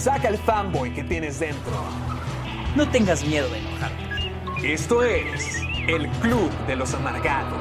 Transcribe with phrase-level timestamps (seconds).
[0.00, 1.72] Saca el fanboy que tienes dentro.
[2.74, 4.72] No tengas miedo de enojarte.
[4.72, 5.58] Esto es
[5.88, 7.60] el Club de los Amargados.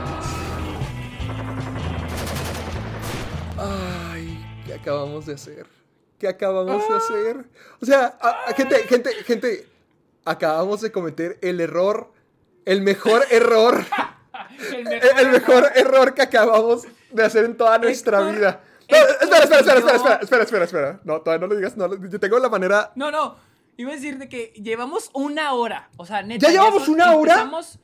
[3.58, 5.66] Ay, ¿qué acabamos de hacer?
[6.18, 7.46] ¿Qué acabamos de hacer?
[7.82, 9.68] O sea, a- a- gente, gente, gente,
[10.26, 12.12] acabamos de cometer el error,
[12.66, 13.84] el mejor error,
[14.74, 14.88] el,
[15.20, 18.62] el mejor error que acabamos de hacer en toda nuestra Héctor, vida.
[18.90, 21.00] No, Héctor, espera, espera, espera, espera, espera, espera, espera, espera.
[21.04, 22.92] No, todavía no lo digas, no, yo tengo la manera...
[22.96, 23.36] No, no.
[23.78, 25.90] Iba a decir de que llevamos una hora.
[25.98, 26.46] O sea, neta.
[26.48, 27.34] ¿Ya llevamos una hora?
[27.36, 27.80] empezamos-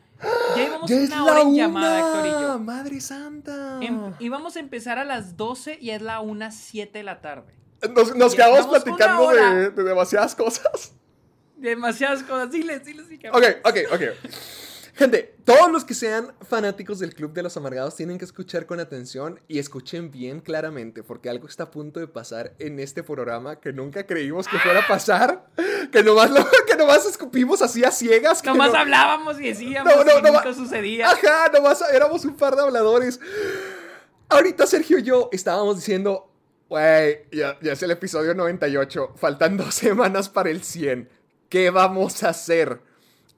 [0.55, 2.41] ya llevamos ¡Ya una hora en llamada, Héctor y una!
[2.41, 2.59] yo.
[2.59, 3.79] ¡Madre santa!
[3.81, 7.53] Em- íbamos a empezar a las 12 y es la 1.07 de la tarde.
[7.93, 10.93] Nos, nos quedamos platicando de, de demasiadas cosas.
[11.57, 12.51] Demasiadas cosas.
[12.51, 13.05] Diles, diles.
[13.07, 14.01] sí, Ok, ok, ok.
[14.95, 18.79] Gente, todos los que sean fanáticos del Club de los Amargados tienen que escuchar con
[18.79, 23.59] atención y escuchen bien claramente, porque algo está a punto de pasar en este programa
[23.59, 25.47] que nunca creímos que fuera a pasar,
[25.91, 28.41] que nomás, lo, que nomás escupimos así a ciegas.
[28.41, 31.09] que Nomás no- hablábamos y decíamos No, no, y no, nunca sucedía.
[31.09, 33.19] Ajá, nomás éramos un par de habladores.
[34.29, 36.31] Ahorita Sergio y yo estábamos diciendo,
[36.69, 41.09] güey, ya, ya es el episodio 98, faltan dos semanas para el 100.
[41.49, 42.79] ¿Qué vamos a hacer?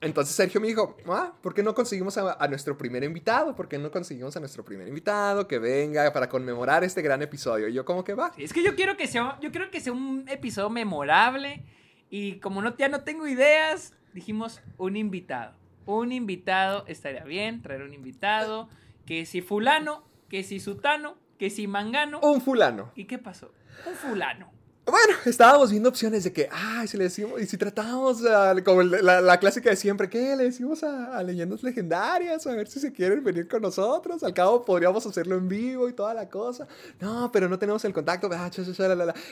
[0.00, 3.54] Entonces Sergio me dijo, ah, ¿por qué no conseguimos a, a nuestro primer invitado?
[3.56, 7.68] ¿Por qué no conseguimos a nuestro primer invitado que venga para conmemorar este gran episodio?
[7.68, 8.32] Y yo como que va.
[8.34, 11.64] Sí, Es que yo quiero que sea, yo quiero que sea un episodio memorable
[12.10, 15.54] y como no, ya no tengo ideas, dijimos un invitado.
[15.84, 18.68] Un invitado estaría bien, traer un invitado,
[19.04, 22.20] que si fulano, que si sutano, que si mangano.
[22.20, 22.92] Un fulano.
[22.94, 23.52] ¿Y qué pasó?
[23.86, 24.52] Un fulano.
[24.88, 28.82] Bueno, estábamos viendo opciones de que, ay, si le decimos, y si tratamos ah, como
[28.82, 30.34] la, clásica de siempre, ¿qué?
[30.34, 34.22] Le decimos a, a leyendas legendarias, a ver si se quieren venir con nosotros.
[34.22, 36.66] Al cabo podríamos hacerlo en vivo y toda la cosa.
[37.00, 38.30] No, pero no tenemos el contacto.
[38.32, 38.50] ah.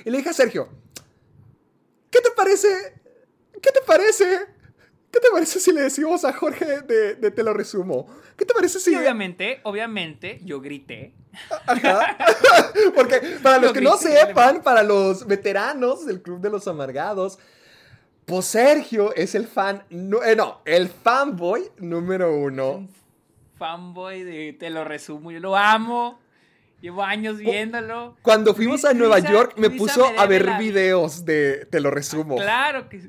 [0.04, 0.68] Y le dije a Sergio,
[2.10, 2.68] ¿qué te parece?
[3.62, 4.55] ¿Qué te parece?
[5.16, 8.06] ¿Qué te parece si le decimos a Jorge de, de Te lo resumo?
[8.36, 8.92] ¿Qué te parece si...
[8.92, 11.14] Y obviamente, obviamente, yo grité.
[11.66, 12.18] Ajá.
[12.94, 17.38] Porque para los Lo que no sepan, para los veteranos del Club de los Amargados,
[18.26, 22.72] pues Sergio es el fan, no, eh, no, el fanboy número uno.
[22.72, 22.90] Un
[23.56, 26.20] fanboy de te lo resumo, yo lo amo.
[26.82, 28.18] Llevo años viéndolo.
[28.20, 32.36] Cuando fuimos a Nueva York me puso a ver videos de Te lo resumo.
[32.36, 33.08] Claro que sí.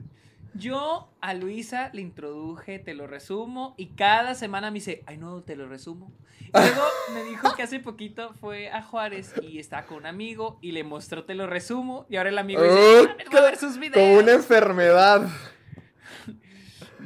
[0.53, 5.41] Yo a Luisa le introduje, te lo resumo, y cada semana me dice, ay no,
[5.44, 6.12] te lo resumo.
[6.41, 6.81] Y luego
[7.13, 10.84] me dijo que hace poquito fue a Juárez y estaba con un amigo y le
[10.84, 13.78] mostró, te lo resumo, y ahora el amigo dice, Oh, "Ah, voy a ver sus
[13.78, 13.96] videos.
[14.08, 15.28] Como una enfermedad.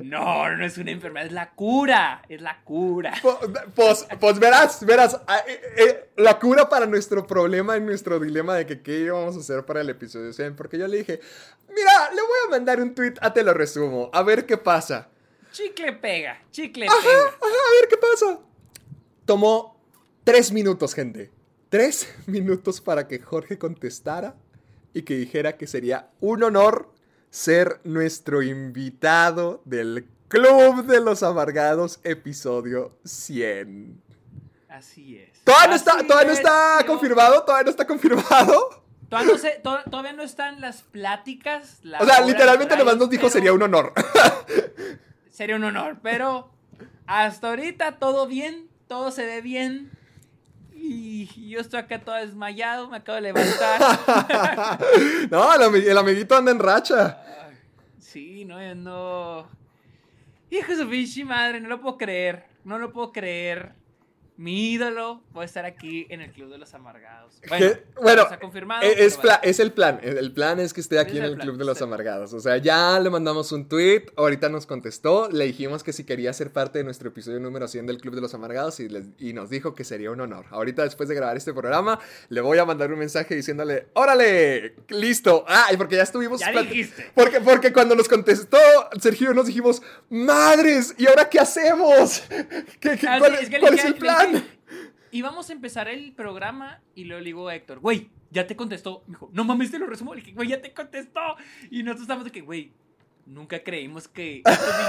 [0.04, 3.14] No, no es una enfermedad, es la cura, es la cura.
[3.76, 8.56] Pues, pues verás, verás, ah, eh, eh, la cura para nuestro problema y nuestro dilema
[8.56, 11.20] de que qué íbamos a hacer para el episodio 100, porque yo le dije,
[11.70, 15.10] mira, le voy a mandar un tweet a te lo resumo, a ver qué pasa.
[15.52, 17.28] Chicle pega, chicle Ajá, pega.
[17.28, 18.40] ajá, a ver qué pasa.
[19.26, 19.80] Tomó
[20.24, 21.32] tres minutos, gente.
[21.70, 24.36] Tres minutos para que Jorge contestara
[24.94, 26.92] y que dijera que sería un honor
[27.32, 34.00] ser nuestro invitado del Club de los Amargados, episodio 100.
[34.70, 35.42] Así es.
[35.44, 38.84] Todavía no está, todavía no es, está confirmado, todavía no está confirmado.
[39.10, 41.80] Todavía no, sé- to- todavía no están las pláticas.
[41.84, 43.92] la O sea, literalmente nomás nos dijo pero sería un honor.
[45.30, 46.50] Sería un honor, pero
[47.08, 49.92] hasta ahorita todo bien, todo se ve bien.
[50.84, 53.80] Y yo estoy acá todo desmayado, me acabo de levantar.
[55.30, 57.22] no, el, ami- el amiguito anda en racha.
[58.00, 59.48] Sí, no, yo no.
[60.50, 62.46] Hijo de su pinche madre, no lo puedo creer.
[62.64, 63.74] No lo puedo creer.
[64.38, 67.40] Mi ídolo, voy a estar aquí en el Club de los Amargados.
[67.42, 68.82] Que- Bueno, está confirmado.
[68.82, 69.40] Eh, Es, vale.
[69.44, 70.00] el plan.
[70.02, 71.90] El, plan es que esté aquí Es en el el plan, Club de los plan.
[71.90, 72.34] Amargados.
[72.34, 74.06] O sea, ya le mandamos un tweet.
[74.18, 75.30] Ahorita nos contestó.
[75.30, 78.22] Le dijimos que si quería ser parte de nuestro episodio número 100 del Club de
[78.22, 80.46] los Amargados y, les- y nos dijo que sería un honor.
[80.50, 82.00] Ahorita, después de grabar este programa,
[82.30, 84.74] le voy a mandar un mensaje diciéndole: ¡Órale!
[84.90, 85.46] ¡Listo!
[85.48, 86.40] Ah, y porque ya estuvimos.
[86.40, 87.12] Ya dijiste.
[87.14, 88.58] Porque, porque cuando nos contestó
[89.00, 90.96] Sergio nos dijimos: ¡Madres!
[90.98, 92.24] ¿Y ahora qué hacemos?
[92.80, 94.46] ¿Qué, qué- Ah, cuál es que cuál es el le dije,
[95.14, 99.04] Íbamos a empezar el programa y luego le digo a Héctor, güey, ya te contestó.
[99.08, 100.16] Me dijo, no mames, te lo resumo.
[100.16, 101.20] Le dije, güey, ya te contestó.
[101.70, 102.72] Y nosotros estamos de que, güey,
[103.26, 104.42] nunca creímos que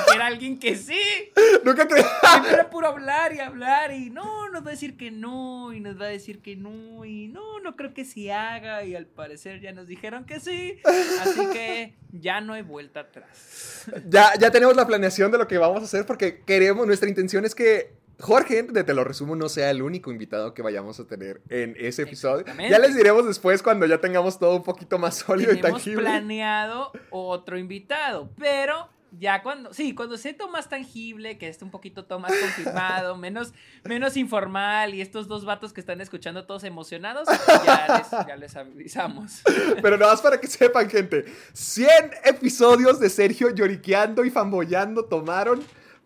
[0.06, 1.00] dijera alguien que sí.
[1.64, 2.04] Nunca creí.
[2.30, 5.80] Siempre era puro hablar y hablar y no, nos va a decir que no y
[5.80, 9.06] nos va a decir que no y no, no creo que sí haga y al
[9.06, 10.78] parecer ya nos dijeron que sí.
[11.20, 13.86] Así que ya no hay vuelta atrás.
[14.08, 17.44] Ya, ya tenemos la planeación de lo que vamos a hacer porque queremos, nuestra intención
[17.44, 21.06] es que Jorge, de Te lo resumo, no sea el único invitado que vayamos a
[21.08, 22.44] tener en ese episodio.
[22.70, 26.02] Ya les diremos después cuando ya tengamos todo un poquito más sólido y tangible.
[26.02, 28.88] planeado otro invitado, pero
[29.18, 33.16] ya cuando, sí, cuando sea todo más tangible, que esté un poquito todo más confirmado,
[33.18, 33.52] menos,
[33.82, 37.26] menos informal y estos dos vatos que están escuchando todos emocionados,
[37.66, 39.42] ya les, ya les avisamos.
[39.82, 41.24] Pero nada más para que sepan, gente.
[41.54, 41.88] 100
[42.24, 45.60] episodios de Sergio lloriqueando y famboyando tomaron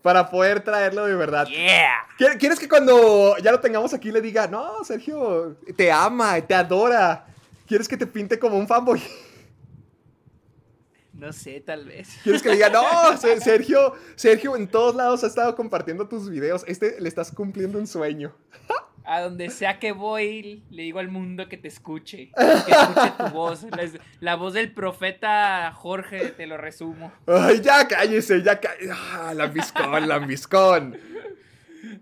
[0.06, 1.48] para poder traerlo de verdad.
[1.48, 2.06] Yeah.
[2.16, 6.54] ¿Quie- ¿Quieres que cuando ya lo tengamos aquí le diga, no, Sergio, te ama, te
[6.54, 7.26] adora?
[7.66, 9.02] ¿Quieres que te pinte como un fanboy?
[11.12, 12.08] No sé, tal vez.
[12.22, 12.84] ¿Quieres que le diga, no,
[13.18, 16.62] Se- Sergio, Sergio en todos lados ha estado compartiendo tus videos.
[16.68, 18.32] Este le estás cumpliendo un sueño.
[19.08, 22.32] A donde sea que voy, le digo al mundo que te escuche.
[22.36, 23.62] Que escuche tu voz.
[23.62, 23.88] La,
[24.20, 27.12] la voz del profeta Jorge, te lo resumo.
[27.26, 28.90] Ay, ya cállese, ya cállese.
[28.92, 30.96] Ah, lambiscón, lambiscón.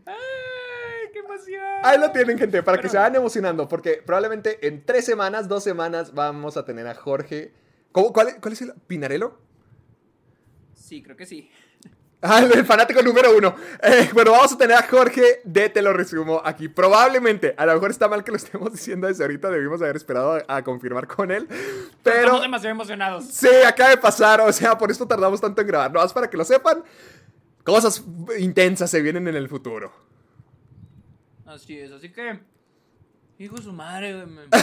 [0.07, 0.15] ¡Ay,
[1.13, 1.63] qué emoción!
[1.83, 5.63] Ahí lo tienen, gente, para que se vayan emocionando, porque probablemente en tres semanas, dos
[5.63, 7.53] semanas, vamos a tener a Jorge.
[7.93, 9.39] ¿Cómo- cuál, ¿Cuál es el Pinarelo?
[10.75, 11.51] Sí, creo que sí.
[12.27, 13.55] Ah, el fanático número uno.
[13.83, 16.69] Eh, bueno, vamos a tener a Jorge de Te lo resumo aquí.
[16.69, 20.43] Probablemente, a lo mejor está mal que lo estemos diciendo desde ahorita, debimos haber esperado
[20.49, 21.47] a, a confirmar con él.
[22.03, 23.25] Pero Estamos demasiado emocionados.
[23.27, 25.93] sí, acaba de pasar, o sea, por esto tardamos tanto en grabar.
[25.93, 26.83] No, más para que lo sepan,
[27.63, 28.03] cosas
[28.39, 29.93] intensas se vienen en el futuro.
[31.45, 32.41] Así es, así que.
[33.39, 34.27] Hijo de su madre, güey.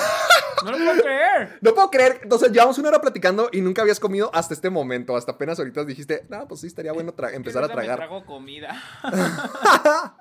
[0.64, 1.58] No lo puedo creer.
[1.62, 5.16] No puedo creer, entonces llevamos una hora platicando y nunca habías comido hasta este momento,
[5.18, 7.98] hasta apenas ahorita dijiste, no, pues sí, estaría bueno empezar a ahorita me tragar.
[7.98, 8.80] trago comida.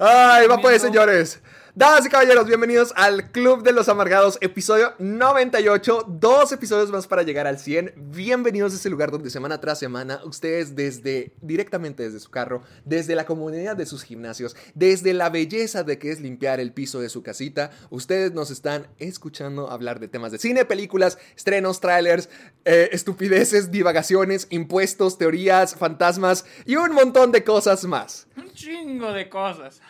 [0.00, 1.42] Ay, va pues, señores.
[1.78, 6.06] Damas y caballeros, bienvenidos al Club de los Amargados, episodio 98.
[6.08, 7.92] Dos episodios más para llegar al 100.
[7.96, 13.14] Bienvenidos a ese lugar donde semana tras semana, ustedes desde, directamente desde su carro, desde
[13.14, 17.08] la comunidad de sus gimnasios, desde la belleza de que es limpiar el piso de
[17.08, 22.28] su casita, ustedes nos están escuchando hablar de temas de cine, películas, estrenos, trailers,
[22.64, 28.26] eh, estupideces, divagaciones, impuestos, teorías, fantasmas y un montón de cosas más.
[28.36, 29.80] Un chingo de cosas.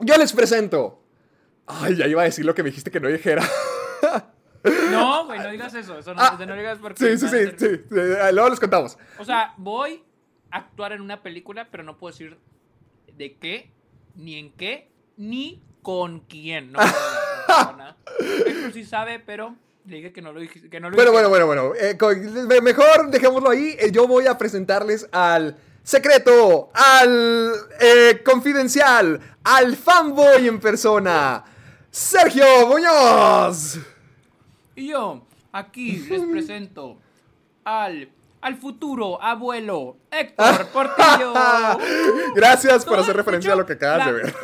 [0.00, 1.02] Yo les presento.
[1.66, 3.42] Ay, ya iba a decir lo que me dijiste que no dijera.
[4.90, 5.98] No, güey, no digas eso.
[5.98, 7.16] Eso no, Ah, no digas porque.
[7.16, 7.66] Sí, sí, sí, sí.
[7.96, 8.98] Eh, Luego les contamos.
[9.18, 10.02] O sea, voy
[10.50, 12.36] a actuar en una película, pero no puedo decir
[13.16, 13.70] de qué,
[14.16, 16.72] ni en qué, ni con quién.
[16.72, 16.80] No.
[18.46, 19.54] Héctor sí sabe, pero
[19.84, 20.68] le dije que no lo dije.
[20.68, 21.72] Que no lo Bueno, bueno, bueno, bueno.
[21.80, 22.18] Eh, con-
[22.64, 23.76] mejor dejémoslo ahí.
[23.78, 31.44] Eh, yo voy a presentarles al secreto, al eh, confidencial, al fanboy en persona,
[32.00, 33.78] Sergio Muñoz.
[34.74, 36.98] Y yo, aquí les presento
[37.64, 38.10] al,
[38.42, 41.32] al futuro abuelo Héctor Portillo.
[42.34, 44.34] Gracias por hacer referencia a lo que acabas la- de ver.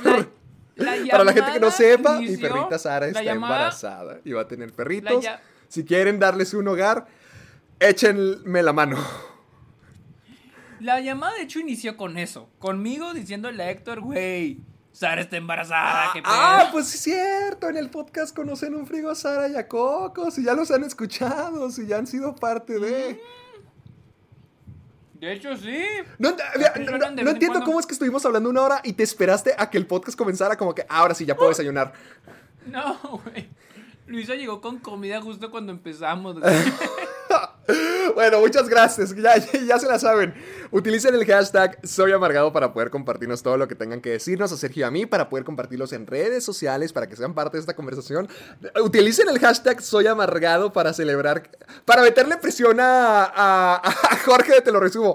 [0.77, 4.21] la- la Para la gente que no sepa, mi inició- perrita Sara está llamada- embarazada
[4.25, 5.23] y va a tener perritos.
[5.69, 7.07] Si quieren darles un hogar,
[7.79, 8.97] échenme la mano.
[10.81, 12.49] La llamada de hecho inició con eso.
[12.59, 14.59] Conmigo diciéndole a Héctor, güey,
[14.93, 16.33] Sara está embarazada, qué pedo.
[16.35, 17.69] Ah, pues es cierto.
[17.69, 20.31] En el podcast conocen un frigo a Sara y a Coco.
[20.31, 23.21] Si ya los han escuchado, si ya han sido parte de.
[25.15, 25.83] De hecho, sí.
[26.19, 26.37] No, en
[27.19, 27.65] entiendo cuando.
[27.65, 30.57] cómo es que estuvimos hablando una hora y te esperaste a que el podcast comenzara
[30.57, 31.93] como que ahora sí ya puedo desayunar.
[32.65, 33.49] No, güey.
[34.07, 36.39] Luisa llegó con comida justo cuando empezamos.
[36.41, 36.53] güey.
[38.15, 39.15] Bueno, muchas gracias.
[39.17, 40.35] Ya, ya, se la saben.
[40.71, 44.57] Utilicen el hashtag Soy Amargado para poder compartirnos todo lo que tengan que decirnos a
[44.57, 47.61] Sergio y a mí, para poder compartirlos en redes sociales, para que sean parte de
[47.63, 48.29] esta conversación.
[48.83, 51.49] Utilicen el hashtag Soy Amargado para celebrar,
[51.87, 55.15] para meterle presión a, a- a Jorge de Te lo resumo.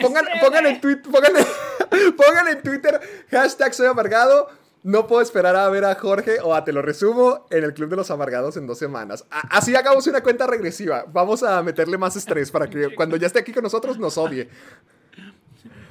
[0.00, 4.48] Pongan, pongan en Twitter, pongan, en- pongan en Twitter hashtag Soy Amargado.
[4.84, 7.88] No puedo esperar a ver a Jorge o a Te lo resumo en el Club
[7.88, 9.24] de los Amargados en dos semanas.
[9.30, 11.06] A- así hagamos una cuenta regresiva.
[11.08, 14.48] Vamos a meterle más estrés para que cuando ya esté aquí con nosotros nos odie.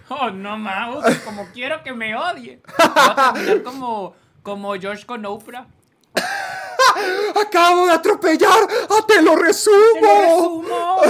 [0.09, 2.61] Oh, no mames, como quiero que me odie.
[2.77, 5.65] Voy a terminar como, como George con Oprah.
[7.41, 9.81] ¡Acabo de atropellar a Te lo ¡Te lo resumo!
[10.21, 11.01] resumo!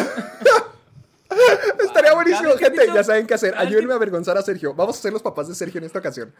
[1.83, 2.87] Estaría buenísimo, gente.
[2.93, 3.55] Ya saben qué hacer.
[3.57, 4.73] Ayúdenme a avergonzar a Sergio.
[4.73, 6.33] Vamos a ser los papás de Sergio en esta ocasión.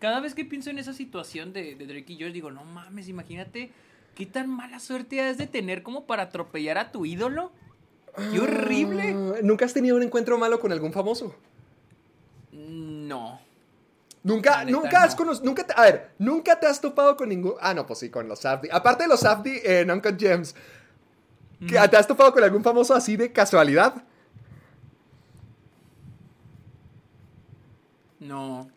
[0.00, 3.08] Cada vez que pienso en esa situación de, de Drake y Josh, digo, no mames,
[3.08, 3.70] imagínate
[4.14, 7.52] qué tan mala suerte has de tener como para atropellar a tu ídolo.
[8.32, 9.14] ¡Qué horrible!
[9.14, 11.34] Ah, ¿Nunca has tenido un encuentro malo con algún famoso?
[12.52, 13.40] No.
[14.22, 15.16] Nunca, neta, nunca has no.
[15.18, 18.10] conocido, nunca te, a ver, nunca te has topado con ningún, ah, no, pues sí,
[18.10, 18.70] con los Safdie.
[18.72, 20.54] Aparte de los Safdie en Uncut Gems,
[21.66, 24.02] ¿que- ¿te has topado con algún famoso así de casualidad?
[28.18, 28.68] No.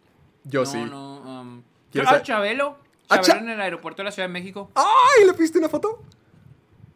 [0.45, 0.77] Yo no, sí.
[0.83, 2.21] No, um, ¿Quieres ah?
[2.21, 2.77] Chabelo.
[3.09, 4.71] Ah, Chabelo Cha- en el aeropuerto de la Ciudad de México.
[4.75, 5.25] ¡Ay!
[5.25, 6.01] ¿Le piste una foto?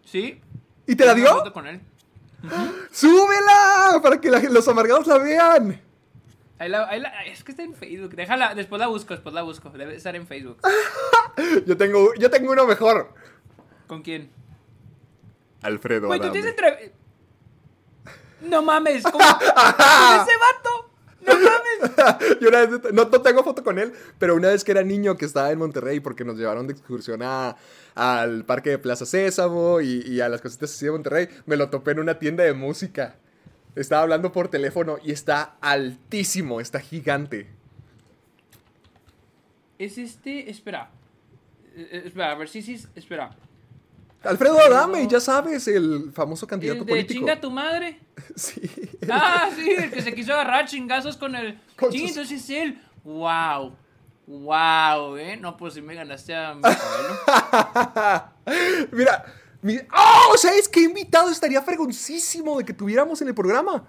[0.05, 0.41] ¿Sí?
[0.85, 1.39] ¿Y te la Tengo una dio?
[1.39, 1.81] foto con él.
[2.91, 3.99] ¡Súbela!
[4.01, 5.81] Para que la- los amargados la vean.
[6.59, 8.15] Ahí la- ahí la- es que está en Facebook.
[8.15, 9.69] Déjala, después la busco, después la busco.
[9.69, 10.57] Debe estar en Facebook.
[11.67, 13.13] Yo tengo, yo tengo uno mejor.
[13.85, 14.31] ¿Con quién?
[15.61, 16.93] Alfredo Güey, tú tienes entre...
[18.41, 19.17] No mames, ¿cómo?
[19.39, 20.31] ¿Con ese?
[21.27, 22.37] No mames.
[22.41, 25.15] Yo una vez, no, no tengo foto con él, pero una vez que era niño
[25.17, 27.55] que estaba en Monterrey porque nos llevaron de excursión a-
[27.95, 31.69] al parque de Plaza Sésamo y, y a las cositas así de Monterrey, me lo
[31.69, 33.15] topé en una tienda de música.
[33.75, 37.47] Estaba hablando por teléfono y está altísimo, está gigante.
[39.77, 40.49] Es este...
[40.49, 40.89] Espera.
[41.75, 43.35] Eh, eh, espera, a ver si sí, espera.
[44.23, 47.19] Alfredo Adame, ya sabes, el famoso candidato ¿El de político.
[47.19, 47.99] chinga tu madre?
[48.35, 48.61] Sí.
[49.09, 51.59] Ah, sí, el que se quiso agarrar chingazos con el...
[51.77, 52.81] Con Sí, sus- entonces es él.
[53.03, 53.75] Wow.
[54.27, 55.37] Wow, eh.
[55.37, 58.23] No, pues sí me ganaste a mi abuelo.
[58.91, 59.25] Mira,
[59.61, 60.35] mi- ¡Oh!
[60.37, 63.85] ¿Sabes qué invitado estaría fregoncísimo de que tuviéramos en el programa?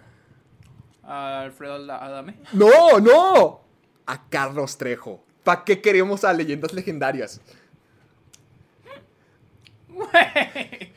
[1.02, 2.36] A Alfredo Adame.
[2.52, 3.60] No, no.
[4.06, 5.24] A Carlos Trejo.
[5.42, 7.40] ¿Para qué queremos a leyendas legendarias?
[9.98, 10.92] Güey.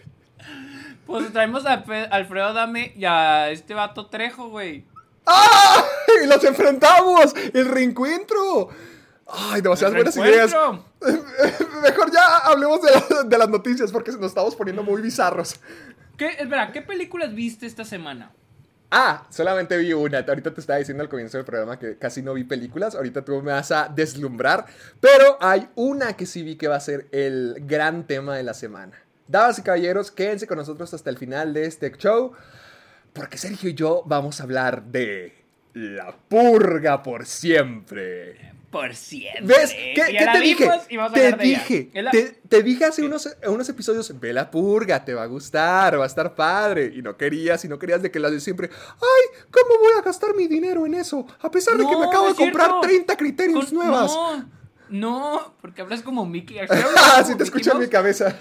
[1.05, 4.85] Pues traemos a Alfredo Adame y a este vato Trejo, güey.
[5.25, 5.83] ¡Ah!
[6.23, 7.33] ¡Y los enfrentamos!
[7.53, 8.69] ¡El reencuentro!
[9.27, 10.53] ¡Ay, demasiadas buenas ideas!
[11.83, 15.59] Mejor ya hablemos de, la- de las noticias porque nos estamos poniendo muy bizarros.
[16.17, 18.31] ¿Qué, espera, ¿qué películas viste esta semana?
[18.93, 20.19] Ah, solamente vi una.
[20.19, 22.93] Ahorita te estaba diciendo al comienzo del programa que casi no vi películas.
[22.93, 24.65] Ahorita tú me vas a deslumbrar.
[24.99, 28.53] Pero hay una que sí vi que va a ser el gran tema de la
[28.53, 29.01] semana.
[29.29, 32.33] Damas y caballeros, quédense con nosotros hasta el final de este show.
[33.13, 35.35] Porque Sergio y yo vamos a hablar de
[35.73, 38.60] la purga por siempre.
[38.71, 39.41] Por siempre.
[39.43, 39.71] ¿Ves?
[39.73, 40.01] ¿Qué,
[40.33, 40.63] te dije?
[40.63, 44.31] vimos y vamos a Te dije, la- te, te dije hace unos, unos episodios, ve
[44.31, 46.91] la purga, te va a gustar, va a estar padre.
[46.95, 50.01] Y no querías, y no querías de que las de siempre, ay, ¿cómo voy a
[50.01, 51.27] gastar mi dinero en eso?
[51.41, 52.81] A pesar de que me acabo de comprar cierto.
[52.81, 54.11] 30 criterios Con- nuevas.
[54.13, 54.45] No,
[54.89, 56.57] no, porque hablas como Mickey.
[56.69, 58.35] Ah, sí te escucho en mi cabeza.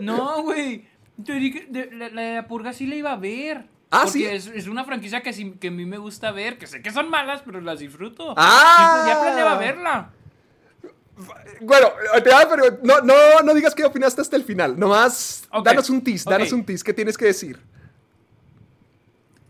[0.00, 0.88] No, güey.
[1.24, 3.66] Te dije, la, la purga sí la iba a ver.
[3.94, 4.24] Ah, porque ¿sí?
[4.26, 6.90] Es, es una franquicia que, sí- que a mí me gusta ver, que sé que
[6.90, 8.34] son malas, pero las disfruto.
[8.36, 9.02] Ah.
[9.04, 10.10] Sí, ya planeaba verla.
[11.60, 11.88] Bueno,
[12.50, 14.78] pero no, no, no digas qué opinaste hasta el final.
[14.78, 16.82] Nomás, Ok, danos un tease, danos un tease.
[16.84, 17.60] ¿Qué tienes que decir?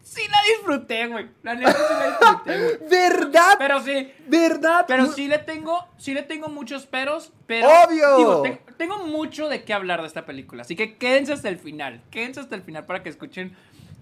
[0.03, 1.29] Sí la disfruté, güey.
[1.43, 2.79] La neta sí la disfruté, güey.
[2.91, 3.55] ¿Verdad?
[3.59, 4.85] Pero sí, ¿Verdad?
[4.87, 8.17] pero sí le tengo, sí le tengo muchos peros, pero ¡Obvio!
[8.19, 8.43] digo,
[8.77, 12.41] tengo mucho de qué hablar de esta película, así que quédense hasta el final, quédense
[12.41, 13.57] hasta el final para que escuchen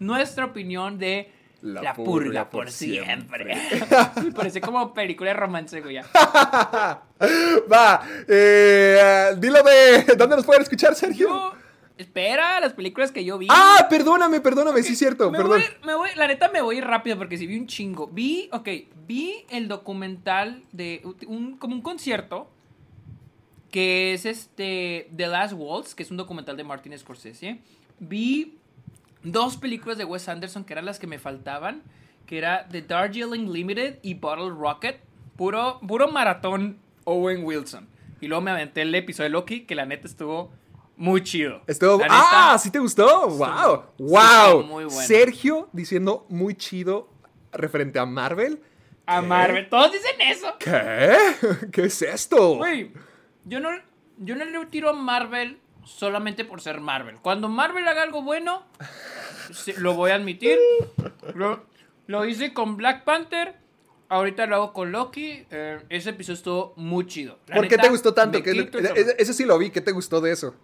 [0.06, 1.30] nuestra opinión de
[1.62, 3.56] La La, purga purga, por por siempre.
[4.25, 5.94] Me parece como película de romance, güey.
[5.94, 6.04] ya.
[7.73, 11.28] Va, eh, dilo de dónde nos pueden escuchar, Sergio.
[11.28, 11.52] Yo,
[11.97, 13.47] espera, las películas que yo vi.
[13.49, 15.61] Ah, perdóname, perdóname, sí es cierto, me perdón.
[15.61, 18.09] Voy, me voy, la neta me voy rápido porque si vi un chingo.
[18.09, 18.68] Vi, ok,
[19.06, 22.50] vi el documental de un, como un concierto
[23.71, 27.59] que es este The Last Waltz, que es un documental de Martin Scorsese.
[27.99, 28.59] Vi
[29.23, 31.83] dos películas de Wes Anderson que eran las que me faltaban,
[32.26, 35.00] que era The Darjeeling Limited y Bottle Rocket.
[35.37, 37.88] Puro, puro maratón Owen Wilson.
[38.21, 40.52] Y luego me aventé el episodio de Loki, que la neta estuvo
[40.97, 41.62] muy chido.
[41.67, 43.29] Estuvo, neta, ah, ¿sí te gustó?
[43.29, 44.19] Wow, wow.
[44.19, 45.00] estuvo muy bueno.
[45.00, 47.09] Sergio diciendo muy chido
[47.52, 48.62] referente a Marvel.
[49.07, 49.26] A ¿Qué?
[49.26, 49.69] Marvel.
[49.69, 50.47] Todos dicen eso.
[50.59, 51.17] ¿Qué?
[51.73, 52.57] ¿Qué es esto?
[52.57, 52.93] Güey,
[53.45, 53.71] yo no,
[54.19, 57.17] yo no le tiro a Marvel solamente por ser Marvel.
[57.17, 58.62] Cuando Marvel haga algo bueno,
[59.79, 60.59] lo voy a admitir.
[61.35, 61.65] Lo,
[62.07, 63.57] lo hice con Black Panther.
[64.09, 65.47] Ahorita lo hago con Loki.
[65.51, 67.39] eh, ese episodio estuvo muy chido.
[67.47, 68.39] La ¿Por qué te gustó tanto?
[68.39, 70.55] me ¿Qué- quito el e- ese sí lo vi, ¿qué te gustó de eso?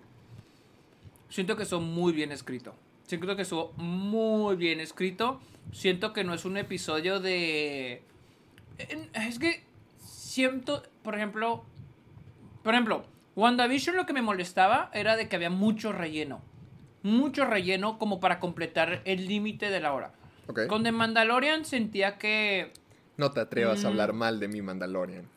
[1.31, 2.75] Siento que estuvo muy bien escrito.
[3.07, 5.41] Siento que estuvo muy bien escrito.
[5.73, 8.03] Siento que no es un episodio de.
[9.15, 9.65] Es que
[9.99, 11.65] siento, por ejemplo.
[12.63, 13.05] Por ejemplo,
[13.39, 16.41] WandaVision lo que me molestaba era de que había mucho relleno.
[17.05, 20.13] Mucho relleno como para completar el límite de la hora.
[20.69, 22.73] Con The Mandalorian sentía que.
[23.17, 23.87] No te atrevas Mm.
[23.87, 25.29] a hablar mal de mi Mandalorian.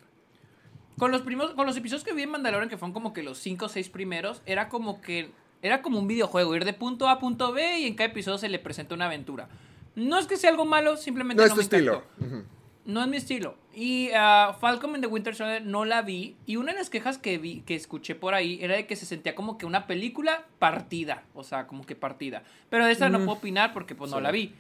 [0.98, 3.38] Con los primos, con los episodios que vi en Mandalorian, que fueron como que los
[3.38, 5.32] 5 o 6 primeros, era como que.
[5.62, 8.40] Era como un videojuego, ir de punto A a punto B y en cada episodio
[8.40, 9.48] se le presenta una aventura.
[9.96, 12.04] No es que sea algo malo, simplemente No no, es tu me estilo.
[12.18, 12.36] encantó.
[12.38, 12.46] Ujú.
[12.86, 13.56] No es mi estilo.
[13.74, 16.36] Y ah, Falcon and the Winter Soldier no la vi.
[16.46, 19.06] Y una de las quejas que vi, que escuché por ahí, era de que se
[19.06, 21.24] sentía como que una película partida.
[21.34, 22.44] O sea, como que partida.
[22.70, 24.54] Pero de esta no puedo opinar porque pues no la vi.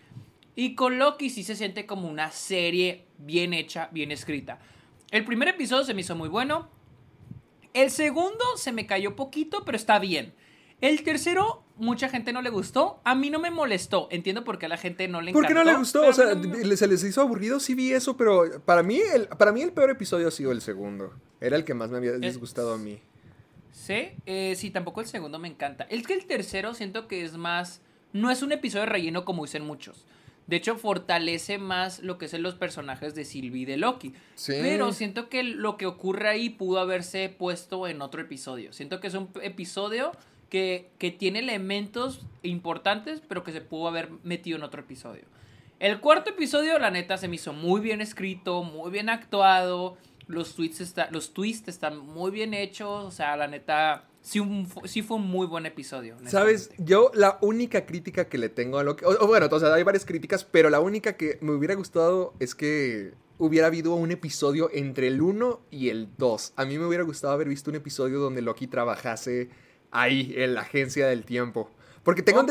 [0.55, 4.59] Y con Loki sí se siente como una serie bien hecha, bien escrita.
[5.09, 6.69] El primer episodio se me hizo muy bueno.
[7.73, 10.33] El segundo se me cayó poquito, pero está bien.
[10.81, 12.99] El tercero, mucha gente no le gustó.
[13.03, 14.07] A mí no me molestó.
[14.11, 15.59] Entiendo por qué a la gente no le ¿Por encantó.
[15.59, 16.07] qué no le gustó?
[16.07, 19.51] O sea, no se les hizo aburrido, sí vi eso, pero para mí el, para
[19.51, 21.13] mí el peor episodio ha sido el segundo.
[21.39, 22.99] Era el que más me había disgustado a mí.
[23.71, 25.85] Sí, eh, sí, tampoco el segundo me encanta.
[25.89, 27.81] Es que el tercero siento que es más.
[28.13, 30.05] No es un episodio de relleno como dicen muchos.
[30.47, 34.13] De hecho, fortalece más lo que son los personajes de Sylvie y de Loki.
[34.35, 34.53] Sí.
[34.61, 38.73] Pero siento que lo que ocurre ahí pudo haberse puesto en otro episodio.
[38.73, 40.11] Siento que es un episodio
[40.51, 45.23] que, que tiene elementos importantes, pero que se pudo haber metido en otro episodio.
[45.79, 49.97] El cuarto episodio, la neta, se me hizo muy bien escrito, muy bien actuado.
[50.27, 53.03] Los tweets, está, los twists están muy bien hechos.
[53.05, 56.17] O sea, la neta, sí, un- sí fue un muy buen episodio.
[56.27, 56.69] ¿Sabes?
[56.77, 59.05] Yo la única crítica que le tengo a lo que...
[59.05, 62.53] o bueno, o sea, hay varias críticas, pero la única que me hubiera gustado es
[62.53, 66.53] que hubiera habido un episodio entre el 1 y el 2.
[66.57, 69.49] A mí me hubiera gustado haber visto un episodio donde Loki trabajase
[69.91, 71.69] ahí, en la agencia del tiempo.
[72.03, 72.45] Porque tengo...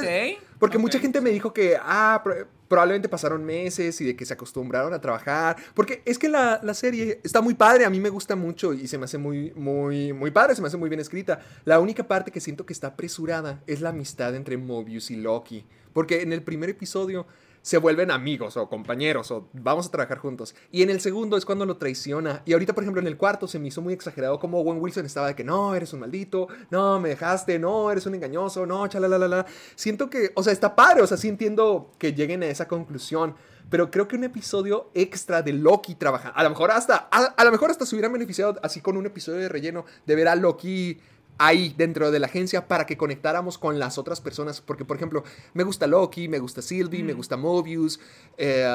[0.61, 4.35] Porque mucha gente me dijo que, ah, pro- probablemente pasaron meses y de que se
[4.35, 5.57] acostumbraron a trabajar.
[5.75, 8.87] Porque es que la, la serie está muy padre, a mí me gusta mucho y
[8.87, 11.41] se me hace muy, muy, muy padre, se me hace muy bien escrita.
[11.65, 15.65] La única parte que siento que está apresurada es la amistad entre Mobius y Loki.
[15.95, 17.27] Porque en el primer episodio
[17.63, 20.55] se vuelven amigos o compañeros o vamos a trabajar juntos.
[20.71, 22.43] Y en el segundo es cuando lo traiciona.
[22.45, 25.07] Y ahorita, por ejemplo, en el cuarto se me hizo muy exagerado como Owen Wilson
[25.07, 28.87] estaba de que no, eres un maldito, no, me dejaste, no, eres un engañoso, no,
[28.87, 29.47] chalalala.
[29.75, 33.35] Siento que, o sea, está padre, o sea, sí entiendo que lleguen a esa conclusión.
[33.69, 36.31] Pero creo que un episodio extra de Loki trabaja.
[36.31, 39.07] A lo mejor hasta, a, a lo mejor hasta se hubieran beneficiado así con un
[39.07, 40.99] episodio de relleno de ver a Loki
[41.41, 44.61] ahí dentro de la agencia para que conectáramos con las otras personas.
[44.61, 45.25] Porque, por ejemplo,
[45.55, 47.99] me gusta Loki, me gusta Sylvie, me gusta Mobius,
[48.37, 48.69] eh,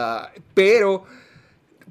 [0.54, 1.06] pero...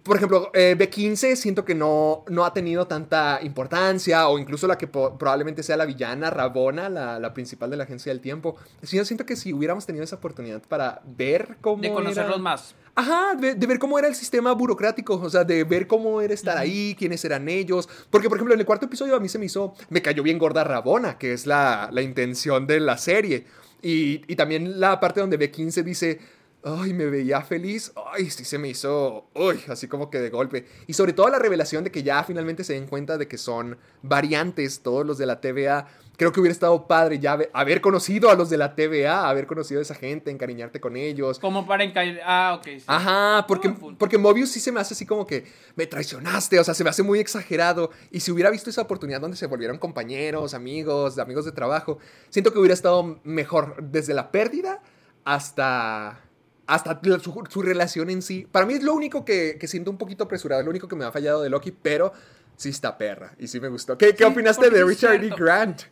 [0.02, 4.76] Por ejemplo, eh, B15 siento que no, no ha tenido tanta importancia, o incluso la
[4.76, 8.56] que probablemente sea la villana, Rabona, la, la principal de la Agencia del Tiempo.
[8.82, 11.80] Sí, yo siento que si hubiéramos tenido esa oportunidad para ver cómo...
[11.80, 12.74] De conocerlos era- más.
[12.96, 16.33] Ajá, de, de ver cómo era el sistema burocrático, o sea, de ver cómo era
[16.33, 17.88] estar ahí, quiénes eran ellos.
[18.09, 20.38] Porque, por ejemplo, en el cuarto episodio a mí se me hizo, me cayó bien
[20.38, 23.46] gorda Rabona, que es la, la intención de la serie.
[23.83, 26.20] Y, y también la parte donde B15 dice,
[26.64, 30.66] ay, me veía feliz, ay, sí se me hizo, uy, así como que de golpe.
[30.87, 33.77] Y sobre todo la revelación de que ya finalmente se den cuenta de que son
[34.03, 35.87] variantes todos los de la TVA.
[36.16, 39.81] Creo que hubiera estado padre ya haber- conocido a los de la TVA, haber conocido
[39.81, 41.38] a esa gente, encariñarte con ellos.
[41.40, 42.20] Como para encaer.
[42.24, 42.64] Ah, ok.
[42.64, 42.85] sí.
[42.87, 46.72] Ajá, porque, porque Mobius sí se me hace así como que me traicionaste, o sea,
[46.72, 47.90] se me hace muy exagerado.
[48.12, 51.98] Y si hubiera visto esa oportunidad donde se volvieron compañeros, amigos, amigos de trabajo,
[52.31, 54.81] siento que hubiera estado mejor desde la pérdida
[55.24, 56.20] hasta,
[56.66, 58.46] hasta la- su, su relación en sí.
[58.50, 60.96] Para mí es lo único que, que siento un poquito apresurado, es lo único que
[60.96, 62.12] me ha fallado de Loki, pero
[62.57, 63.98] sí está perra y sí me gustó.
[63.98, 65.29] ¿Qué, qué Sí, opinaste de Richard E.
[65.37, 65.83] Grant?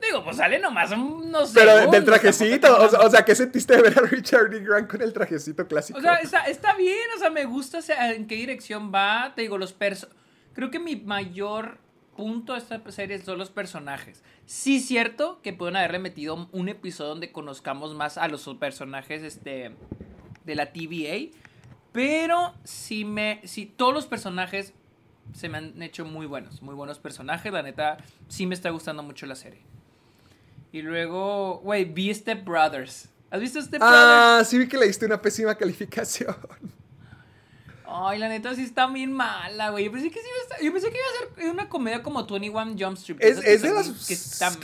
[0.00, 3.76] Digo, pues sale nomás unos Pero segundos, del trajecito, o sea, o sea, ¿qué sentiste
[3.76, 4.60] de ver a Richard E.
[4.60, 5.98] Grant con el trajecito clásico?
[5.98, 9.32] O sea, está, está bien, o sea, me gusta o sea, en qué dirección va.
[9.36, 10.08] Te digo, los perso
[10.54, 11.78] Creo que mi mayor
[12.20, 14.22] punto de esta serie son los personajes.
[14.44, 19.70] Sí, cierto que pueden haberle metido un episodio donde conozcamos más a los personajes este,
[20.44, 21.34] de la TVA.
[21.92, 23.40] Pero si me.
[23.44, 24.74] Si todos los personajes
[25.32, 26.60] se me han hecho muy buenos.
[26.60, 27.50] Muy buenos personajes.
[27.50, 27.96] La neta,
[28.28, 29.62] sí me está gustando mucho la serie.
[30.72, 33.08] Y luego, güey, vi Step Brothers.
[33.30, 33.98] ¿Has visto Step Brothers?
[33.98, 36.36] Ah, sí vi que le diste una pésima calificación.
[37.92, 39.84] Ay, la neta sí está bien mala, güey.
[39.86, 42.02] Yo pensé que sí iba a estar- yo pensé que iba a ser una comedia
[42.02, 43.18] como 21 Jump Street.
[43.20, 43.88] Es, de las...
[44.06, 44.56] que están-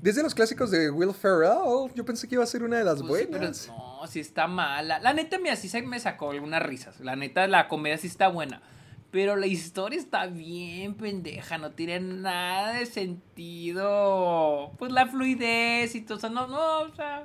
[0.00, 3.02] Desde los clásicos de Will Ferrell, yo pensé que iba a ser una de las
[3.02, 3.68] Pues sí, pero buenas.
[3.68, 4.98] no, sí está mala.
[4.98, 6.98] La neta, mira, sí se me sacó algunas risas.
[7.00, 8.62] La neta, la comedia sí está buena.
[9.10, 14.72] Pero la historia está bien pendeja, no tiene nada de sentido.
[14.78, 17.24] Pues la fluidez y todo, o sea, no, no, o sea.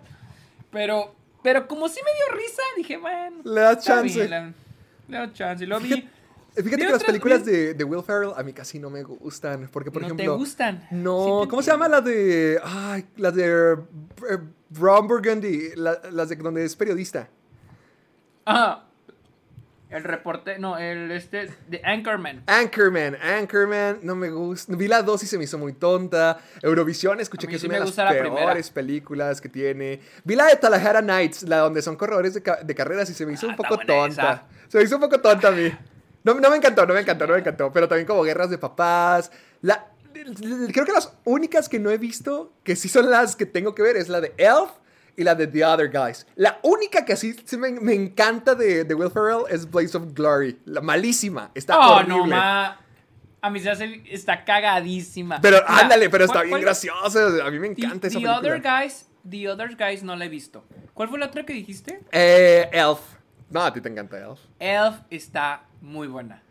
[0.71, 3.37] Pero, pero como sí me dio risa, dije, bueno.
[3.43, 4.15] Le está chance.
[4.19, 4.53] bien, la-
[5.07, 5.65] le doy chance.
[5.65, 6.07] Lo vi.
[6.55, 9.67] Fíjate, vi que las películas de, de Will Ferrell a mí casi no me gustan.
[9.71, 10.33] Porque, por no ejemplo.
[10.33, 10.87] te gustan.
[10.91, 12.59] No, Sí ¿cómo se llama la de.
[12.63, 13.73] Ay, la de.
[14.29, 14.37] eh,
[14.71, 15.71] Ron Burgundy.
[15.75, 17.27] la- las de donde es periodista.
[18.45, 18.83] Ah,
[19.89, 22.43] el reporte, no, el este, de Anchorman.
[22.47, 24.75] Anchorman, Anchorman, no me gusta.
[24.75, 26.37] Vi la dos y se me hizo muy tonta.
[26.61, 28.35] Eurovisión, escuché que es sí una me de las la primera.
[28.35, 29.99] peores películas que tiene.
[30.23, 33.25] Vi la de Tallahassee Nights, la donde son corredores de, ca- de carreras y se
[33.25, 34.45] me hizo Ah, un poco tonta.
[34.67, 35.71] Se me hizo un poco tonta a mí.
[36.23, 37.71] No, no me encantó, no me encantó, no me encantó.
[37.71, 39.31] Pero también como guerras de papás.
[39.61, 39.87] La,
[40.71, 43.83] creo que las únicas que no he visto, que sí son las que tengo que
[43.83, 44.71] ver, es la de Elf
[45.17, 46.25] y la de The Other Guys.
[46.35, 50.13] La única que así sí me, me encanta de, de Will Ferrell es Blaze of
[50.13, 50.59] Glory.
[50.65, 51.51] La malísima.
[51.53, 52.17] Está Oh, horrible.
[52.17, 52.81] no, ma.
[53.41, 55.39] A mí se hace, está cagadísima.
[55.39, 57.45] Pero Mira, ándale, pero está ¿cuál- bien graciosa.
[57.45, 58.37] A mí me The, encanta esa The película.
[58.39, 60.65] Other Guys, The Other Guys no la he visto.
[60.95, 61.99] ¿Cuál fue la otra que dijiste?
[62.11, 62.99] Eh, Elf.
[63.49, 64.39] No, a ti te encanta Elf.
[64.59, 66.41] Elf está muy buena.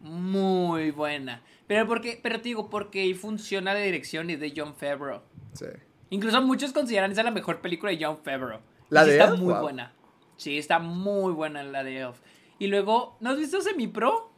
[0.00, 1.42] Muy buena.
[1.66, 5.22] Pero porque, pero te digo, porque funciona la dirección y de John Favreau.
[5.52, 5.66] Sí.
[6.10, 8.60] Incluso muchos consideran esa la mejor película de John Favreau.
[8.88, 9.40] ¿La sí de está Elf?
[9.40, 9.62] muy Wow.
[9.62, 9.92] buena.
[10.36, 12.18] Sí, está muy buena la de Elf.
[12.58, 14.32] Y luego, ¿no has visto Semi Pro?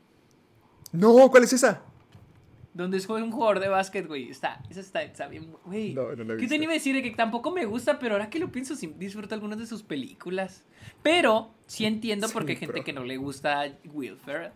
[0.92, 1.82] No, ¿cuál es esa?
[2.74, 4.30] Donde es un jugador de básquet, güey.
[4.30, 5.92] Está, esa está, está bien, güey.
[5.92, 6.94] No, no he ¿Qué te iba a decir?
[6.94, 9.82] De que tampoco me gusta, pero ahora que lo pienso, sí disfruto algunas de sus
[9.82, 10.64] películas.
[11.02, 14.52] Pero sí entiendo por qué hay gente que no le gusta Will Ferrell.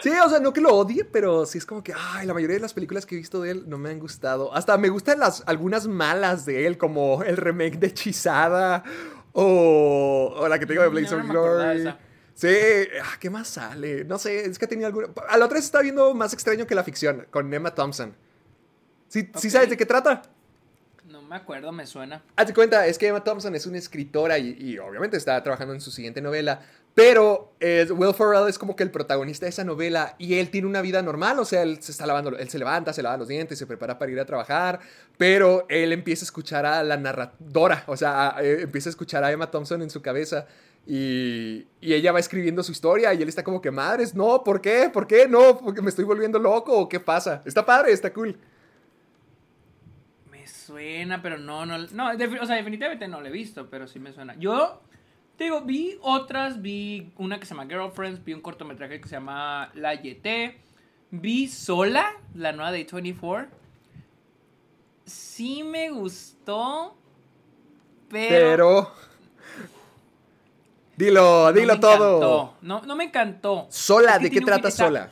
[0.00, 2.56] Sí, o sea, no que lo odie, pero sí es como que, ay, la mayoría
[2.56, 4.54] de las películas que he visto de él no me han gustado.
[4.54, 8.84] Hasta me gustan las, algunas malas de él, como el remake de Hechizada
[9.32, 11.94] o, o la que tengo de Mm, Blaze no Glory.
[12.40, 12.48] Sí,
[13.02, 14.04] ah, ¿qué más sale?
[14.04, 15.08] No sé, es que tenía alguna...
[15.28, 18.14] A la otra vez estaba viendo más extraño que la ficción, con Emma Thompson.
[19.08, 19.52] ¿Sí, ¿sí Ok.
[19.52, 20.22] sabes de qué trata?
[21.06, 22.22] No me acuerdo, me suena.
[22.36, 25.82] Hazte cuenta, es que Emma Thompson es una escritora y, y obviamente está trabajando en
[25.82, 26.62] su siguiente novela,
[26.94, 30.66] pero eh, Will Ferrell es como que el protagonista de esa novela y él tiene
[30.66, 33.28] una vida normal, o sea, él se está lavando, él se levanta, se lava los
[33.28, 34.80] dientes, se prepara para ir a trabajar,
[35.18, 39.22] pero él empieza a escuchar a la narradora, o sea, a- eh, empieza a escuchar
[39.24, 40.46] a Emma Thompson en su cabeza
[40.86, 44.60] y, y ella va escribiendo su historia y él está como que, madres, no, ¿por
[44.60, 44.90] qué?
[44.92, 45.28] ¿Por qué?
[45.28, 47.42] No, porque me estoy volviendo loco o qué pasa.
[47.44, 48.36] Está padre, está cool.
[50.30, 51.78] Me suena, pero no, no.
[51.78, 54.34] No, o sea, definitivamente no lo he visto, pero sí me suena.
[54.36, 54.80] Yo,
[55.36, 59.16] te digo, vi otras, vi una que se llama Girlfriends, vi un cortometraje que se
[59.16, 60.26] llama La YT,
[61.10, 63.48] vi Sola, la nueva de 24.
[65.04, 66.96] Sí me gustó,
[68.08, 68.90] pero.
[68.90, 69.09] Pero...
[71.00, 71.94] Dilo, dilo todo.
[71.94, 72.56] encantó.
[72.60, 73.66] No, no me encantó.
[73.70, 75.10] Sola, ¿de qué trata Sola?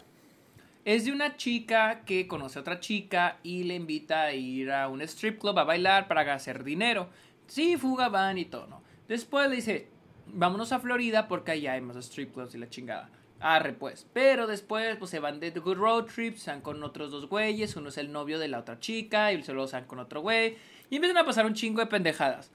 [0.84, 4.88] Es de una chica que conoce a otra chica y le invita a ir a
[4.88, 7.08] un strip club a bailar para hacer dinero.
[7.46, 8.82] Sí, fuga, van y todo, ¿no?
[9.08, 9.88] Después le dice,
[10.26, 13.08] vámonos a Florida porque allá hay más strip clubs y la chingada.
[13.40, 14.06] Arre, pues.
[14.12, 17.76] Pero después, pues se van de good road trips, se van con otros dos güeyes.
[17.76, 20.58] Uno es el novio de la otra chica y luego se van con otro güey.
[20.90, 22.50] Y empiezan a pasar un chingo de pendejadas.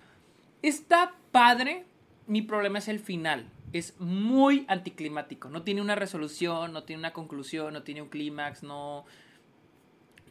[0.62, 1.86] Está padre.
[2.28, 3.46] Mi problema es el final.
[3.74, 5.50] Es muy anticlimático.
[5.50, 9.06] No tiene una resolución, no tiene una conclusión, no tiene un clímax, no.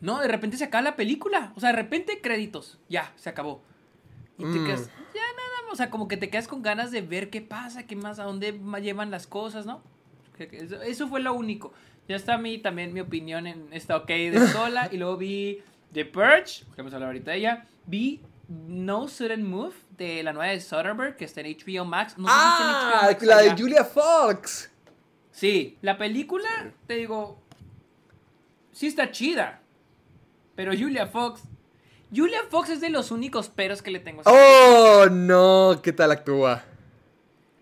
[0.00, 1.52] No, de repente se acaba la película.
[1.56, 2.78] O sea, de repente créditos.
[2.88, 3.62] Ya, se acabó.
[4.38, 4.64] Y te Mm.
[4.66, 4.86] quedas.
[5.14, 7.96] Ya nada, o sea, como que te quedas con ganas de ver qué pasa, qué
[7.96, 9.82] más, a dónde llevan las cosas, ¿no?
[10.38, 11.72] Eso, fue lo único.
[12.08, 14.88] Ya está a mí también mi opinión en está ok de sola.
[14.90, 15.60] y luego vi
[15.92, 17.66] The Purge, que vamos a hablar ahorita de ella.
[17.86, 22.18] Vi No Sudden Move de la nueva de Soderbergh, que está en HBO Max.
[22.18, 23.50] No sé si está en HBO Ah, Max la de.
[23.62, 24.70] Julia Fox.
[25.30, 26.48] Sí, la película,
[26.86, 27.40] te digo,
[28.72, 29.60] sí está chida.
[30.54, 31.42] Pero Julia Fox.
[32.14, 34.20] Julia Fox es de los únicos peros que le tengo.
[34.20, 35.04] a esa película.
[35.04, 36.62] Oh, no, ¿qué tal actúa?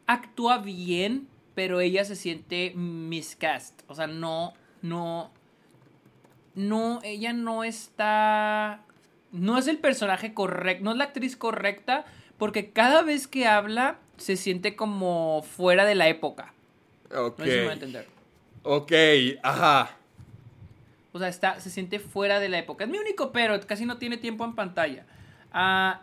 [0.08, 3.82] Actúa bien, pero ella se siente miscast.
[3.86, 5.30] O sea, no, no.
[6.56, 8.82] No, ella no está.
[9.32, 12.04] No es el personaje correcto, no es la actriz correcta,
[12.38, 16.52] porque cada vez que habla se siente como fuera de la época.
[17.14, 17.38] Ok.
[17.38, 18.06] No sé si me voy a entender.
[18.62, 18.92] Ok,
[19.42, 19.96] ajá.
[21.12, 22.84] O sea, está, se siente fuera de la época.
[22.84, 25.06] Es mi único pero, casi no tiene tiempo en pantalla.
[25.52, 26.02] Ah,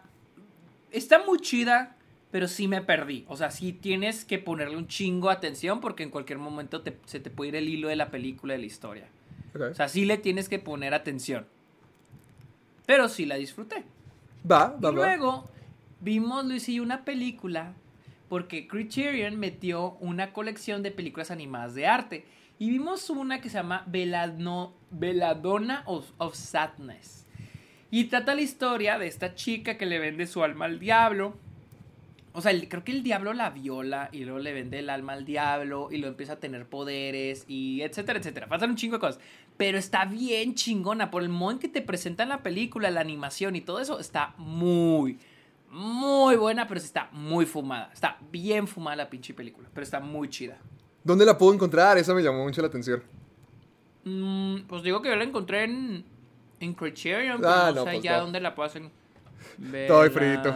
[0.92, 1.96] está muy chida,
[2.32, 3.26] pero sí me perdí.
[3.30, 6.98] O sea, sí tienes que ponerle un chingo de atención porque en cualquier momento te-
[7.06, 9.08] se te puede ir el hilo de la película, de la historia.
[9.60, 11.48] O sea, sí le tienes que poner atención.
[12.88, 13.84] Pero sí la disfruté.
[14.50, 14.92] Va, va, y va.
[14.92, 15.48] luego
[16.00, 17.74] vimos, Luis y una película
[18.30, 22.26] porque Criterion metió una colección de películas animadas de arte.
[22.60, 27.26] Y vimos una que se llama Belano- Belladonna of, of Sadness.
[27.92, 31.38] Y trata la historia de esta chica que le vende su alma al diablo.
[32.34, 35.14] O sea, el- creo que el diablo la viola y luego le vende el alma
[35.14, 38.48] al diablo y lo empieza a tener poderes y etcétera, etcétera.
[38.48, 39.20] Pasan un chingo de cosas.
[39.58, 41.10] Pero está bien chingona.
[41.10, 44.34] Por el modo en que te presentan la película, la animación y todo eso, está
[44.38, 45.18] muy,
[45.72, 47.90] muy buena, pero está muy fumada.
[47.94, 50.58] Está bien fumada la pinche película, pero está muy chida.
[51.04, 51.98] ¿Dónde la puedo encontrar?
[51.98, 53.02] Esa me llamó mucho la atención.
[54.04, 56.06] Mm, pues digo que yo la encontré en,
[56.60, 58.24] en Criterion, pero Ah, no, no, sé pues ya no.
[58.24, 58.84] dónde la puedo hacer.
[59.74, 60.56] Estoy frito.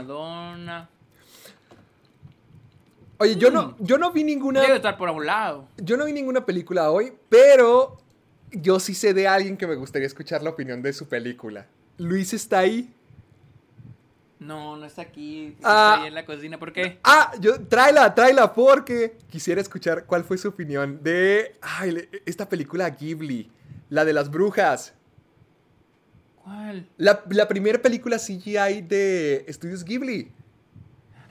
[3.18, 4.62] Oye, yo no, yo no vi ninguna.
[4.62, 5.68] Debe estar por un lado.
[5.78, 7.98] Yo no vi ninguna película hoy, pero
[8.52, 11.68] yo sí sé de alguien que me gustaría escuchar la opinión de su película.
[11.98, 12.94] Luis está ahí.
[14.40, 15.56] No, no está aquí.
[15.64, 15.94] Ah.
[15.94, 16.58] Está ahí en la cocina.
[16.58, 17.00] ¿Por qué?
[17.04, 22.90] Ah, yo, tráela, tráela, porque quisiera escuchar cuál fue su opinión de ay, esta película
[22.90, 23.52] Ghibli,
[23.90, 24.96] la de las brujas.
[26.44, 26.88] ¿Cuál?
[26.98, 30.32] La, la primera película CGI de Estudios Ghibli.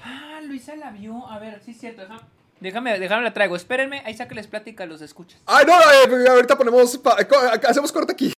[0.05, 1.27] Ah, Luisa la vio.
[1.29, 2.03] A ver, sí es cierto.
[2.03, 2.21] Déjame,
[2.61, 3.57] déjame, déjame la traigo.
[3.57, 5.41] Espérenme, ahí sáqueles plática, los escuchas.
[5.47, 6.99] Ay, no, eh, ahorita ponemos.
[6.99, 7.37] pa- co-
[7.69, 8.33] hacemos corte aquí.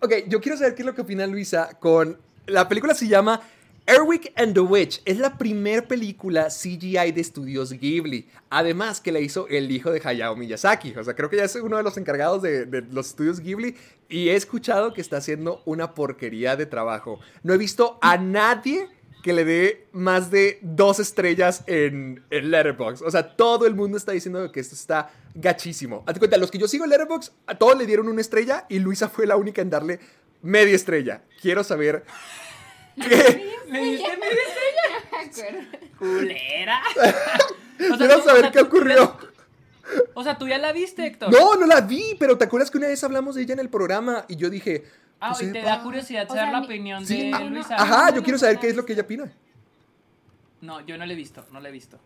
[0.00, 2.18] Ok, yo quiero saber qué es lo que opina Luisa con.
[2.46, 3.40] La película se llama
[3.86, 5.00] Erwick and the Witch.
[5.04, 8.28] Es la primer película CGI de estudios Ghibli.
[8.50, 10.92] Además, que la hizo el hijo de Hayao Miyazaki.
[10.96, 13.76] O sea, creo que ya es uno de los encargados de, de los estudios Ghibli.
[14.08, 17.20] Y he escuchado que está haciendo una porquería de trabajo.
[17.44, 18.88] No he visto a nadie
[19.22, 23.02] que le dé más de dos estrellas en, en Letterboxd.
[23.04, 26.04] O sea, todo el mundo está diciendo que esto está gachísimo.
[26.06, 28.78] Hazte cuenta, los que yo sigo en Letterboxd, a todos le dieron una estrella y
[28.78, 29.98] Luisa fue la única en darle
[30.42, 31.22] media estrella.
[31.40, 32.04] Quiero saber
[32.96, 33.52] qué...
[33.68, 34.42] ¿Me diste media
[35.26, 35.78] acuerdo.
[35.98, 36.80] culera?
[37.78, 39.18] O sea, Quiero tú- o saber sea, qué tú- ocurrió.
[40.14, 41.30] O sea, tú ya la viste, Héctor.
[41.30, 43.68] No, no la vi, pero ¿te acuerdas que una vez hablamos de ella en el
[43.68, 44.24] programa?
[44.28, 44.84] Y yo dije...
[45.20, 47.28] Ah, pues, y te da curiosidad O saber sea, la ni- opinión Sí.
[47.30, 47.50] de Ah, no.
[47.50, 47.74] Luisa.
[47.76, 49.30] Ajá, no, yo no, quiero saber qué es lo que ella opina.
[50.62, 51.98] No, yo no la he visto, no la he visto.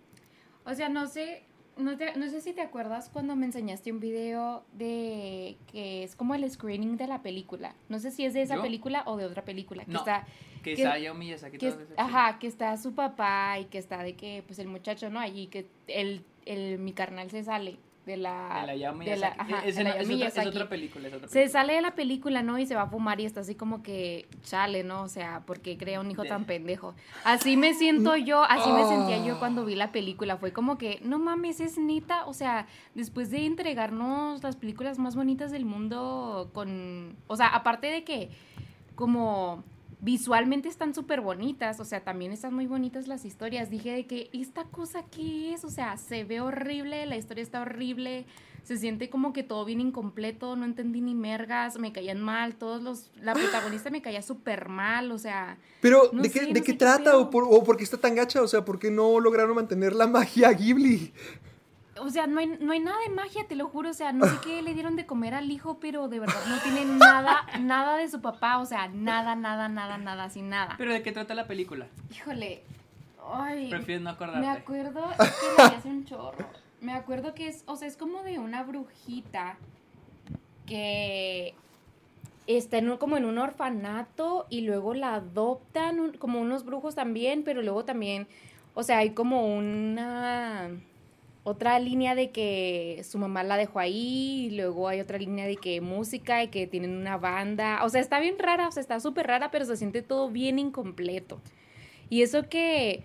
[0.64, 1.44] O sea, no sé,
[1.80, 6.14] no, te- no sé si te acuerdas cuando me enseñaste un video de que es
[6.16, 7.74] como el screening de la película.
[7.88, 8.62] No sé si es de esa ¿Yo?
[8.62, 9.84] película o de otra película.
[9.84, 10.26] Que No, está,
[10.62, 14.42] Que que- Saya Miyazaki que ajá, que está su papá y que está de que,
[14.46, 15.18] pues el muchacho, ¿no?
[15.18, 18.60] Allí que el, el, mi carnal se sale de la...
[18.60, 19.52] De la Hayao de la- Miyazaki.
[19.52, 20.48] ajá, es, la otra, es Miyazaki.
[20.48, 22.58] otra película, es otra Se sale de la película, ¿no?
[22.58, 25.02] Y se va a fumar y está así como que chale, ¿no?
[25.02, 26.94] O sea, porque crea un hijo tan pendejo.
[27.24, 30.36] Así me siento yo, así me sentía yo cuando vi la película.
[30.38, 32.24] Fue como que, no mames, es neta.
[32.26, 37.16] O sea, después de entregarnos las películas más bonitas del mundo con...
[37.26, 38.30] O sea, aparte de que
[38.94, 39.62] como
[40.00, 43.70] visualmente están súper bonitas, o sea, también están muy bonitas las historias.
[43.70, 45.64] Dije de que, ¿esta cosa qué es?
[45.64, 48.26] O sea, se ve horrible, la historia está horrible,
[48.62, 52.82] se siente como que todo bien incompleto, no entendí ni mergas, me caían mal, todos
[52.82, 53.10] los...
[53.20, 55.58] La protagonista me caía súper mal, o sea...
[55.80, 57.18] Pero, No ¿de qué, sé, de no qué trata?
[57.18, 58.42] ¿O por, ¿O por qué está tan gacha?
[58.42, 61.12] O sea, ¿por qué no lograron mantener la magia Ghibli?
[62.00, 63.90] O sea, no hay, no hay nada de magia, te lo juro.
[63.90, 66.58] O sea, no sé qué le dieron de comer al hijo, pero de verdad no
[66.60, 68.58] tiene nada, nada de su papá.
[68.58, 70.74] O sea, nada, nada, nada, nada, sin nada.
[70.78, 71.86] Pero ¿de qué trata la película?
[72.10, 72.62] Híjole.
[73.32, 73.68] Ay.
[73.70, 74.40] Prefieres no acordarte.
[74.40, 76.46] Me acuerdo, es que vi hace un chorro.
[76.80, 79.56] Me acuerdo que es, o sea, es como de una brujita
[80.66, 81.54] que
[82.46, 86.94] está en un- como en un orfanato y luego la adoptan un- como unos brujos
[86.94, 88.26] también, pero luego también,
[88.74, 90.70] o sea, hay como una
[91.50, 95.56] otra línea de que su mamá la dejó ahí y luego hay otra línea de
[95.56, 98.98] que música y que tienen una banda, o sea, está bien rara, o sea, está
[99.00, 101.40] súper rara, pero se siente todo bien incompleto.
[102.08, 103.02] Y eso que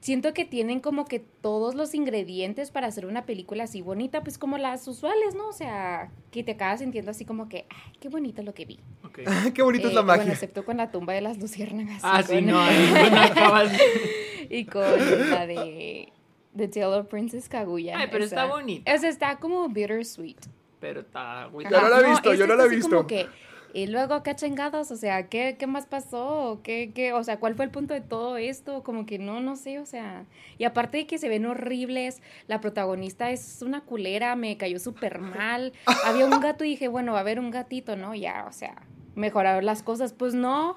[0.00, 4.38] siento que tienen como que todos los ingredientes para hacer una película así bonita, pues
[4.38, 5.48] como las usuales, ¿no?
[5.48, 8.78] O sea, que te acabas sintiendo así como que, ay, qué bonito lo que vi.
[9.04, 9.18] Ok.
[9.54, 10.16] qué bonita es la Eh, magia.
[10.22, 12.00] Bueno, excepto con la tumba de las luciérnagas.
[12.04, 13.72] Ah, sí, con- no, ahí no acabas.
[14.50, 16.12] y con la de
[16.58, 17.98] The Tale of Princess Kaguya.
[17.98, 18.92] Ay, pero está Esa- bonita.
[18.92, 20.36] Esa está como bittersweet.
[20.80, 22.96] Pero está muy Yo no la he visto, yo esta no la he está visto.
[22.96, 23.26] como que,
[23.74, 24.90] y luego, ¿qué chingados?
[24.90, 26.60] O sea, ¿qué, qué más pasó?
[26.62, 28.82] ¿Qué, qué, o sea, ¿cuál fue el punto de todo esto?
[28.82, 30.24] Como que no, no sé, o sea.
[30.56, 35.18] Y aparte de que se ven horribles, la protagonista es una culera, me cayó súper
[35.18, 35.72] mal.
[36.06, 38.14] Había un gato y dije, bueno, va a haber un gatito, ¿no?
[38.14, 38.82] Ya, o sea,
[39.16, 40.12] mejorar las cosas.
[40.12, 40.76] Pues no.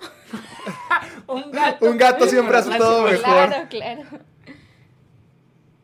[1.27, 1.85] Un gato.
[1.85, 3.19] Un gato siempre hace todo mejor.
[3.23, 4.01] Claro, claro.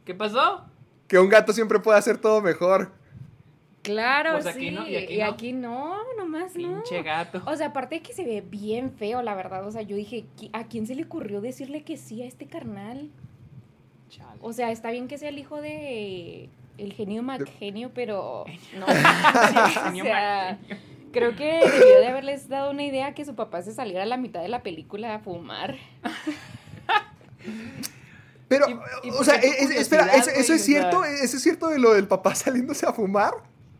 [0.07, 0.63] ¿Qué pasó?
[1.09, 2.93] Que un gato siempre puede hacer todo mejor.
[3.83, 4.71] Claro, Pues aquí sí.
[4.71, 5.25] no, y aquí y no.
[5.25, 6.81] aquí no, nomás no.
[6.81, 7.41] Pinche gato.
[7.45, 9.65] O sea, aparte de que se ve bien feo, la verdad.
[9.67, 12.47] O sea, yo dije, ¿qui- ¿a quién se le ocurrió decirle que sí a este
[12.47, 13.09] carnal?
[14.09, 14.39] Chale.
[14.41, 17.23] O sea, está bien que sea el hijo de el genio
[17.59, 18.45] Genio, pero
[18.79, 18.85] no.
[19.83, 20.77] Genio o sea, Macgenio.
[21.11, 24.15] creo que debió de haberles dado una idea que su papá se saliera a la
[24.17, 25.75] mitad de la película a fumar.
[28.47, 31.03] Pero, ¿Y- y o sea, qué es- espera, ¿eso, es cierto?
[31.03, 33.33] sea- ¿Eso es cierto de lo del papá saliéndose a fumar?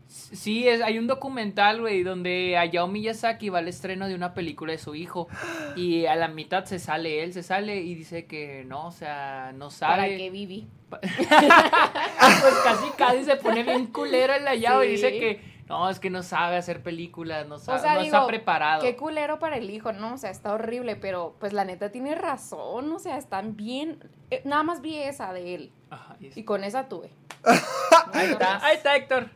[0.08, 4.72] Sí, es, hay un documental, güey, donde Hayao Miyazaki va al estreno de una película
[4.72, 5.28] de su hijo
[5.76, 9.52] y a la mitad se sale él, se sale y dice que no, o sea,
[9.54, 10.16] no Para sabe.
[10.18, 10.66] que viví.
[10.90, 14.92] pues casi casi se pone bien culero el Hayao y Sí.
[14.92, 18.16] dice que no, es que no sabe hacer películas, no, sabe, O sea, no digo,
[18.16, 18.82] está preparado.
[18.82, 20.14] Qué culero para el hijo, ¿no?
[20.14, 23.98] O sea, está horrible, pero pues la neta tiene razón, o sea, están bien.
[24.30, 27.10] eh, nada más vi esa de él Ajá, y con esa tuve.
[28.12, 29.30] ahí está, ahí está Héctor.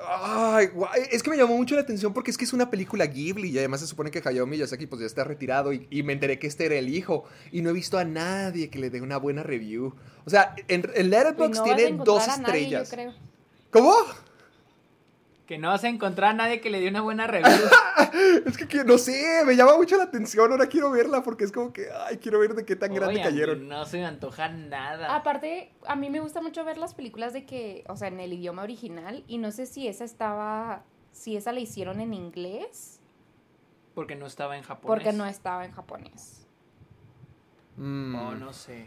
[0.00, 3.06] Ay, guay, es que me llamó mucho la atención porque es que es una película
[3.06, 6.12] Ghibli y además se supone que Hayao Miyazaki pues ya está retirado y, y me
[6.12, 9.00] enteré que este era el hijo y no he visto a nadie que le dé
[9.00, 9.96] una buena review.
[10.24, 12.90] O sea, en, en Letterboxd no tiene dos a nadie, estrellas.
[12.90, 13.12] yo creo.
[13.72, 13.92] ¿Cómo?
[15.48, 17.50] Que no vas a encontrar a nadie que le dé una buena review.
[18.46, 21.52] Es que, que no sé, me llama mucho la atención, ahora quiero verla porque es
[21.52, 23.68] como que, ay, quiero ver de qué tan grande cayeron.
[23.68, 25.14] No se me antoja nada.
[25.14, 28.32] Aparte, a mí me gusta mucho ver las películas de que, o sea, en el
[28.32, 33.00] idioma original, y no sé si esa estaba, si esa la hicieron en inglés,
[33.94, 34.86] Porque no estaba en Japón.
[34.86, 36.46] porque no estaba en japonés.
[37.76, 38.14] Mm.
[38.14, 38.86] Oh, no sé.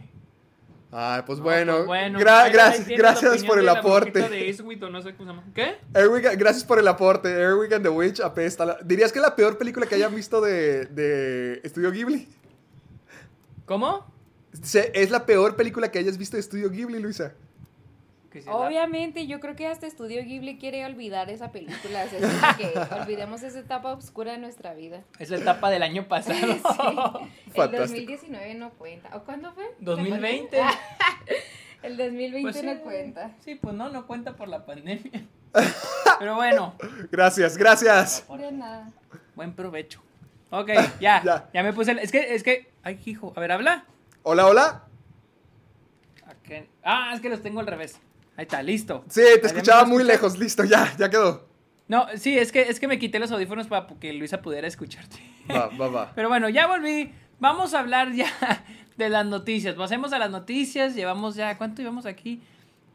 [0.94, 4.12] Ay, pues No, bueno, pues bueno, gra- ahí- gracias, por el aporte.
[4.28, 5.44] de no sé cómo se llama.
[5.56, 5.78] ¿Qué?
[5.94, 7.30] Erwin, gracias por el aporte.
[7.30, 8.66] Erwin and the Witch apesta.
[8.66, 12.28] La- ¿Dirías que es la peor película que hayan visto de, de Estudio Ghibli?
[13.66, 14.06] ¿Cómo?
[14.62, 17.34] Se- ¿Es la peor película que hayas visto de Estudio Ghibli, Luisa?
[18.32, 22.16] Que se la- Obviamente, yo creo que hasta Estudio Ghibli quiere olvidar esa película, así
[22.58, 25.04] que olvidemos esa etapa oscura de nuestra vida.
[25.20, 26.38] Es la etapa del año pasado.
[27.44, 27.48] Sí.
[27.48, 27.80] El Fantástico.
[28.12, 29.10] 2019 no cuenta.
[29.18, 29.66] ¿O cuándo fue?
[29.80, 30.62] 2020.
[31.84, 33.32] El 2020 Pues sí, no cuenta.
[33.44, 35.26] Sí, pues no, no cuenta por la pandemia.
[36.20, 36.76] Pero bueno,
[37.12, 38.24] Gracias, gracias.
[38.38, 38.90] De nada.
[39.36, 40.02] buen provecho.
[40.52, 41.50] Ok, ya, Ya.
[41.54, 41.64] ya.
[41.64, 42.00] me puse el...
[42.00, 42.72] Es que, es que...
[42.84, 43.84] Ay, hijo, a ver, habla.
[44.24, 44.84] Hola, hola.
[46.84, 48.00] Ah, es que los tengo al revés.
[48.42, 49.06] Ahí está, listo.
[49.08, 50.16] Sí, te ¿Ya me escuchaba muy escuchar?
[50.16, 50.40] lejos.
[50.40, 51.48] Listo, ya, ya quedó.
[51.88, 55.18] No, sí, es que, es que me quité los audífonos para que Luisa pudiera escucharte.
[55.48, 56.12] Va, va, va.
[56.16, 57.12] Pero bueno, ya volví.
[57.40, 58.26] Vamos a hablar ya
[58.98, 59.76] de las noticias.
[59.76, 60.96] Pasemos a las noticias.
[60.96, 62.42] Llevamos ya, ¿cuánto llevamos aquí?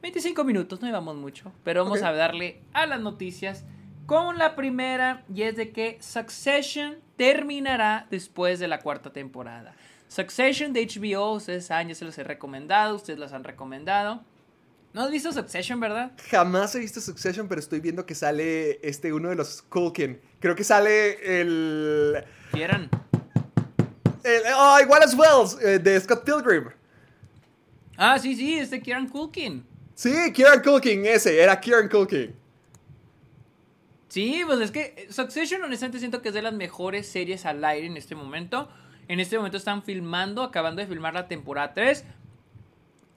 [0.03, 1.53] 25 minutos, no llevamos mucho.
[1.63, 3.65] Pero vamos a darle a las noticias
[4.07, 5.23] con la primera.
[5.33, 9.77] Y es de que Succession terminará después de la cuarta temporada.
[10.09, 12.97] Succession de HBO, ustedes saben, ya se los he recomendado.
[12.97, 14.25] Ustedes las han recomendado.
[14.97, 16.13] ¿No has visto Succession, verdad?
[16.31, 20.19] Jamás he visto Succession, pero estoy viendo que sale este uno de los Culkin.
[20.41, 22.25] Creo que sale el.
[22.51, 22.89] Quieran.
[24.25, 26.71] el oh, igual as Wells, eh, de Scott Pilgrim.
[27.99, 29.67] Ah, sí, sí, este Kieran Culkin.
[29.95, 32.35] Sí, Kieran Culkin, ese, era Kieran Culkin.
[34.09, 37.87] Sí, pues es que Succession honestamente siento que es de las mejores series al aire
[37.87, 38.71] en este momento.
[39.09, 42.03] En este momento están filmando, acabando de filmar la temporada 3.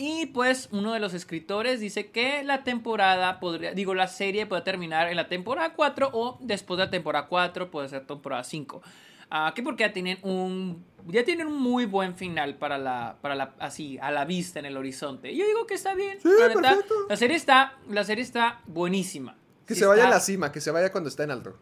[0.01, 4.61] Y pues uno de los escritores dice que la temporada podría, digo, la serie puede
[4.61, 8.81] terminar en la temporada 4 o después de la temporada 4 puede ser temporada 5.
[9.29, 13.35] Ah, que porque ya tienen un ya tienen un muy buen final para la para
[13.35, 15.33] la así a la vista en el horizonte.
[15.33, 16.17] Y Yo digo que está bien.
[16.21, 16.77] Sí, la, neta,
[17.09, 19.35] la serie está la serie está buenísima.
[19.67, 21.59] Que Sí se vaya a la cima, que se vaya cuando está en alto.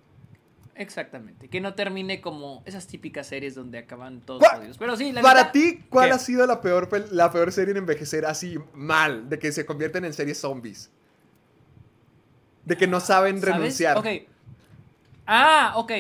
[0.78, 1.48] Exactamente.
[1.50, 4.78] Que no termine como esas típicas series donde acaban todos ¿Cuál- jodidos.
[4.78, 6.16] Pero sí, la Para ti, ¿cuál ¿Qué?
[6.16, 9.28] ha sido la peor, la peor serie en envejecer así mal?
[9.30, 10.92] De que se convierten en series zombies.
[12.66, 13.56] De que no saben ¿Sabes?
[13.56, 13.98] renunciar.
[13.98, 14.08] Ok.
[15.26, 15.92] Ah, ok.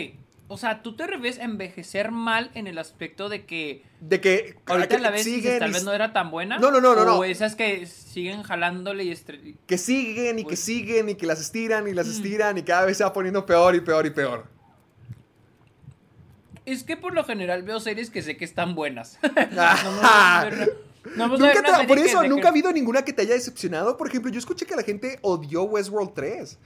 [0.50, 4.56] O sea, tú te refieres a envejecer mal en el aspecto de que De que
[4.66, 6.58] ahorita que la vez dices, siguen tal vez no era tan buena.
[6.58, 7.20] No, no, no, no, no.
[7.20, 11.42] O esas que siguen jalándole y estre- que siguen y que siguen y que las
[11.42, 12.12] estiran y las Mm.
[12.12, 14.46] estiran y cada vez se va poniendo peor y peor y peor.
[16.68, 19.18] Es que por lo general veo series que sé que están buenas.
[21.16, 23.96] No te- serie por eso, nunca ha habido ninguna que te haya decepcionado.
[23.96, 26.60] Por ejemplo, yo escuché que la gente odió Westworld 3.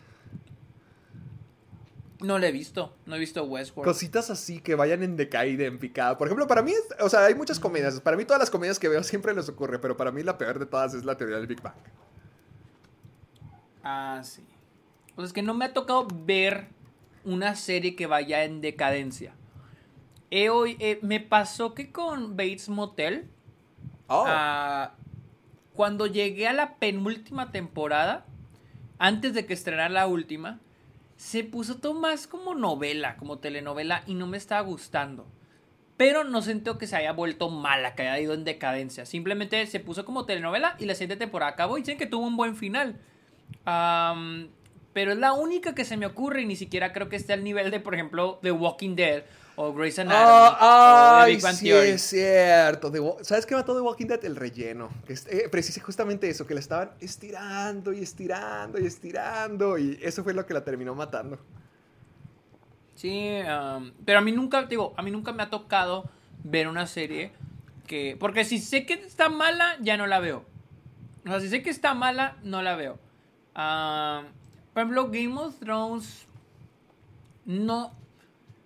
[2.22, 2.96] No la he visto.
[3.06, 3.88] No he visto Westworld.
[3.88, 6.18] Cositas así que vayan en decaída, en picada.
[6.18, 8.02] Por ejemplo, para mí, o sea, hay muchas comedias.
[8.02, 10.58] Para mí todas las comedias que veo siempre les ocurre, pero para mí la peor
[10.58, 11.76] de todas es la teoría del Big Bang.
[13.84, 14.44] Ah, sí.
[15.16, 16.70] Pues es que no me ha tocado ver
[17.24, 19.36] una serie que vaya en decadencia.
[20.32, 23.30] He oí- eh, me pasó que con Bates Motel,
[24.08, 24.24] Oh.
[24.28, 24.94] ah,
[25.74, 28.26] cuando llegué a la penúltima temporada,
[28.98, 30.60] antes de que estrenara la última,
[31.16, 35.28] se puso todo más como novela, como telenovela, y no me estaba gustando.
[35.98, 39.06] Pero no siento que se haya vuelto mala, que haya ido en decadencia.
[39.06, 42.38] Simplemente se puso como telenovela y la siguiente temporada acabó y dicen que tuvo un
[42.38, 43.00] buen final.
[44.94, 47.44] Pero es la única que se me ocurre y ni siquiera creo que esté al
[47.44, 49.24] nivel de, por ejemplo, The Walking Dead
[49.56, 51.90] o Grey's Anatomy Ah, o The ay, Big Bang sí Theory.
[51.90, 52.92] es cierto.
[52.92, 54.24] The ¿Sabes qué mató de Walking Dead?
[54.26, 54.90] El relleno.
[55.06, 59.78] Que es, eh, precisa justamente eso, que la estaban estirando y estirando y estirando.
[59.78, 61.38] Y eso fue lo que la terminó matando.
[62.96, 63.40] Sí,
[64.06, 66.10] pero a mí nunca, digo, a mí nunca me ha tocado
[66.44, 67.32] ver una serie
[67.88, 68.16] que...
[68.20, 70.46] Porque si sé que está mala, ya no la veo.
[71.26, 73.00] O sea, si sé que está mala, no la veo.
[73.54, 76.28] Por ejemplo, Game of Thrones...
[77.46, 77.96] No...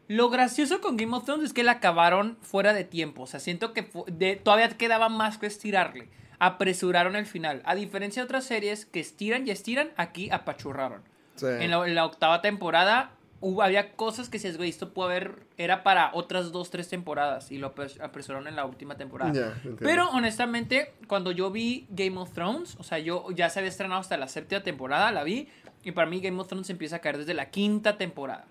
[0.08, 3.24] Lo gracioso con Game of Thrones es que la acabaron fuera de tiempo.
[3.24, 6.10] O sea, siento que de- todavía quedaba más que estirarle.
[6.40, 7.62] Apresuraron el final.
[7.66, 11.02] A diferencia de otras series que estiran y estiran, aquí apachurraron.
[11.36, 11.48] Sí.
[11.48, 15.48] En la, en la octava temporada hubo, había cosas que si güey, esto puede haber,
[15.58, 19.32] era para otras dos, tres temporadas y lo apres- apresuraron en la última temporada.
[19.80, 24.02] Pero honestamente, cuando yo vi Game of Thrones, o sea, yo ya se había estrenado
[24.02, 25.48] hasta la séptima temporada, la vi,
[25.84, 28.46] y para mí Game of Thrones empieza a caer desde la quinta temporada.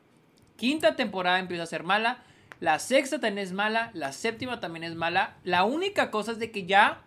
[0.57, 2.23] Quinta temporada empieza a ser mala,
[2.61, 5.35] la sexta también es mala, la séptima también es mala.
[5.45, 7.03] La única cosa es de que ya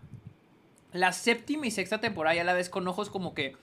[0.92, 3.56] la séptima y sexta temporada ya la ves con ojos como que,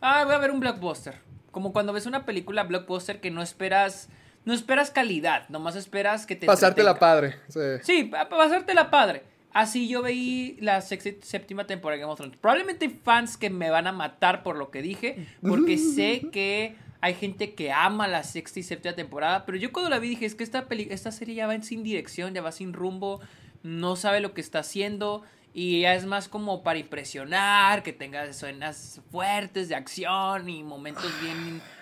[0.00, 1.16] ah, voy a ver un blockbuster.
[1.50, 4.08] Como cuando ves una película blockbuster que no esperas,
[4.44, 7.34] no esperas calidad, nomás esperas que te Pasártela entretenga.
[7.48, 7.80] padre.
[7.82, 7.84] Sí.
[8.02, 9.22] Sí, pasártela padre.
[9.52, 12.36] Así yo veí la sexta- séptima temporada de Game of Thrones.
[12.38, 16.76] Probablemente hay fans que me van a matar por lo que dije, porque sé que
[17.06, 20.26] hay gente que ama la sexta y séptima temporada, pero yo cuando la vi dije,
[20.26, 23.20] es que esta, peli esta serie ya va sin dirección, ya va sin rumbo,
[23.62, 25.22] no sabe lo que está haciendo,
[25.54, 31.10] y ya es más como para impresionar, que tenga escenas fuertes de acción y momentos
[31.22, 31.60] bien...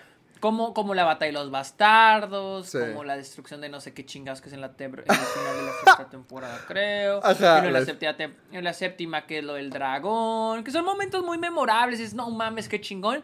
[0.41, 2.77] Como, como la batalla de los bastardos, Sí.
[2.77, 5.55] como la destrucción de no sé qué chingas que es en la en el final
[5.57, 7.21] de la sexta temporada, creo.
[7.25, 8.15] En la, la- séptima
[8.51, 10.63] en la séptima, que es lo del dragón.
[10.63, 11.99] Que son momentos muy memorables.
[11.99, 13.23] Es no mames, qué chingón.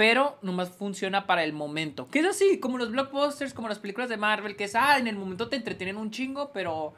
[0.00, 2.08] Pero nomás funciona para el momento.
[2.08, 5.06] Que es así, como los blockbusters, como las películas de Marvel, que es, ah, en
[5.06, 6.94] el momento te entretienen un chingo, pero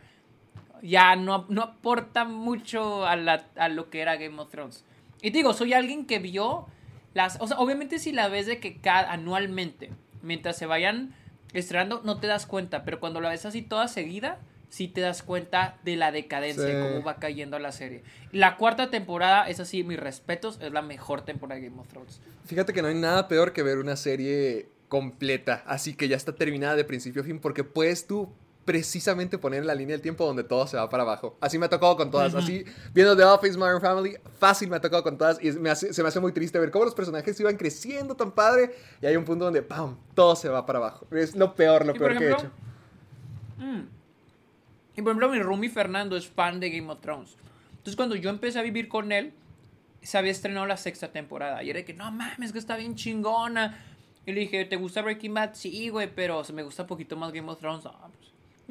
[0.83, 4.85] ya no, no aporta mucho a, lo que era Game of Thrones.
[5.21, 6.69] Y digo, soy alguien que vio
[7.13, 7.41] las...
[7.41, 9.91] O sea, obviamente si la ves de que cada, anualmente,
[10.23, 11.13] mientras se vayan
[11.55, 14.39] estrenando, no te das cuenta, pero cuando la ves así toda seguida,
[14.73, 16.73] sí te das cuenta de la decadencia, Sí.
[16.73, 18.03] cómo va cayendo la serie.
[18.33, 22.23] La cuarta temporada, es así, mis respetos, es la mejor temporada de Game of Thrones.
[22.47, 26.35] Fíjate que no hay nada peor que ver una serie completa, así que ya está
[26.35, 28.31] terminada de principio a fin, porque puedes tú
[28.65, 31.37] precisamente poner en la línea del tiempo donde todo se va para abajo.
[31.41, 32.35] Así me ha tocado con todas.
[32.35, 32.65] Así,
[32.95, 35.43] viendo The Office, Modern Family, fácil me ha tocado con todas.
[35.43, 38.31] Y me hace- se me hace muy triste ver cómo los personajes iban creciendo tan
[38.31, 38.71] padre.
[39.03, 39.99] Y hay un punto donde, ¡pam!
[40.15, 41.07] Todo se va para abajo.
[41.11, 42.51] Es lo peor, lo peor que he hecho.
[43.59, 43.83] Mm.
[44.97, 47.37] Y por ejemplo, mi roomie Fernando es fan de Game of Thrones.
[47.71, 49.33] Entonces, cuando yo empecé a vivir con él,
[50.03, 51.63] se había estrenado la sexta temporada.
[51.63, 53.79] Y era de que, no mames, que está bien chingona.
[54.27, 55.55] Y le dije, ¿te gusta Breaking Bad?
[55.55, 57.83] Sí, güey, pero se me gusta un poquito más Game of Thrones.
[57.83, 58.22] Pues.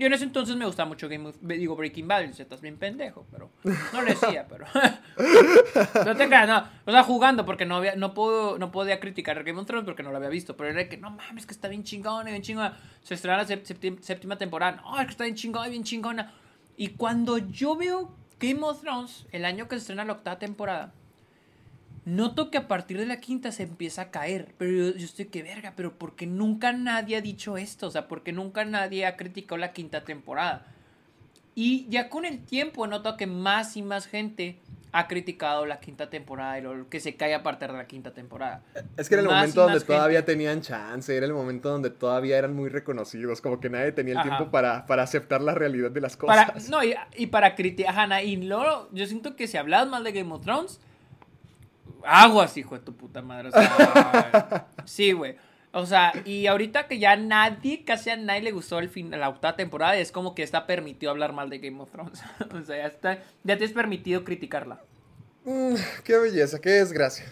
[0.02, 2.24] Yo en ese entonces me gustaba mucho Game of, digo Breaking Bad.
[2.24, 3.52] Dice, estás bien pendejo, pero
[3.93, 4.66] no le decía, pero.
[6.06, 6.64] no te creas, no.
[6.86, 10.02] O sea, jugando, porque no había, no puedo, no podía criticar Game of Thrones porque
[10.02, 10.58] no lo había visto.
[10.58, 12.76] Pero era que, no mames, que está bien chingona, bien chingona.
[13.04, 14.82] Se estrena la septim- séptima temporada.
[14.82, 16.34] No, es que está bien chingona, bien chingona.
[16.78, 20.95] Y cuando yo veo Game of Thrones, el año que se estrena la octava temporada,
[22.06, 24.54] noto que a partir de la quinta se empieza a caer.
[24.58, 27.88] Pero yo, yo estoy que verga, pero ¿por qué nunca nadie ha dicho esto?
[27.88, 30.66] O sea, ¿por qué nunca nadie ha criticado la quinta temporada?
[31.54, 34.60] Y ya con el tiempo noto que más y más gente
[34.93, 38.14] ha criticado la quinta temporada y lo que se cae a partir de la quinta
[38.14, 38.62] temporada.
[38.97, 40.34] Es que era el Más momento donde todavía gente.
[40.34, 44.20] tenían chance, era el momento donde todavía eran muy reconocidos, como que nadie tenía el
[44.20, 44.30] Ajá.
[44.30, 46.45] tiempo para, para aceptar la realidad de las cosas.
[46.45, 50.12] Para, no, y, y para criticar, y luego yo siento que si hablas mal de
[50.12, 50.82] Game of Thrones,
[52.06, 53.49] aguas, hijo de tu puta madre.
[53.49, 55.36] O sea, sí, güey.
[55.74, 59.30] O sea, y ahorita que ya nadie, casi a nadie le gustó el fin, la
[59.30, 62.22] octava temporada, es como que está permitido hablar mal de Game of Thrones.
[62.54, 64.82] o sea, ya, está, ya te es permitido criticarla.
[65.45, 67.26] Mm, qué belleza, qué desgracia.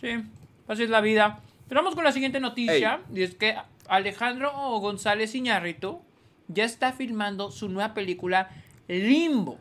[0.00, 0.24] Sí,
[0.66, 1.40] así es la vida.
[1.68, 3.00] Pero vamos con la siguiente noticia.
[3.14, 3.56] Y es que
[3.88, 4.50] Alejandro
[4.80, 6.00] González Iñárritu
[6.48, 8.50] ya está filmando su nueva película
[8.88, 9.58] Limbo.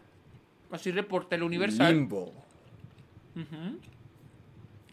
[0.72, 1.94] Así reporta el Universal.
[1.94, 2.34] Limbo.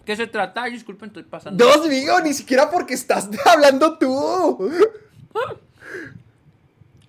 [0.05, 0.62] ¿Qué se trata?
[0.64, 1.64] Ay, disculpen, estoy pasando.
[1.64, 4.70] Dios mío, ni siquiera porque estás hablando tú.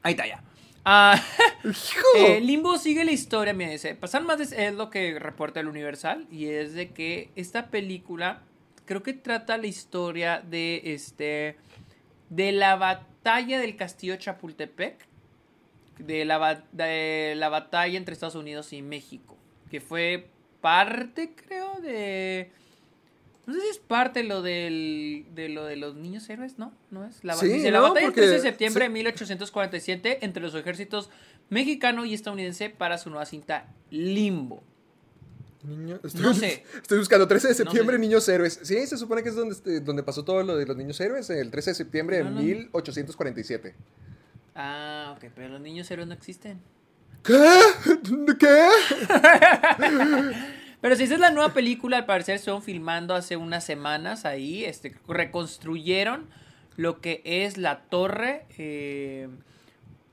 [0.02, 0.42] Ahí está ya.
[0.86, 1.20] Ah,
[2.18, 5.68] eh, Limbo sigue la historia, mira, dice, pasar más de- es lo que reporta el
[5.68, 8.44] Universal y es de que esta película
[8.86, 11.58] creo que trata la historia de este
[12.30, 15.08] de la batalla del castillo Chapultepec,
[15.98, 19.38] de la, ba- de la batalla entre Estados Unidos y México,
[19.72, 20.30] que fue
[20.66, 22.50] parte, creo, de
[23.46, 26.74] no sé si es parte lo del, de lo de los niños héroes, ¿no?
[26.90, 27.24] No es.
[27.24, 28.88] La, Sí, dice, la no, batalla del porque 13 de septiembre sí.
[28.90, 31.12] de 1847 entre los ejércitos
[31.50, 34.64] mexicano y estadounidense para su nueva cinta Limbo.
[35.64, 36.64] Niño- estoy, No sé.
[36.82, 38.02] Estoy buscando 13 de No septiembre, sé.
[38.02, 38.60] Niños Héroes.
[38.64, 41.30] Sí, se supone que es donde, este, donde pasó todo lo de los Niños Héroes,
[41.30, 42.42] el 13 de septiembre de No, no.
[42.42, 43.76] 1847.
[44.56, 46.60] Ah, ok, pero los niños héroes no existen.
[47.24, 47.34] ¿Qué?
[48.40, 48.68] ¿Qué?
[50.86, 54.64] Pero si esa es la nueva película, al parecer estuvieron filmando hace unas semanas ahí,
[54.66, 56.30] este, reconstruyeron
[56.78, 59.28] lo que es la torre, eh,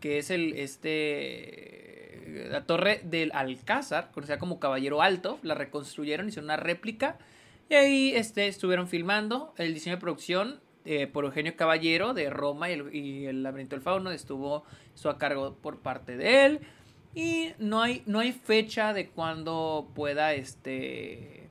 [0.01, 6.47] que es el, este, la torre del Alcázar, conocida como Caballero Alto, la reconstruyeron, hicieron
[6.47, 7.19] una réplica,
[7.69, 12.71] y ahí, este, estuvieron filmando el diseño de producción eh, por Eugenio Caballero de Roma
[12.71, 14.65] y el, y laberinto del fauno estuvo,
[14.95, 16.61] estuvo a cargo por parte de él.
[17.15, 21.51] Y no hay, no hay fecha de cuándo pueda este.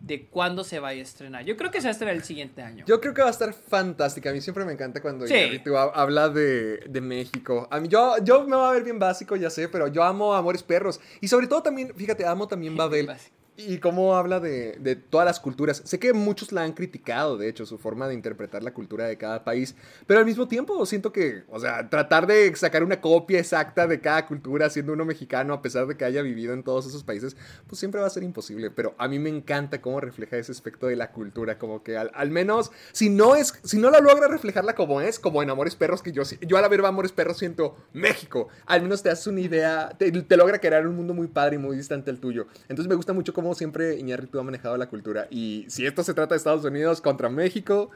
[0.00, 1.44] de cuándo se vaya a estrenar.
[1.44, 2.84] Yo creo que se va a estrenar el siguiente año.
[2.88, 4.30] Yo creo que va a estar fantástica.
[4.30, 5.62] A mí siempre me encanta cuando Sí.
[5.94, 7.68] Habla de, de México.
[7.70, 10.34] A mí, yo, yo me va a ver bien básico, ya sé, pero yo amo
[10.34, 11.00] Amores Perros.
[11.20, 13.08] Y sobre todo también, fíjate, amo también Babel.
[13.54, 15.82] Y cómo habla de, de todas las culturas.
[15.84, 19.18] Sé que muchos la han criticado, de hecho, su forma de interpretar la cultura de
[19.18, 19.74] cada país.
[20.06, 24.00] Pero al mismo tiempo siento que, o sea, tratar de sacar una copia exacta de
[24.00, 27.36] cada cultura siendo uno mexicano, a pesar de que haya vivido en todos esos países,
[27.66, 28.70] pues siempre va a ser imposible.
[28.70, 31.58] Pero a mí me encanta cómo refleja ese aspecto de la cultura.
[31.58, 35.18] Como que al, al menos, si no es, si no la logra reflejarla como es,
[35.18, 38.48] como en Amores Perros, que yo, yo al ver Amores Perros siento México.
[38.64, 41.58] Al menos te haces una idea, te, te logra crear un mundo muy padre y
[41.58, 42.46] muy distante al tuyo.
[42.62, 45.26] Entonces me gusta mucho cómo siempre Iñárritu ha manejado la cultura.
[45.30, 47.90] Y si esto se trata de Estados Unidos contra México,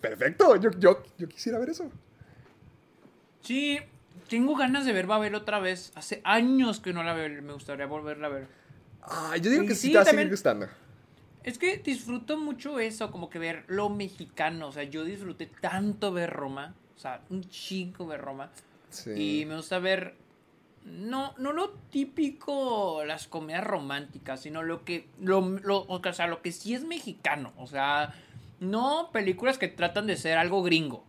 [0.00, 0.56] perfecto.
[0.56, 1.90] Yo, yo, yo quisiera ver eso.
[3.42, 3.78] Sí,
[4.28, 5.92] tengo ganas de ver Babel otra vez.
[5.94, 7.42] Hace años que no la veo.
[7.42, 8.46] Me gustaría volverla a ver.
[9.02, 10.66] Ah, yo digo Y que sí, te va a seguir gustando.
[11.42, 14.68] Es que disfruto mucho eso, como que ver lo mexicano.
[14.68, 16.74] O sea, yo disfruté tanto ver Roma.
[16.96, 18.50] O sea, un chingo ver Roma.
[18.88, 19.10] Sí.
[19.40, 20.14] Y me gusta ver.
[20.84, 25.08] No, no lo típico, las comedias románticas, sino lo que.
[25.20, 27.52] Lo, lo- o sea, lo que sí es mexicano.
[27.56, 28.14] O sea,
[28.60, 31.04] no películas que tratan de ser algo gringo.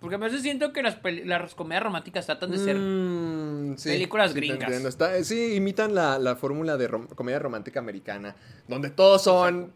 [0.00, 2.76] Porque a veces siento que las, las comedias románticas tratan de ser.
[2.76, 4.70] Mm, sí, películas sí gringas.
[4.84, 8.36] Está- sí, imitan la, la fórmula de rom- comedia romántica americana,
[8.68, 9.72] donde todos son...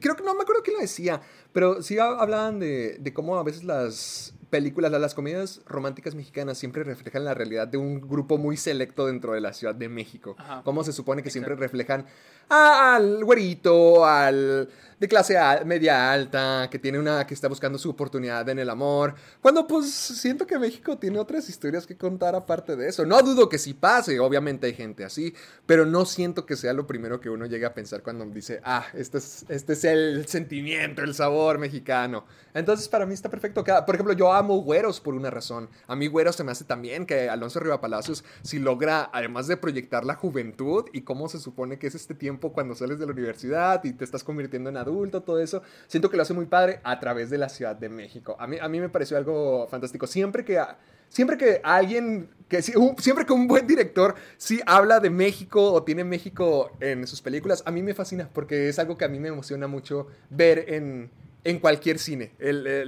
[0.00, 1.20] Creo que no me acuerdo quién lo decía,
[1.52, 6.14] pero sí ha- hablaban de, de cómo a veces las películas, la- las comedias románticas
[6.14, 9.88] mexicanas siempre reflejan la realidad de un grupo muy selecto dentro de la Ciudad de
[9.88, 10.34] México.
[10.38, 10.62] Ajá.
[10.64, 12.06] Cómo se supone que siempre reflejan
[12.48, 14.68] al güerito, al
[14.98, 19.14] de clase media alta, que tiene una que está buscando su oportunidad en el amor.
[19.40, 23.04] Cuando pues siento que México tiene otras historias que contar aparte de eso.
[23.06, 25.34] No dudo que sí pase, obviamente hay gente así,
[25.66, 28.86] pero no siento que sea lo primero que uno llegue a pensar cuando dice, "Ah,
[28.94, 32.24] este es este es el sentimiento, el sabor mexicano."
[32.54, 33.62] Entonces, para mí está perfecto.
[33.64, 35.68] Por ejemplo, yo amo Güeros por una razón.
[35.86, 39.56] A mí Güeros se me hace también que Alonso Riva Palacios si logra además de
[39.56, 43.12] proyectar la juventud y cómo se supone que es este tiempo cuando sales de la
[43.12, 44.87] universidad y te estás convirtiendo en adulto,
[45.22, 48.36] todo eso, siento que lo hace muy padre a través de la Ciudad de México.
[48.38, 50.06] A mí, a mí me pareció algo fantástico.
[50.06, 50.60] Siempre que,
[51.08, 56.04] siempre que alguien, que siempre que un buen director sí habla de México o tiene
[56.04, 59.28] México en sus películas, a mí me fascina porque es algo que a mí me
[59.28, 61.10] emociona mucho ver en,
[61.44, 62.32] en cualquier cine.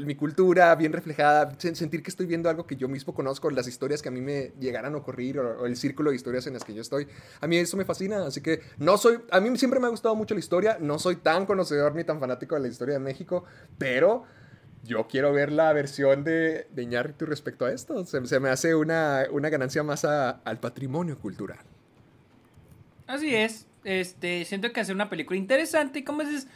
[0.05, 3.67] Mi cultura bien reflejada, sen- sentir que estoy viendo algo que yo mismo conozco, las
[3.69, 6.65] historias que a mí me llegaran a ocurrir o, el círculo de historias en las
[6.65, 7.07] que yo estoy.
[7.41, 10.15] A mí eso me fascina, así que no soy, a mí siempre me ha gustado
[10.17, 13.45] mucho la historia, no soy tan conocedor ni tan fanático de la historia de México,
[13.79, 14.25] pero
[14.83, 18.05] yo quiero ver la versión de, de respecto a esto.
[18.05, 21.59] Se, se me hace una, una ganancia más a- al patrimonio cultural.
[23.07, 23.67] Así es.
[23.85, 26.47] Este, siento que hacer una película interesante y como dices,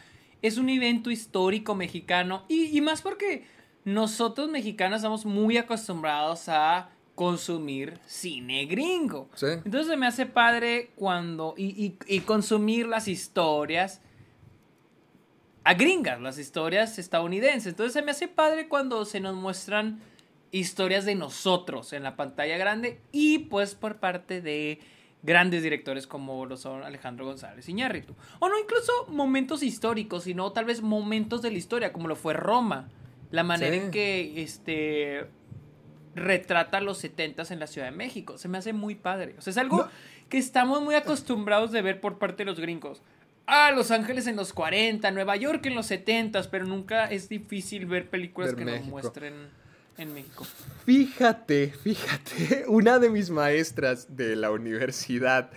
[0.47, 3.47] es un evento histórico mexicano y, y más porque
[3.85, 9.29] nosotros mexicanos estamos muy acostumbrados a consumir cine gringo.
[9.35, 9.47] Sí.
[9.47, 14.01] Entonces se me hace padre cuando y, y- y consumir las historias
[15.65, 17.69] a gringas, las historias estadounidenses.
[17.69, 20.01] Entonces se me hace padre cuando se nos muestran
[20.51, 24.79] historias de nosotros en la pantalla grande y pues por parte de
[25.25, 28.15] grandes directores como lo son Alejandro González Iñárritu.
[28.39, 32.35] O no incluso momentos históricos, sino tal vez momentos de la historia, como lo fue
[32.35, 32.89] Roma.
[33.31, 33.81] La manera Sí.
[33.83, 35.27] en que este
[36.15, 38.39] retrata los 70s en la Ciudad de México.
[38.39, 39.35] Se me hace muy padre.
[39.39, 39.89] O sea, es algo No.
[40.29, 43.03] que estamos muy acostumbrados de ver por parte de los gringos.
[43.47, 47.85] Ah, Los Ángeles en los 40, Nueva York en los 70s, pero nunca es difícil
[47.87, 48.85] ver películas Ver que México.
[48.85, 49.35] nos muestren
[49.97, 50.47] en México.
[50.85, 55.51] Fíjate, fíjate, una de mis maestras de la universidad,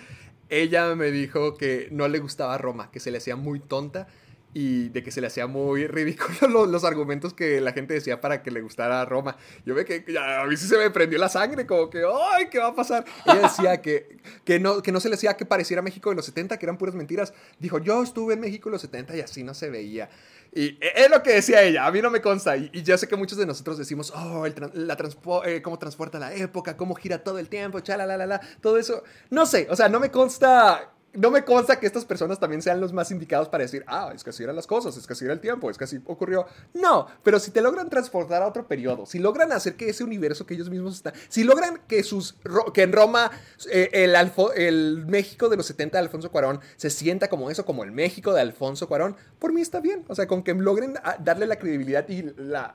[0.50, 4.08] ella me dijo que no le gustaba Roma, que se le hacía muy tonta
[4.54, 8.22] y de que se le hacía muy ridículo lo- los, argumentos que la gente decía
[8.22, 9.38] para que le gustara Roma.
[9.66, 12.58] Yo ve que a mí sí se me prendió la sangre, como que, ¡ay, qué
[12.60, 13.06] va a pasar!
[13.26, 16.26] Ella decía que, que, no, que no se le hacía que pareciera México de los
[16.26, 17.34] 70, que eran puras mentiras.
[17.60, 20.10] Dijo, yo estuve en México en los 70 y así no se veía.
[20.58, 22.58] Y es lo que decía ella, a mí no me consta.
[22.58, 24.98] Y, y ya sé que muchos de nosotros decimos, oh, el la
[25.46, 28.80] eh, cómo transporta la época, cómo gira todo el tiempo, chala, la, la, la, todo
[28.80, 29.04] eso.
[29.30, 30.94] No sé, o sea, no me consta.
[31.18, 34.24] No me consta que estas personas también sean los más indicados para decir, ah, es
[34.24, 36.46] que así eran las cosas, es que así era el tiempo, es que así ocurrió.
[36.76, 40.46] No, pero si te logran transportar a otro periodo, si logran hacer que ese universo
[40.46, 42.36] que ellos mismos están, si logran que, sus,
[42.74, 43.32] que en Roma
[43.72, 47.66] eh, el, Alfo- el México de los 70 de Alfonso Cuarón se sienta como eso,
[47.66, 50.06] como el México de Alfonso Cuarón, por mí está bien.
[50.08, 52.72] O sea, con que logren darle la credibilidad y la,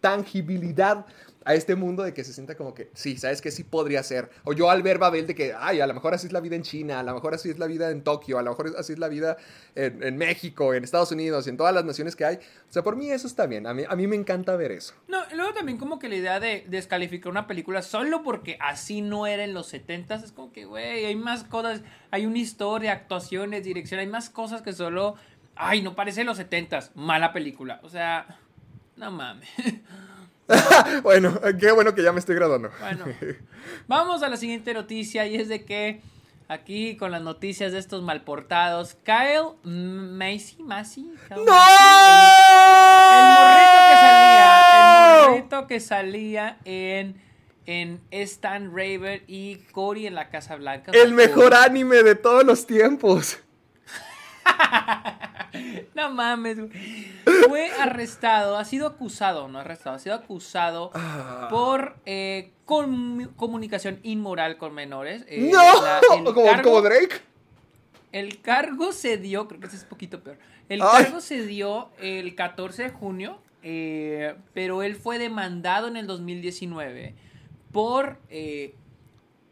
[0.00, 1.06] tangibilidad
[1.44, 4.30] a este mundo de que se sienta como que, sí, ¿sabes que Sí podría ser.
[4.44, 6.56] O yo al ver Babel de que, ay, a lo mejor así es la vida
[6.56, 8.94] en China, a lo mejor así es la vida en Tokio, a lo mejor así
[8.94, 9.36] es la vida
[9.74, 12.36] en, en México, en Estados Unidos, en todas las naciones que hay.
[12.36, 13.66] O sea, por mí eso está bien.
[13.66, 14.94] A mí, a mí me encanta ver eso.
[15.08, 19.26] No, luego también como que la idea de descalificar una película solo porque así no
[19.26, 23.64] era en los 70s es como que, güey, hay más cosas, hay una historia, actuaciones,
[23.64, 25.16] dirección, hay más cosas que solo,
[25.54, 27.80] ay, no parece los 70s, mala película.
[27.82, 28.38] O sea,
[28.96, 29.48] no mames.
[31.02, 32.70] bueno, qué bueno que ya me estoy graduando.
[32.80, 33.04] Bueno,
[33.88, 36.00] vamos a la siguiente noticia y es de que
[36.48, 41.52] aquí con las noticias de estos malportados, Kyle Macy, Macy, Kyle ¡No!
[41.52, 41.72] Macy,
[43.18, 47.32] el morrito que salía, el morrito que salía en
[47.66, 50.92] en Stan Raver y Cory en la Casa Blanca.
[50.92, 53.38] El mejor anime de todos los tiempos.
[55.94, 56.58] No mames.
[57.48, 61.48] Fue arrestado, ha sido acusado, no arrestado, ha sido acusado Ah.
[61.50, 65.24] por eh, com- comunicación inmoral con menores.
[65.28, 65.58] Eh, ¡No!
[65.82, 67.16] la- como, cargo- como Drake.
[68.12, 70.38] El cargo se dio, creo que ese es poquito peor.
[70.68, 71.04] El Ay.
[71.04, 77.14] cargo se dio el 14 de junio, eh, pero él fue demandado en el 2019
[77.72, 78.74] por eh,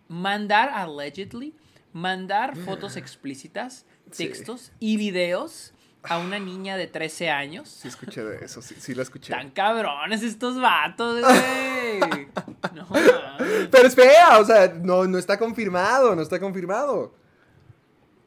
[0.08, 1.54] mandar, allegedly,
[1.92, 4.26] mandar fotos explícitas, Sí.
[4.26, 5.72] textos y videos
[6.04, 7.68] a una niña de 13 años.
[7.68, 9.32] Sí, escuché de eso, sí, sí lo escuché.
[9.32, 12.00] Tan cabrones estos vatos, güey.
[12.74, 13.68] No mames.
[13.70, 17.14] Pero es fea, o sea, no, no está confirmado, no está confirmado.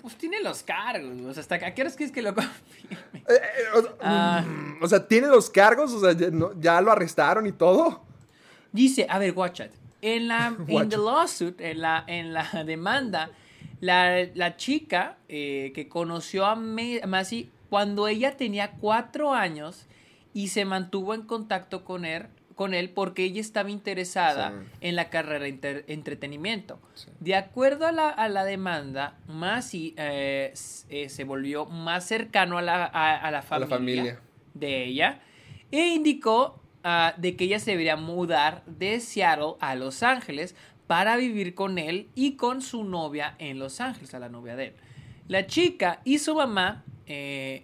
[0.01, 2.97] Pues tiene los cargos, o sea, hasta que a qué horas quieres que lo confirme.
[3.13, 3.39] Eh, eh,
[3.76, 4.41] o, sea, Ah.
[4.45, 8.03] mm, o sea, tiene los cargos, o sea, ya, no- ya lo arrestaron y todo.
[8.71, 9.71] Dice, a ver, watch it.
[10.01, 11.01] En la in Watch the it.
[11.01, 13.30] lawsuit, en la, en la demanda,
[13.80, 19.88] la, la chica eh, que conoció a Massey cuando ella tenía cuatro años
[20.32, 24.78] y se mantuvo en contacto con él, con él porque ella estaba interesada Sí.
[24.82, 26.80] en la carrera de entretenimiento.
[26.93, 27.09] Sí.
[27.19, 30.53] De acuerdo a la, a la demanda, Massey eh,
[30.89, 34.19] eh, se volvió más cercano a la, a, a la familia, familia.
[34.53, 35.19] de ella
[35.71, 40.55] e indicó ah, de que ella se debería mudar de Seattle a Los Ángeles
[40.86, 44.65] para vivir con él y con su novia en Los Ángeles, a la novia de
[44.67, 44.74] él.
[45.28, 46.84] La chica y su mamá...
[47.08, 47.64] eh,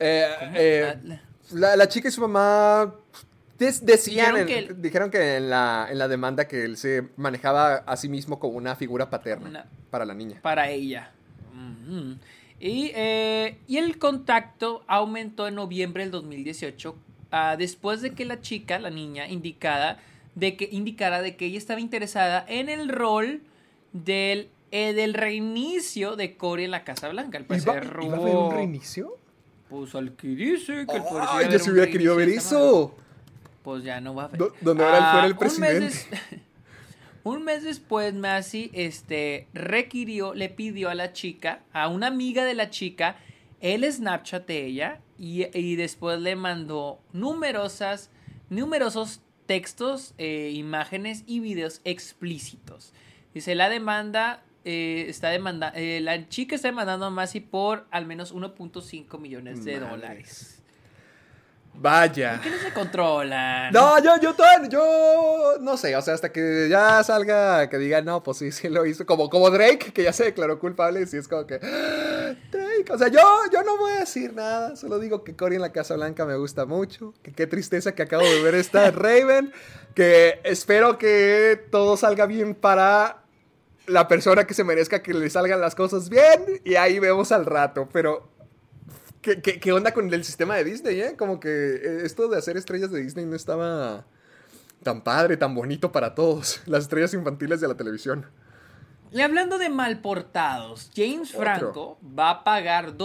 [0.00, 0.94] Eh,
[1.52, 2.94] la- chica y su mamá
[3.58, 6.76] des- decían, Dijeron en- que él- dijeron que en la, en la demanda que él
[6.76, 10.40] se manejaba a sí mismo como una figura paterna Una- para la niña.
[10.42, 11.12] para ella.
[12.60, 16.96] Y, eh, y el contacto aumentó en noviembre del 2018
[17.30, 19.98] ah, después de que la chica, la niña, indicada
[20.34, 23.40] de que indicara de que ella estaba interesada en el rol
[23.92, 27.38] del, eh, del reinicio de Cory en la Casa Blanca.
[27.38, 29.16] Al ¿Iba, parecer iba a haber un reinicio?
[29.68, 32.94] Pues al que dice que iba a ¡Ay, yo un hubiera querido ver eso!
[33.62, 34.40] Pues ya no va a haber.
[34.42, 35.84] Ahora él fuera el un mes presidente.
[35.84, 36.08] des-
[37.24, 42.54] Un mes después, Massey este, requirió, le pidió a la chica, a una amiga de
[42.54, 43.16] la chica,
[43.60, 48.08] el Snapchat de ella y, y después le mandó numerosas,
[48.48, 52.92] numerosos textos, eh, imágenes y videos explícitos.
[53.34, 58.04] Dice, la demanda eh, está demanda eh, la chica está demandando a Massey por al
[58.04, 60.56] menos 1.5 millones de dólares.
[61.80, 62.40] Vaya.
[62.42, 63.72] ¿Qué no se controlan?
[63.72, 64.34] No, yo, yo,
[64.68, 68.68] yo no sé, o sea, hasta que ya salga, que diga, no, pues sí, sí
[68.68, 71.60] lo hizo, como, como Drake, que ya se declaró culpable, y sí es como que,
[71.62, 72.92] "Ah, Drake.
[72.92, 73.20] O sea, yo,
[73.52, 74.74] yo no voy a decir nada.
[74.74, 77.14] Solo digo que Cory en la Casa Blanca me gusta mucho.
[77.22, 79.52] Que qué tristeza que acabo de ver esta Raven.
[79.94, 83.22] Que espero que todo salga bien para
[83.88, 86.60] la persona que se merezca que le salgan las cosas bien.
[86.64, 87.88] Y ahí vemos al rato.
[87.92, 88.30] Pero
[89.20, 91.16] ¿Qué, qué, qué onda con el sistema de Disney, eh?
[91.16, 94.04] Como que eh, esto de hacer estrellas de Disney no estaba
[94.82, 96.62] tan padre, tan bonito para todos.
[96.66, 98.26] Las estrellas infantiles de la televisión.
[99.10, 101.42] Y hablando de malportados, James Otro.
[101.42, 102.96] Franco va a pagar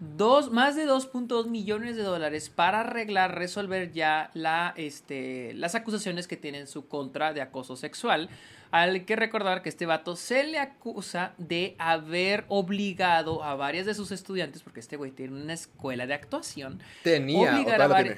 [0.00, 6.26] 2.2 más de 2.2 millones de dólares para arreglar, resolver ya la, este, las acusaciones
[6.26, 8.28] que tiene en su contra de acoso sexual.
[8.72, 13.94] Hay que recordar que este vato se le acusa de haber obligado a varias de
[13.94, 18.16] sus estudiantes, porque este güey tiene una escuela de actuación, Tenía, o Obligar todavía a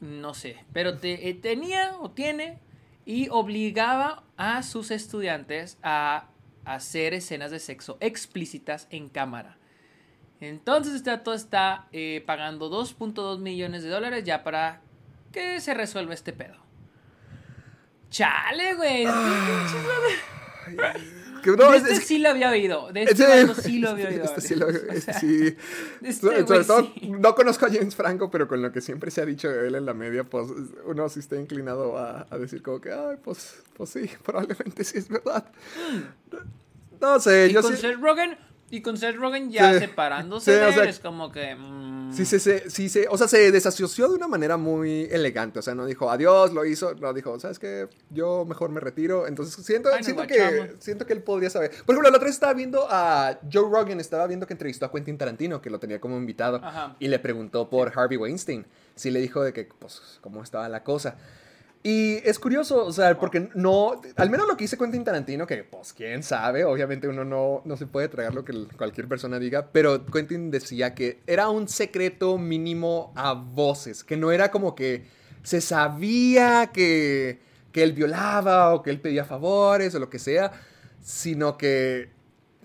[0.00, 2.58] no sé, pero te- eh, tenía o tiene
[3.04, 6.28] y obligaba a sus estudiantes a
[6.64, 9.58] hacer escenas de sexo explícitas en cámara.
[10.40, 14.80] Entonces este dato está eh, pagando 2.2 millones de dólares ya para
[15.32, 16.56] que se resuelva este pedo.
[18.10, 19.06] Chale, güey.
[21.42, 22.92] Que no, este es- sí lo había oído.
[22.92, 24.24] De este Este- sí lo había oído.
[24.24, 25.56] este sí lo- este sí.
[26.02, 27.10] este Sobre güey todo, sí.
[27.18, 29.74] no conozco a James Franco, pero con lo que siempre se ha dicho de él
[29.74, 30.48] en la media, pues
[30.84, 34.98] uno sí está inclinado a, a decir como que, ay, pues, pues sí, probablemente sí
[34.98, 35.46] es verdad.
[37.00, 37.80] No sé, Y yo con sí...
[37.80, 38.36] Seth Rogen,
[38.70, 39.80] y con Seth Rogen ya Sí.
[39.80, 41.54] separándose Sí, de o él, sea, es como que.
[41.54, 45.62] mm, Sí, sí, sí, sí, o sea, se desasoció de una manera muy elegante, o
[45.62, 47.86] sea, no dijo adiós, lo hizo, no dijo, ¿sabes qué?
[48.10, 51.70] Yo mejor me retiro, entonces siento, Ay, siento, que, siento que él podría saber.
[51.86, 54.90] Por ejemplo, la otra vez estaba viendo a Joe Rogan, estaba viendo que entrevistó a
[54.92, 56.96] Quentin Tarantino, que lo tenía como invitado, Ajá.
[56.98, 58.66] y le preguntó por Harvey Weinstein,
[58.96, 61.16] sí le dijo de que, pues, cómo estaba la cosa.
[61.82, 65.64] Y es curioso, o sea, porque no, al menos lo que dice Quentin Tarantino, que
[65.64, 69.70] pues quién sabe, obviamente uno no, no se puede tragar lo que cualquier persona diga,
[69.72, 75.06] pero Quentin decía que era un secreto mínimo a voces, que no era como que
[75.42, 77.40] se sabía que,
[77.72, 80.52] que él violaba o que él pedía favores o lo que sea,
[81.02, 82.10] sino que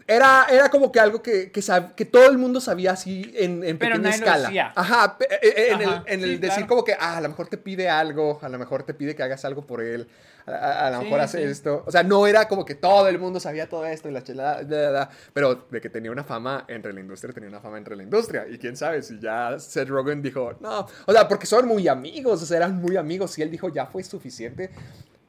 [0.07, 3.63] era, era como que algo que, que, sab- que todo el mundo sabía así en,
[3.63, 4.73] en Pero pequeña escala.
[4.75, 6.67] Ajá, eh, en Ajá, el, en el decir claro.
[6.67, 9.23] como que ah, a lo mejor te pide algo, a lo mejor te pide que
[9.23, 10.07] hagas algo por él,
[10.45, 11.43] a, a- a lo Sí, mejor hace sí.
[11.45, 11.83] esto.
[11.87, 14.61] O sea, no era como que todo el mundo sabía todo esto y la chelada,
[14.61, 17.79] bla, bla, bla, pero de que tenía una fama entre la industria, tenía una fama
[17.79, 18.45] entre la industria.
[18.47, 22.43] Y quién sabe si ya Seth Rogen dijo, no, o sea, porque son muy amigos,
[22.43, 23.35] o sea, eran muy amigos.
[23.39, 24.69] Y él dijo, ya fue suficiente,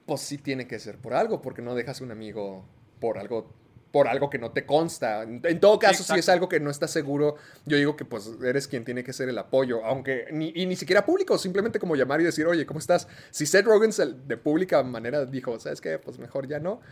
[0.05, 2.67] pues sí tiene que ser por algo, porque no dejas un amigo
[3.01, 3.51] por algo
[3.97, 5.23] por algo que no te consta.
[5.23, 8.69] En todo caso, si es algo que no estás seguro, yo digo que pues eres
[8.69, 12.21] quien tiene que ser el apoyo, aunque ni, y ni siquiera público, simplemente como llamar
[12.21, 13.09] y decir, oye, ¿cómo estás?
[13.31, 13.93] Si Seth Rogen
[14.29, 15.99] de pública manera dijo, ¿sabes qué?
[15.99, 16.83] Pues mejor ya no.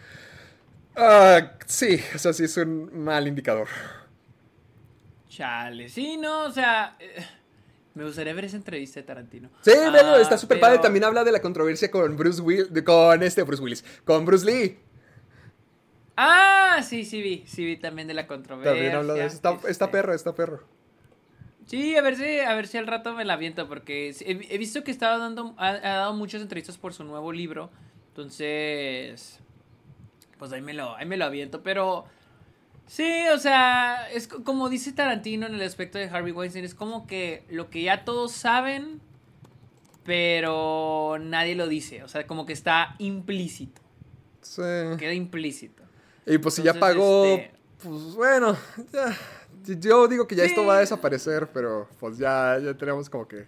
[0.96, 3.68] Ah, sí, o sea, sí es un mal indicador.
[5.28, 6.96] Chale, sí, no, o sea.
[7.00, 7.22] eh,
[7.92, 9.50] me gustaría ver esa entrevista de Tarantino.
[9.60, 10.78] Sí, Ah, está súper padre.
[10.78, 14.78] También habla de la controversia con Bruce Will, con este Bruce Willis, con Bruce Lee.
[16.16, 18.72] Ah, sí, sí vi, sí vi también de la controversia.
[18.72, 19.36] También habla de eso.
[19.36, 20.62] Está, está este, perro, está perro.
[21.66, 24.58] Sí, a ver si, a ver si al rato me la aviento, porque he, he
[24.58, 27.70] visto que estaba dando, ha, ha dado muchas entrevistas por su nuevo libro,
[28.08, 29.40] entonces,
[30.38, 32.04] pues ahí me lo, ahí me lo aviento, pero
[32.86, 36.74] sí, o sea, es co- como dice Tarantino en el aspecto de Harvey Weinstein, es
[36.74, 39.00] como que lo que ya todos saben,
[40.04, 43.80] pero nadie lo dice, o sea, como que está implícito,
[44.42, 44.60] Sí.
[44.98, 45.82] queda implícito.
[46.26, 47.50] Y pues si ya pagó, este-
[47.82, 48.56] pues bueno,
[48.92, 49.16] ya.
[49.78, 50.66] Yo digo que ya esto Sí.
[50.66, 53.38] va a desaparecer, pero pues ya, ya tenemos como que...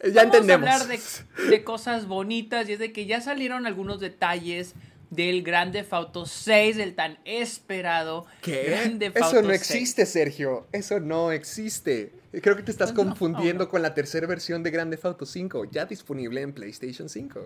[0.00, 0.68] eh, Ya Vamos entendemos.
[0.68, 1.00] a hablar de,
[1.50, 4.74] de cosas bonitas y es de que ya salieron algunos detalles
[5.08, 8.74] del Grand Theft Auto 6, del tan esperado ¿Qué?
[9.14, 9.60] Eso no 6.
[9.60, 10.66] existe, Sergio.
[10.72, 12.12] Eso no existe.
[12.42, 13.70] Creo que te estás Pues no, confundiendo no.
[13.70, 17.40] con la tercera versión de Grand Theft Auto 5, ya disponible en PlayStation 5.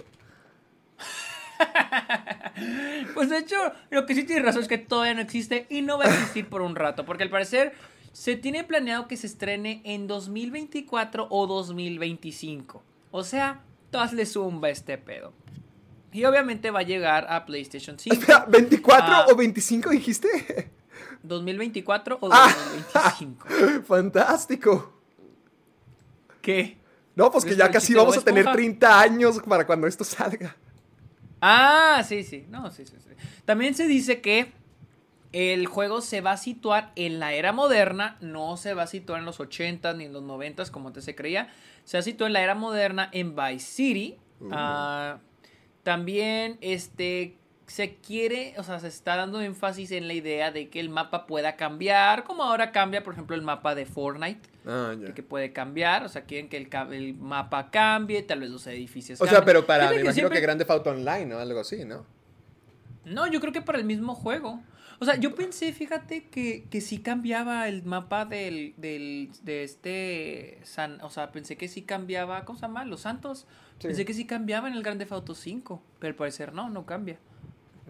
[3.14, 3.56] Pues de hecho,
[3.90, 6.48] lo que sí tiene razón es que todavía no existe y no va a existir
[6.48, 7.72] por un rato, porque al parecer
[8.12, 12.82] se tiene planeado que se estrene en 2024 o 2025.
[13.10, 13.60] O sea,
[13.90, 15.32] todas le zumba este pedo.
[16.12, 18.14] Y obviamente va a llegar a PlayStation 5.
[18.16, 19.26] Espera, ¿24 Ah.
[19.30, 20.70] o 25 dijiste?
[21.22, 22.54] 2024 o Ah.
[22.84, 23.46] 2025.
[23.86, 24.92] Fantástico.
[26.40, 26.78] ¿Qué?
[27.14, 28.56] No, pues que ¿Ves ya casi vamos a tener Esponja?
[28.56, 30.56] 30 años para cuando esto salga.
[31.40, 32.46] Ah, sí, sí.
[32.48, 33.10] No, sí, sí, sí.
[33.44, 34.52] También se dice que
[35.32, 39.18] el juego se va a situar en la era moderna, no se va a situar
[39.20, 41.48] en los 80s ni en los 90s como antes se creía.
[41.84, 44.16] Se va a situar en la era moderna en Vice City.
[44.40, 44.48] Uh.
[44.52, 45.18] Ah,
[45.82, 50.78] también este se quiere, o sea, se está dando énfasis en la idea de que
[50.78, 55.08] el mapa pueda cambiar, como ahora cambia, por ejemplo, el mapa de Fortnite, Ah, ya.
[55.08, 58.66] de que puede cambiar, o sea, quieren que el, el mapa cambie, tal vez los
[58.68, 61.84] edificios O sea, pero para, me imagino siempre- que Grande Auto Online o algo así,
[61.84, 62.04] ¿no?
[63.04, 64.60] No, yo creo que para el mismo juego.
[64.98, 70.58] O sea, yo pensé, fíjate, que, que sí cambiaba el mapa del, del, de este,
[70.64, 72.84] San, o sea, pensé que sí cambiaba, ¿cómo se llama?
[72.84, 73.46] Los Santos.
[73.78, 73.88] Sí.
[73.88, 77.18] Pensé que sí cambiaba en el Grande Auto 5, pero al parecer no, no cambia.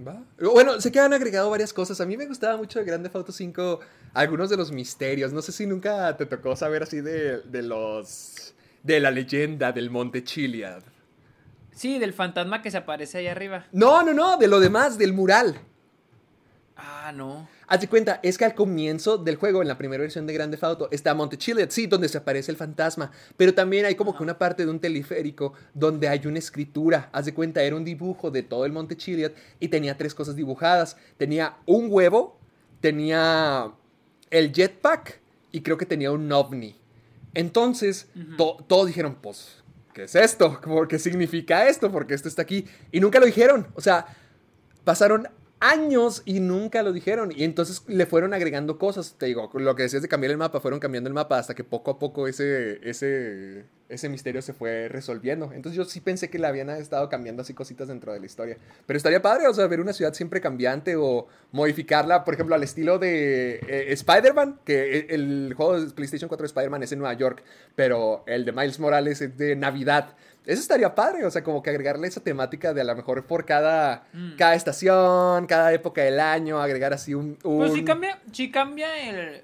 [0.06, 0.22] Va.
[0.38, 2.00] Bueno, sé que han agregado varias cosas.
[2.00, 3.80] A mí me gustaba mucho de Grande Auto 5
[4.12, 5.32] algunos de los misterios.
[5.32, 8.54] No sé si nunca te tocó saber así de, de los...
[8.82, 10.82] de la leyenda del Monte Chiliad.
[11.72, 13.66] Sí, del fantasma que se aparece ahí arriba.
[13.72, 15.60] No, no, no, de lo demás, del mural.
[16.78, 17.48] Ah, no.
[17.68, 20.58] Haz de cuenta, es que al comienzo del juego, en la primera versión de Grande
[20.60, 23.10] Auto, está Monte Chiliad, sí, donde se aparece el fantasma.
[23.38, 27.08] Pero también hay como que una parte de un teleférico donde hay una escritura.
[27.12, 30.36] Haz de cuenta, era un dibujo de todo el Monte Chiliad y tenía tres cosas
[30.36, 30.98] dibujadas.
[31.16, 32.38] Tenía un huevo,
[32.82, 33.72] tenía
[34.30, 35.20] el jetpack
[35.52, 36.76] y creo que tenía un ovni.
[37.32, 39.62] Entonces, to- todos dijeron, pues,
[39.94, 40.60] ¿qué es esto?
[40.60, 41.90] ¿Por ¿Qué significa esto?
[41.90, 42.66] Porque esto está aquí.
[42.92, 43.66] Y nunca lo dijeron.
[43.74, 44.06] O sea,
[44.84, 45.28] pasaron
[45.60, 47.32] años y nunca lo dijeron.
[47.34, 49.14] Y entonces le fueron agregando cosas.
[49.18, 51.64] Te digo, lo que decías de cambiar el mapa, fueron cambiando el mapa hasta que
[51.64, 55.52] poco a poco ese, ese, ese misterio se fue resolviendo.
[55.52, 58.58] Entonces yo sí pensé que le habían estado cambiando así cositas dentro de la historia.
[58.86, 62.62] Pero estaría padre, o sea, ver una ciudad siempre cambiante o modificarla, por ejemplo, al
[62.62, 67.14] estilo de eh, Spider-Man, que el juego de PlayStation 4 de Spider-Man es en Nueva
[67.14, 67.42] York,
[67.74, 70.16] pero el de Miles Morales es de Navidad.
[70.46, 73.44] Eso estaría padre, o sea, como que agregarle esa temática de a lo mejor por
[73.44, 74.36] cada, Mm.
[74.36, 77.36] cada estación, cada época del año, agregar así un...
[77.42, 79.42] un- Pues sí cambia, sí cambia el,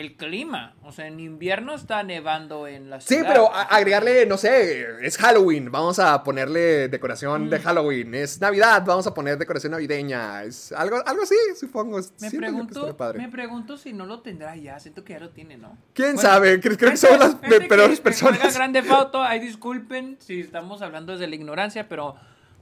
[0.00, 0.74] el clima.
[0.82, 3.28] O sea, en invierno está nevando en la Sí, ciudad.
[3.28, 7.50] pero a- agregarle, no sé, es Halloween, vamos a ponerle decoración Mm.
[7.50, 11.96] de Halloween, es Navidad, vamos a poner decoración navideña, es algo, algo así, supongo.
[11.98, 13.18] Me Siento pregunto, padre.
[13.18, 14.78] me pregunto si no lo tendrá ya.
[14.80, 15.76] Siento que ya lo tiene, ¿no?
[15.94, 16.60] ¿Quién Bueno, sabe?
[16.60, 18.38] Creo, creo que somos las peores personas.
[18.54, 22.14] Grande Fauto, ahí disculpen si estamos hablando desde la ignorancia, pero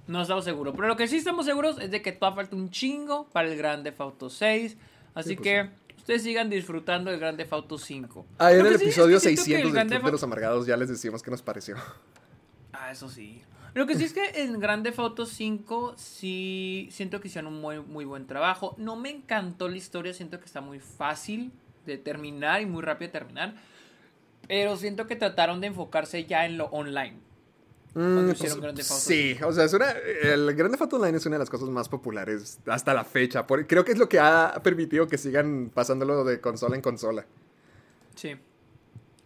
[0.06, 0.74] no estamos seguros.
[0.76, 3.56] Pero lo que sí estamos seguros es de que todavía falta un chingo para el
[3.56, 4.76] Grande Fauto 6.
[5.14, 5.70] Así Sí, pues que
[6.06, 8.26] ustedes sigan disfrutando del Grande Fauto 5.
[8.38, 10.12] Ah, en el que sí es que episodio siento que el 600 del Club de
[10.12, 11.74] los Amargados ya les decimos qué nos pareció.
[12.72, 13.42] Ah, eso sí.
[13.74, 17.80] Lo que sí es que en Grande Auto 5 sí siento que hicieron un muy,
[17.80, 18.76] muy buen trabajo.
[18.78, 21.50] No me encantó la historia, siento que está muy fácil
[21.86, 23.56] de terminar y muy rápido de terminar.
[24.46, 27.18] Pero siento que trataron de enfocarse ya en lo online.
[27.98, 31.16] Mm, hicieron Grand Theft Auto sí, o sea, es una, el Grand Theft Auto Online
[31.16, 33.46] es una de las cosas más populares hasta la fecha.
[33.46, 37.24] por- creo que es lo que ha permitido que sigan pasándolo de consola en consola.
[38.14, 38.34] Sí.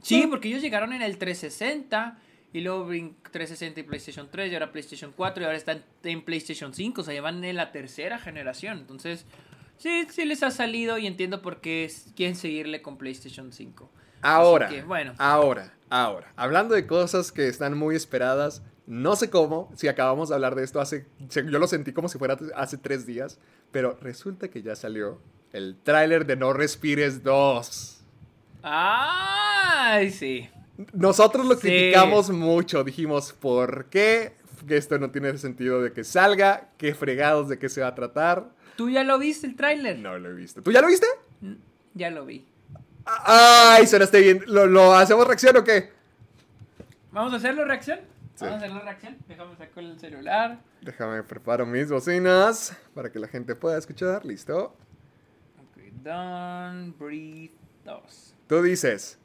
[0.02, 2.18] Sí, porque ellos llegaron en el 360
[2.52, 6.22] y luego brin- 360 y PlayStation 3 y ahora PlayStation 4 y ahora están en
[6.24, 8.78] PlayStation 5, o sea, llevan en la tercera generación.
[8.78, 9.24] Entonces,
[9.78, 13.90] sí, sí les ha salido y entiendo por qué quieren seguirle con PlayStation 5.
[14.22, 15.14] Ahora, que, bueno.
[15.18, 20.34] ahora, ahora, hablando de cosas que están muy esperadas, no sé cómo, si acabamos de
[20.34, 23.38] hablar de esto hace, yo lo sentí como si fuera hace tres días,
[23.70, 25.20] pero resulta que ya salió
[25.52, 28.00] el tráiler de No Respires 2.
[28.62, 30.48] Ay, sí.
[30.92, 31.60] Nosotros lo Sí.
[31.62, 34.34] criticamos mucho, dijimos, ¿por qué?
[34.66, 37.94] Que esto no tiene sentido de que salga, qué fregados de qué se va a
[37.94, 38.50] tratar.
[38.76, 39.98] ¿Tú ya lo viste el tráiler?
[39.98, 40.62] No lo he visto.
[40.62, 41.06] ¿Tú ya lo viste?
[41.94, 42.46] Ya lo vi.
[43.04, 44.44] Ay, sonaste bien.
[44.46, 45.92] ¿Lo, lo hacemos reacción o qué?
[47.12, 48.00] ¿Vamos a hacerlo reacción?
[48.34, 48.44] Sí.
[48.44, 49.16] Vamos a hacerlo reacción.
[49.28, 50.60] Déjame sacar el celular.
[50.82, 54.24] Déjame preparo mis bocinas para que la gente pueda escuchar.
[54.24, 54.76] Listo.
[55.58, 57.52] Ok, done, breathe,
[57.84, 58.34] 2.
[58.46, 59.18] Tú dices.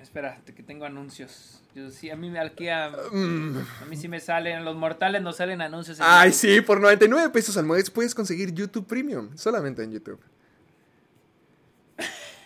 [0.00, 1.62] Espera, que tengo anuncios.
[1.74, 5.22] Yo sí, a mí me aquí a, mm, a mí sí me salen, los mortales
[5.22, 5.98] no salen anuncios.
[5.98, 6.40] en Ay, YouTube.
[6.40, 9.34] sí, por 99 pesos al mes puedes conseguir YouTube Premium.
[9.36, 10.20] Solamente en YouTube.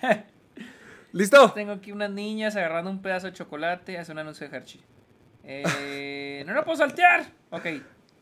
[1.12, 1.52] ¿Listo?
[1.52, 3.98] Tengo aquí unas niñas agarrando un pedazo de chocolate.
[3.98, 4.80] Hace un anuncio de Hershey.
[5.44, 7.24] Eh, no lo puedo saltear.
[7.50, 7.66] Ok,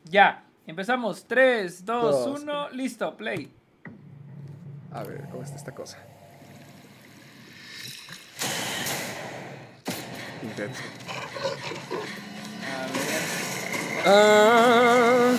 [0.04, 0.44] ya.
[0.66, 1.26] Empezamos.
[1.26, 2.40] 3, 2, Dos.
[2.42, 2.70] 1.
[2.70, 3.52] Listo, play.
[4.92, 5.98] A ver, ¿cómo está esta cosa?
[10.42, 10.82] Intenso.
[12.66, 14.04] A ver.
[14.06, 15.36] Ah.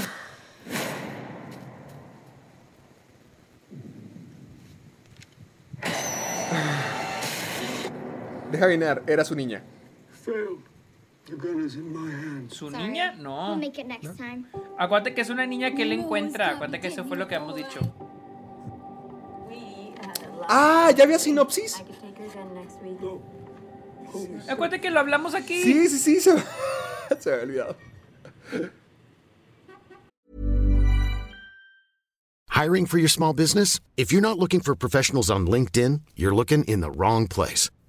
[8.55, 9.63] Deja era su niña.
[12.47, 13.13] ¿Su niña?
[13.13, 13.59] No.
[14.77, 16.51] Acuérdate que es una niña que él encuentra.
[16.51, 17.79] Acuérdate que eso fue lo que hemos dicho.
[20.47, 21.83] Ah, ¿ya había sinopsis?
[24.47, 25.61] Acuérdate que lo hablamos aquí.
[25.61, 26.35] Sí, sí, sí, se,
[27.19, 27.75] se había olvidado.
[32.51, 33.81] Hiring for your small business?
[33.97, 37.69] If you're not looking for professionals on LinkedIn, you're looking in the wrong place.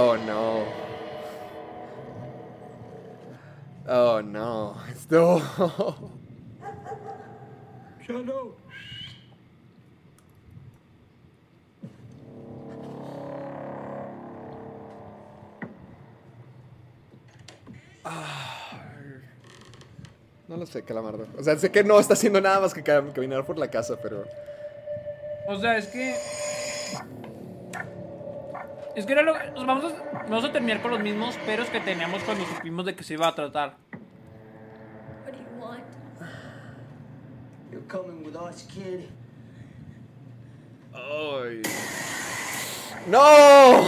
[0.00, 0.64] Oh no.
[3.88, 4.76] Oh no.
[5.10, 5.42] No.
[8.06, 8.54] Shadow.
[20.48, 21.26] No lo sé, Calamardo.
[21.38, 23.96] O sea, sé que no está haciendo nada más que cam- caminar por la casa,
[24.02, 24.24] pero.
[25.46, 26.14] O sea, es que.
[28.98, 31.78] Es que era lo nos vamos a, vamos a terminar con los mismos peros que
[31.78, 33.76] teníamos cuando supimos de que se iba a tratar.
[35.24, 35.84] What do you want?
[37.70, 39.04] You're coming with us, kid.
[40.92, 41.62] ¡Ay!
[43.06, 43.86] ¡No!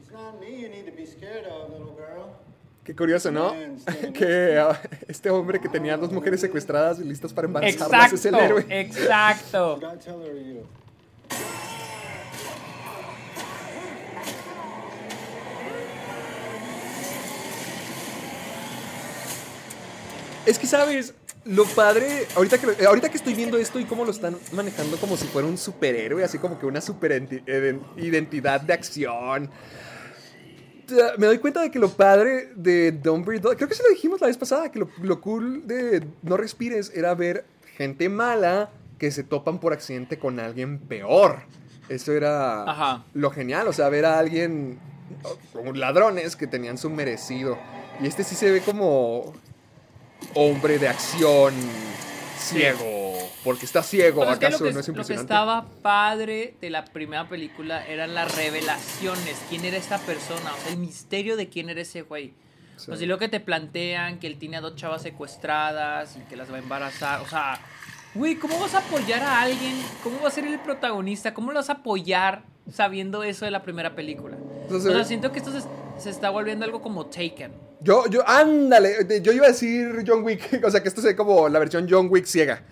[0.00, 2.34] It's not me you need to be scared of, little girl.
[2.82, 3.52] Qué curioso, ¿no?
[4.14, 4.60] que
[5.06, 8.80] este hombre que tenía dos mujeres secuestradas y listas para embarazarlas es el Exacto, héroe.
[8.80, 9.80] exacto.
[20.46, 21.14] Es que, ¿sabes?
[21.44, 24.96] Lo padre, ahorita que, lo- ahorita que estoy viendo esto y cómo lo están manejando
[24.98, 27.12] como si fuera un superhéroe, así como que una super
[27.96, 29.50] identidad de acción.
[30.86, 33.88] Ta- Me doy cuenta de que lo padre de Don't Breathe, creo que se lo
[33.90, 37.44] dijimos la vez pasada, que lo, lo cool de No Respires era ver
[37.76, 41.40] gente mala que se topan por accidente con alguien peor.
[41.88, 43.04] Eso era Ajá.
[43.14, 44.78] lo genial, o sea, ver a alguien
[45.52, 47.58] como ladrones que tenían su merecido.
[48.00, 49.34] Y este sí se ve como
[50.34, 51.54] hombre de acción
[52.38, 53.12] ciego.
[53.44, 55.32] Porque está ciego, Pero es que ¿acaso lo que, no es lo que impresionante?
[55.32, 59.36] estaba padre de la primera película eran las revelaciones.
[59.48, 60.52] ¿Quién era esta persona?
[60.54, 62.34] O sea, el misterio de quién era ese güey.
[62.76, 62.90] Sí.
[62.90, 66.20] O sea, y lo que te plantean, que él tiene a dos chavas secuestradas y
[66.28, 67.20] que las va a embarazar.
[67.20, 67.58] O sea,
[68.14, 69.74] güey, ¿cómo vas a apoyar a alguien?
[70.04, 71.34] ¿Cómo va a ser el protagonista?
[71.34, 74.36] ¿Cómo lo vas a apoyar sabiendo eso de la primera película?
[74.62, 75.66] Entonces, o sea, siento que esto se,
[75.98, 77.71] se está volviendo algo como Taken.
[77.82, 81.16] Yo, yo, ándale, yo iba a decir John Wick, o sea, que esto se ve
[81.16, 82.62] como la versión John Wick ciega.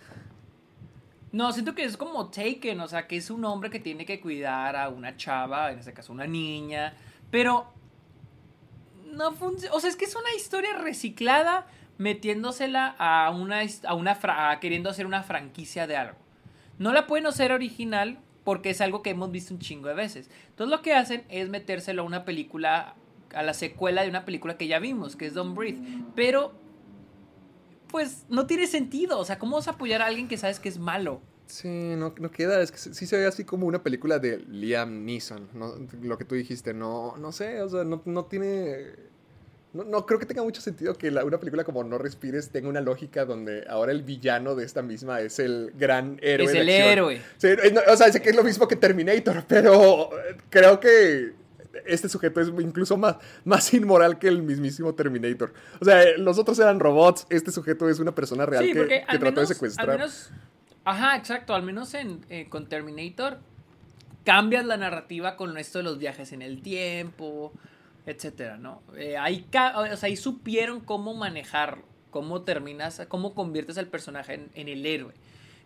[1.33, 4.21] No, siento que es como Taken, o sea, que es un hombre que tiene que
[4.21, 6.95] cuidar a una chava, en este caso una niña,
[7.31, 7.73] pero
[9.13, 11.67] no funciona, o sea, es que es una historia reciclada
[11.99, 16.17] metiéndosela a una, a una fra- queriendo hacer una franquicia de algo.
[16.79, 20.31] No la pueden hacer original porque es algo que hemos visto un chingo de veces.
[20.49, 22.95] Entonces lo que hacen es metérselo a una película,
[23.35, 25.79] a la secuela de una película que ya vimos, que es Don't Breathe,
[26.15, 26.53] pero
[27.89, 30.69] pues no tiene sentido, o sea, ¿cómo vas a apoyar a alguien que sabes que
[30.69, 31.21] es malo?
[31.47, 35.05] Sí, no, no queda, es que sí se ve así como una película de Liam
[35.05, 35.75] Neeson, ¿no?
[36.03, 39.11] lo que tú dijiste, no, no sé, o sea, no, no tiene...
[39.73, 42.69] No, no creo que tenga mucho sentido que la- una película como No Respires tenga
[42.69, 46.47] una lógica donde ahora el villano de esta misma es el gran héroe.
[46.47, 46.89] Es de el acción.
[46.89, 47.23] héroe.
[47.39, 50.81] Sí, eh, no, o sea, sé que es lo mismo que Terminator, pero eh, creo
[50.81, 51.35] que
[51.87, 55.53] este sujeto es incluso más, más inmoral que el mismísimo Terminator.
[55.81, 58.87] O sea, eh, los otros eran robots, este sujeto es una persona real Sí, que,
[58.87, 59.91] que trató menos, de secuestrar.
[59.91, 60.31] al menos-
[60.85, 63.39] ajá, exacto, al menos en, eh, con Terminator
[64.25, 67.53] cambias la narrativa con esto de los viajes en el tiempo,
[68.07, 68.83] etcétera, ¿no?
[68.97, 69.47] Eh, ahí,
[69.77, 74.85] o sea, ahí supieron cómo manejarlo, cómo terminas, cómo conviertes al personaje en, en el
[74.85, 75.15] héroe.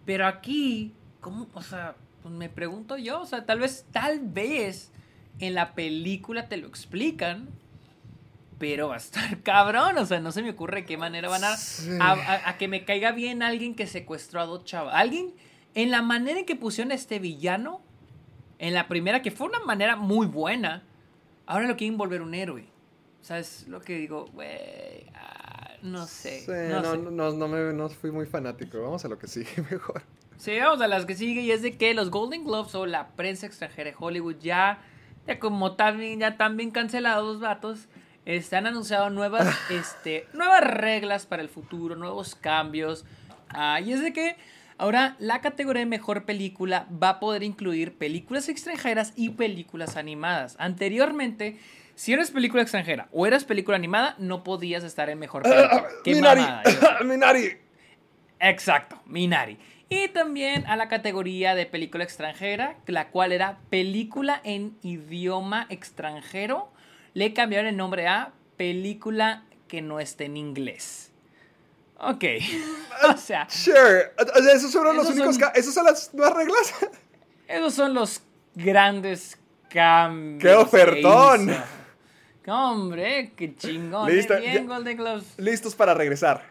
[0.04, 1.48] Pero aquí, ¿cómo?
[1.54, 4.92] O sea, pues me pregunto yo, o sea, tal vez, tal vez
[5.40, 7.48] en la película te lo explican,
[8.58, 11.44] pero va a estar cabrón, o sea, no se me ocurre de qué manera van
[11.44, 11.54] a,
[12.00, 14.94] a, a- a que me caiga bien alguien que secuestró a dos chavas.
[14.94, 15.32] Alguien,
[15.74, 17.80] en la manera en que pusieron a este villano,
[18.58, 20.84] en la primera, que fue una manera muy buena,
[21.46, 22.66] ahora lo quieren volver un héroe.
[23.20, 26.40] O sea, es lo que digo, güey, ah, no sé.
[26.40, 26.98] Sí, no no, sé.
[26.98, 28.80] no, no, no me, no fui muy fanático.
[28.80, 30.02] Vamos a lo que sigue mejor.
[30.36, 33.08] Sí, vamos a las que sigue y es de que los Golden Globes o la
[33.08, 34.78] prensa extranjera de Hollywood ya,
[35.26, 37.88] ya como también ya están bien cancelados los vatos,
[38.26, 43.04] este, han anunciado nuevas, este, nuevas reglas para el futuro, nuevos cambios.
[43.48, 44.36] Ah, y es de que
[44.78, 50.56] ahora la categoría de mejor película va a poder incluir películas extranjeras y películas animadas.
[50.58, 51.58] Anteriormente,
[51.94, 55.86] si eres película extranjera o eras película animada, no podías estar en mejor película.
[56.02, 57.04] Qué Minari, mamada, yo sé.
[57.04, 57.58] Minari.
[58.40, 59.58] Exacto, Minari.
[59.88, 66.72] Y también a la categoría de película extranjera, la cual era película en idioma extranjero.
[67.12, 71.12] Le cambiaron el nombre a película que no esté en inglés.
[71.98, 72.24] Ok.
[73.08, 74.12] o sea, Sure.
[74.36, 75.36] O sea, esos fueron los Esos únicos.
[75.36, 76.74] son- ¿Esas son las nuevas reglas?
[77.46, 78.22] esos son los
[78.54, 80.42] grandes cambios.
[80.42, 81.46] ¡Qué ofertón!
[81.46, 82.52] que hizo.
[82.52, 84.08] Hombre, qué chingón.
[84.10, 85.24] eh, Listo, Bien, ya- Golden Globes.
[85.38, 86.42] Listos para regresar.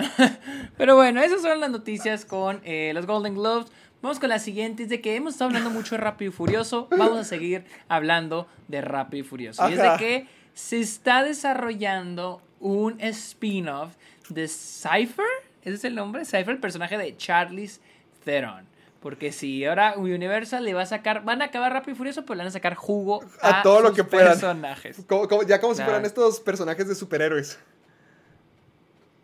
[0.76, 3.66] Pero bueno, esas son las noticias con eh, los Golden Globes.
[4.02, 6.88] Vamos con la siguiente, es de que hemos estado hablando mucho de Rápido y Furioso.
[6.90, 9.68] Vamos a seguir hablando de Rápido y Furioso.
[9.68, 13.94] Y es de que se está desarrollando un spin-off
[14.30, 15.26] de Cypher.
[15.62, 16.24] ¿Ese es el nombre?
[16.24, 17.80] Cypher, el personaje de Charlize
[18.24, 18.68] Theron.
[19.00, 22.36] Porque si ahora Universal le va a sacar, van a acabar Rápido y Furioso, pues
[22.38, 24.28] le van a sacar jugo a, A todo lo que puedan.
[24.28, 25.02] personajes.
[25.06, 25.90] Como- como- ya como si Claro.
[25.92, 27.58] fueran estos personajes de superhéroes.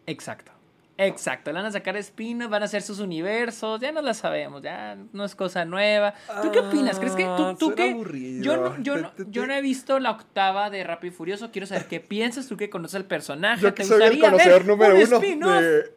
[0.06, 0.52] Exacto.
[0.98, 4.62] Exacto, le van a sacar spin van a hacer sus universos, ya no la sabemos,
[4.62, 6.14] ya no es cosa nueva.
[6.40, 6.98] ¿Tú qué opinas?
[6.98, 7.94] ¿Crees que tú, Ah, tú qué?
[8.42, 11.12] Yo no, yo, Te- no, te- te- yo no he visto la octava de Rápido
[11.12, 13.60] y Furioso, quiero saber qué piensas, tú que conoces el personaje.
[13.62, 15.92] Yo ¿Te que soy el gustaría conocedor ver número un uno de.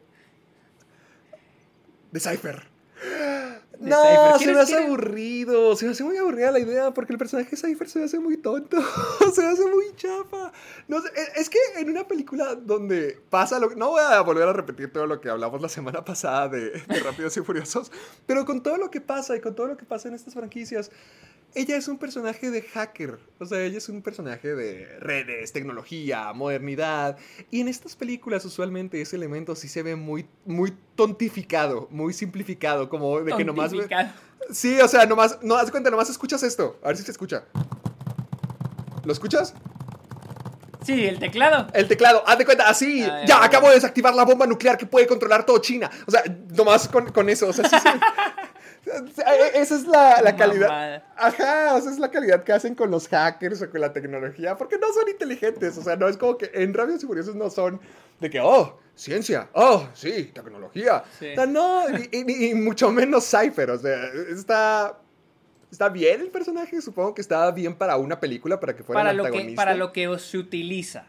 [2.12, 2.62] de Cypher.
[3.80, 4.32] De No, Cypher.
[4.32, 5.74] se ¿Quieres- me hace aburrido.
[5.76, 8.18] Se me hace muy aburrida la idea porque el personaje de Cypher se me hace
[8.18, 8.76] muy tonto.
[9.34, 10.52] se me hace muy chafa.
[10.86, 13.76] No e- es que en una película donde pasa lo que.
[13.76, 17.00] No voy a volver a repetir todo lo que hablamos la semana pasada de, de
[17.02, 17.90] Rápidos y Furiosos,
[18.26, 20.90] pero con todo lo que pasa y con todo lo que pasa en estas franquicias,
[21.54, 23.18] ella es un personaje de hacker.
[23.38, 27.16] O sea, ella es un personaje de redes, tecnología, modernidad.
[27.50, 32.88] Y en estas películas usualmente ese elemento sí se ve muy, muy tontificado, muy simplificado,
[32.88, 33.72] como de que nomás...
[34.50, 36.78] Sí, o sea, nomás, no, haz cuenta, nomás escuchas esto.
[36.82, 37.44] A ver si se escucha.
[39.04, 39.54] ¿Lo escuchas?
[40.82, 41.66] Sí, el teclado.
[41.74, 43.02] El teclado, haz de cuenta, así.
[43.02, 43.44] Ah, ya.
[43.44, 45.90] acabo de desactivar la bomba nuclear que puede controlar todo China.
[46.06, 46.22] O sea,
[46.56, 47.48] nomás con, con eso.
[47.48, 47.88] O sea, sí, sí.
[49.54, 50.68] Esa es la, la calidad.
[50.68, 51.06] Mamada.
[51.16, 54.56] Ajá, o sea, es la calidad que hacen con los hackers o con la tecnología.
[54.56, 55.76] Porque no son inteligentes.
[55.78, 57.80] O sea, no es como que en Rápidos y Furiosos no son
[58.20, 59.48] de que, oh, ciencia.
[59.52, 61.02] Oh, sí, tecnología.
[61.18, 61.28] Sí.
[61.32, 63.70] O sea, no, y, y- y mucho menos Cypher.
[63.70, 64.98] O sea, está.
[65.70, 69.12] Está bien el personaje, supongo que estaba bien para una película, para que fuera Para
[69.12, 69.62] el lo, que, antagonista.
[69.62, 71.06] para lo que se utiliza.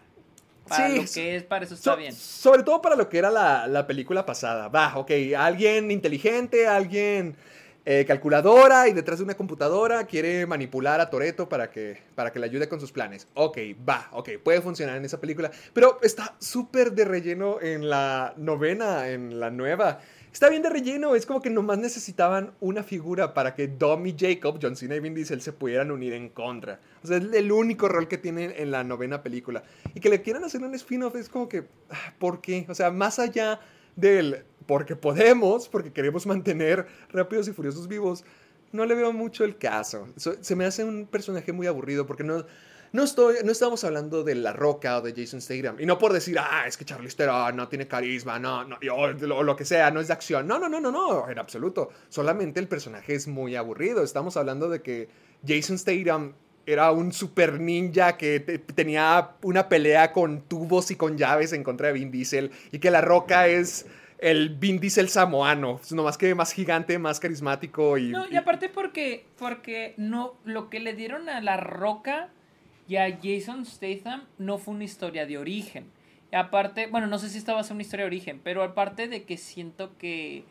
[0.68, 2.14] Para Sí, lo que es, para eso está So- bien.
[2.14, 4.68] Sobre todo para lo que era la, la película pasada.
[4.68, 7.36] Va, ok, alguien inteligente, alguien
[7.84, 12.40] eh, calculadora y detrás de una computadora quiere manipular a Toreto para que, para que
[12.40, 13.28] le ayude con sus planes.
[13.34, 13.58] Ok,
[13.88, 15.50] va, ok, puede funcionar en esa película.
[15.74, 20.00] Pero está súper de relleno en la novena, en la nueva.
[20.32, 24.16] Está bien de relleno, es como que nomás necesitaban una figura para que Dom y
[24.18, 26.80] Jacob, John Cena y Vin Diesel, se pudieran unir en contra.
[27.04, 29.64] O sea, es el único rol que tienen en la novena película.
[29.94, 32.66] Y que le quieran hacer un spin-off es como que, ah, ¿por qué?
[32.70, 33.60] O sea, más allá
[33.98, 38.24] del porque podemos, porque queremos mantener Rápidos y Furiosos vivos,
[38.72, 40.08] no le veo mucho el caso.
[40.18, 42.46] So- se me hace un personaje muy aburrido porque no...
[42.94, 45.80] No, estoy, no estamos hablando de La Roca o de Jason Statham.
[45.80, 49.08] Y no por decir, ah, es que Charlize Theron no tiene carisma, no, no, o
[49.08, 50.46] lo, lo que sea, no es de acción.
[50.46, 51.90] No, no, no, no, no, en absoluto.
[52.10, 54.04] Solamente el personaje es muy aburrido.
[54.04, 55.08] Estamos hablando de que
[55.48, 56.34] Jason Statham
[56.66, 61.64] era un super ninja que te- tenía una pelea con tubos y con llaves en
[61.64, 62.52] contra de Vin Diesel.
[62.74, 63.86] Y que La Roca es
[64.22, 65.82] el Vin Diesel samoano.
[65.92, 68.10] No más que más gigante, más carismático y...
[68.10, 72.30] No, y y- aparte porque, porque no, lo que le dieron a La Roca
[72.88, 75.86] y a Jason Statham no fue una historia de origen.
[76.32, 78.64] Y aparte, bueno, no sé si esta va a ser una historia de origen, pero
[78.64, 80.46] aparte de que siento que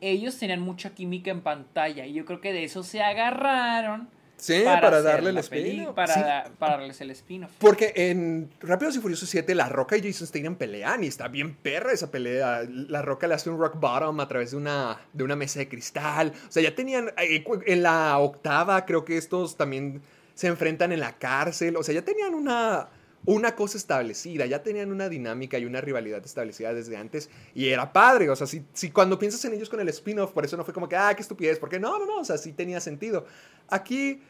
[0.00, 4.08] ellos tenían mucha química en pantalla y yo creo que de eso se agarraron
[4.42, 5.94] sí, para, hacer darle el spin-off.
[5.94, 6.20] Para, Sí.
[6.20, 7.50] da- para darles el spin-off.
[7.58, 11.54] Porque en Rápidos y Furiosos 7, La Roca y Jason Statham pelean y está bien
[11.54, 12.62] perra esa pelea.
[12.68, 15.68] La Roca le hace un rock bottom a través de una, de una mesa de
[15.68, 16.32] cristal.
[16.48, 17.12] O sea, ya tenían.
[17.18, 20.02] eh, cu- En la octava, creo que estos también
[20.34, 21.76] se enfrentan en la cárcel.
[21.76, 22.88] O sea, ya tenían una.
[23.24, 27.92] Una cosa establecida, ya tenían una dinámica y una rivalidad establecida desde antes y era
[27.92, 30.64] padre, o sea, si, si cuando piensas en ellos con el spin-off, por eso no
[30.64, 33.24] fue como que, ah, qué estupidez, porque no, no, no, o sea, sí tenía sentido.
[33.68, 34.20] Aquí,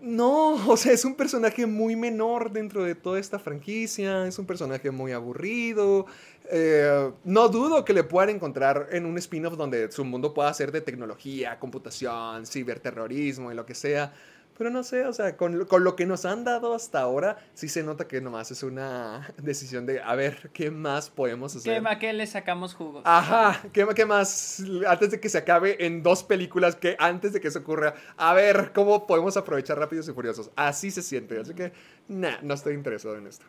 [0.00, 4.46] no, o sea, es un personaje muy menor dentro de toda esta franquicia, es un
[4.46, 6.06] personaje muy aburrido.
[6.50, 10.72] eh, no dudo que le puedan encontrar en un spin-off donde su mundo pueda ser
[10.72, 14.12] de tecnología, computación, ciberterrorismo y lo que sea.
[14.58, 17.38] Pero no sé, o sea, con, lo- con lo que nos han dado hasta ahora,
[17.54, 21.80] sí se nota que nomás es una decisión de, a ver, ¿qué más podemos hacer?
[21.80, 23.02] ¿Qué, ¿A qué le sacamos jugos?
[23.06, 24.60] Ajá, ¿qué, qué más?
[24.88, 28.34] Antes de que se acabe en dos películas, que antes de que eso ocurra, a
[28.34, 30.50] ver cómo podemos aprovechar Rápidos y Furiosos.
[30.56, 31.72] Así se siente, así que,
[32.08, 33.46] nah, no estoy interesado en esto.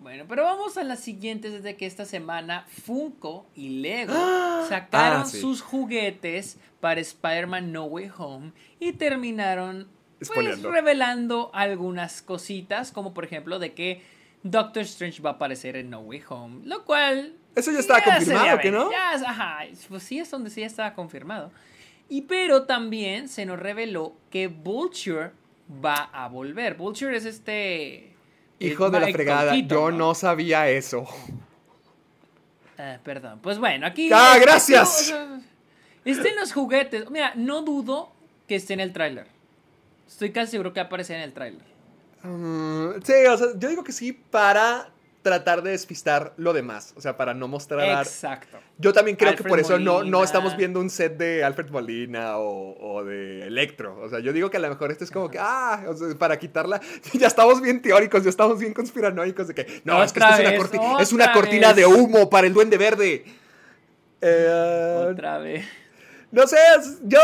[0.00, 4.12] Bueno, pero vamos a las siguientes desde que esta semana Funko y Lego
[4.68, 5.40] sacaron Ah, sí.
[5.40, 9.86] sus juguetes para Spider-Man No Way Home y terminaron
[10.28, 14.02] pues, revelando algunas cositas, como por ejemplo de que
[14.42, 18.58] Doctor Strange va a aparecer en No Way Home, lo cual Eso ya estaba confirmado,
[18.58, 18.90] ¿que no?
[18.90, 21.50] ya ajá, pues sí es donde sí ya estaba confirmado.
[22.08, 25.30] Y pero también se nos reveló que Vulture
[25.84, 26.74] va a volver.
[26.74, 28.14] Vulture es este
[28.58, 31.06] Hijo el de la fregada, yo no sabía eso.
[32.78, 33.38] Ah, perdón.
[33.42, 34.10] Pues bueno, aquí.
[34.12, 35.14] ¡Ah, eh, gracias!
[36.04, 37.10] en los juguetes.
[37.10, 38.12] Mira, no dudo
[38.48, 39.26] que esté en el tráiler.
[40.12, 41.62] Estoy casi seguro que va a aparecer en el tráiler.
[42.22, 44.90] Mm, sí, o sea, yo digo que sí para
[45.22, 46.92] tratar de despistar lo demás.
[46.96, 47.80] O sea, para no mostrar.
[48.04, 48.58] Exacto.
[48.78, 52.38] Yo también creo que por eso no, no estamos viendo un set de Alfred Molina
[52.38, 53.98] o, o de Electro.
[54.00, 56.08] O sea, yo digo que a lo mejor este es como que, ah, o sea,
[56.18, 56.80] para quitarla.
[57.14, 60.48] Ya estamos bien teóricos, ya estamos bien conspiranoicos de que, no, es que esta es,
[60.48, 61.76] una, corti- es una cortina vez.
[61.76, 63.24] de humo para el Duende Verde.
[64.20, 65.64] Eh, Otra vez.
[66.30, 66.56] no sé,
[67.04, 67.20] yo.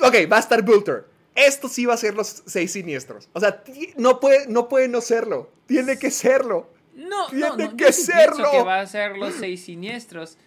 [0.00, 1.13] Ok, va a estar Bulter.
[1.34, 3.28] Esto sí va a ser los seis siniestros.
[3.32, 3.62] O sea,
[3.96, 5.50] no puede, no puede no serlo.
[5.66, 6.70] Tiene que serlo.
[6.94, 7.76] No, Tiene no, no.
[7.76, 8.50] que yo sí serlo.
[8.50, 10.38] que va a ser los seis siniestros.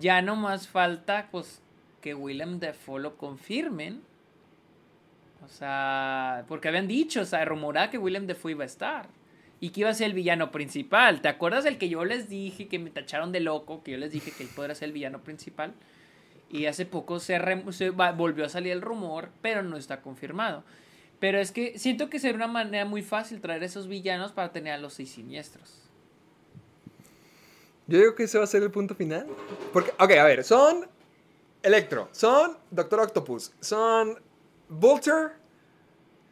[0.00, 1.60] Ya no más falta, pues,
[2.00, 4.02] que Willem Dafoe lo confirmen.
[5.44, 9.08] O sea, porque habían dicho, o sea, rumoraba que Willem Dafoe iba a estar.
[9.60, 11.20] Y que iba a ser el villano principal.
[11.20, 14.10] ¿Te acuerdas del que yo les dije, que me tacharon de loco, que yo les
[14.10, 15.74] dije que él podría ser el villano principal?
[16.52, 17.38] Y hace poco se,
[17.90, 20.62] volvió a salir el rumor, pero no está confirmado.
[21.18, 24.74] Pero es que siento que sería una manera muy fácil traer esos villanos para tener
[24.74, 25.82] a los seis siniestros.
[27.86, 29.26] Yo digo que ese va a ser el punto final.
[29.72, 30.86] Porque, ok, a ver, son
[31.62, 34.20] Electro, son Doctor Octopus, son
[34.68, 35.30] Vulture.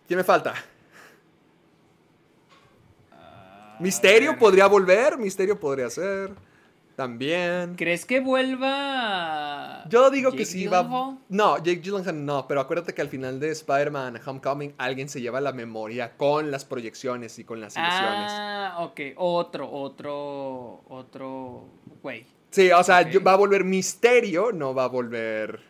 [0.07, 0.55] ¿Quién me falta?
[3.79, 6.31] Misterio podría volver, Misterio podría ser.
[7.01, 7.77] También.
[7.77, 9.85] ¿Crees que vuelva?
[9.89, 11.16] Yo digo que sí va.
[11.31, 15.40] No, Jake Gyllenhaal no, pero acuérdate que al final de Spider-Man Homecoming alguien se lleva
[15.40, 18.32] la memoria con las proyecciones y con las ilusiones.
[18.32, 19.01] Ah, ok.
[19.16, 21.70] Otro, otro, otro,
[22.02, 22.27] güey.
[22.51, 25.70] Sí, o sea, va a volver Misterio, no va a volver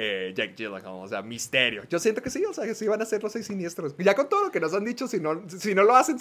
[0.00, 1.82] eh, Jake Gyllenhaal, o sea, Misterio.
[1.88, 3.96] Yo siento que sí, o sea, que sí van a ser los seis siniestros.
[3.98, 6.18] Ya con todo lo que nos han dicho, si no, si no lo hacen,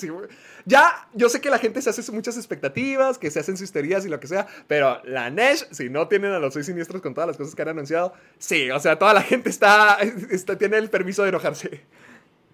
[0.66, 4.04] ya, yo sé que la gente se hace muchas expectativas, que se hacen sus teorías
[4.04, 7.14] y lo que sea, pero la Nesh, si no tienen a los seis siniestros con
[7.14, 10.00] todas las cosas que han anunciado, sí, o sea, toda la gente está,
[10.32, 11.82] está tiene el permiso de enojarse.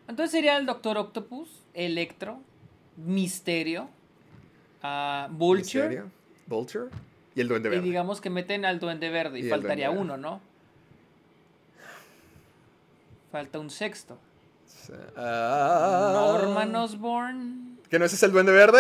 [0.10, 2.42] Entonces sería el Doctor Octopus, Electro,
[2.98, 3.90] Misterio,
[4.82, 5.88] ah, Vulture.
[5.88, 6.12] Misterio,
[6.48, 6.90] Vulture
[7.34, 7.86] y el Duende Y Verde.
[7.86, 10.42] digamos que meten al Duende Verde y, Y faltaría uno, ¿no?
[13.34, 14.20] Falta un sexto.
[15.18, 17.80] Ah, Norman Osborn.
[17.90, 18.78] ¿Que no ese es el Duende Verde?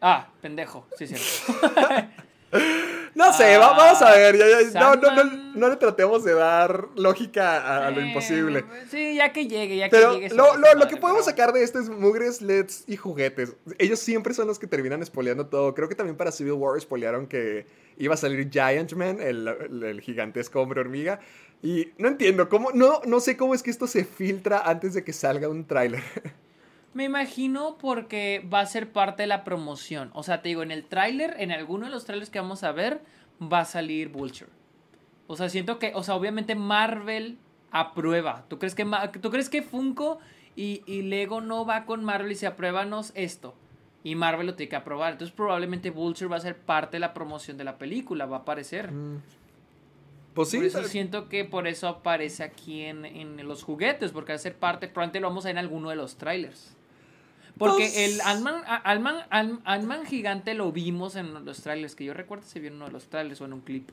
[0.00, 1.14] Ah, pendejo, sí, sí.
[3.14, 4.36] No sé, Ah, va- vamos a ver.
[4.36, 8.64] ya- ya- no, no, no, no le tratemos de dar lógica a, lo imposible.
[8.90, 10.34] Sí, ya que llegue, ya que llegue.
[10.34, 13.54] lo, lo- lo que podemos pero- sacar de esto es mugres, LEDs y juguetes.
[13.78, 15.74] Ellos siempre son los que terminan espoleando todo.
[15.74, 17.66] Creo que también para Civil War espolearon que
[17.98, 21.20] iba a salir Giant Man, el, el- el gigantesco hombre hormiga.
[21.62, 25.04] Y no entiendo cómo, no, no sé cómo es que esto se filtra antes de
[25.04, 26.02] que salga un tráiler.
[26.94, 30.10] Me imagino porque va a ser parte de la promoción.
[30.12, 32.72] O sea, te digo, en el tráiler, en alguno de los trailers que vamos a
[32.72, 33.00] ver,
[33.40, 34.50] va a salir Vulture.
[35.26, 37.38] O sea, siento que, o sea, obviamente Marvel
[37.70, 38.44] aprueba.
[38.48, 38.84] ¿Tú crees que,
[39.22, 40.18] ¿tú crees que Funko
[40.54, 43.54] y, y Lego no va con Marvel y se apruébanos esto?
[44.04, 45.12] Y Marvel lo tiene que aprobar.
[45.12, 48.40] Entonces probablemente Vulture va a ser parte de la promoción de la película, va a
[48.40, 48.90] aparecer.
[50.34, 54.32] Pues sí, por eso siento que por eso aparece aquí en, en los juguetes, porque
[54.32, 56.74] va a ser parte, probablemente lo vamos a ver en alguno de los trailers.
[57.58, 62.04] Porque Pues- el Ant-Man a- Ant-Man- Ant- Ant-Man gigante lo vimos en los trailers, que
[62.06, 63.90] yo recuerdo se vio en uno de los trailers o en un clip.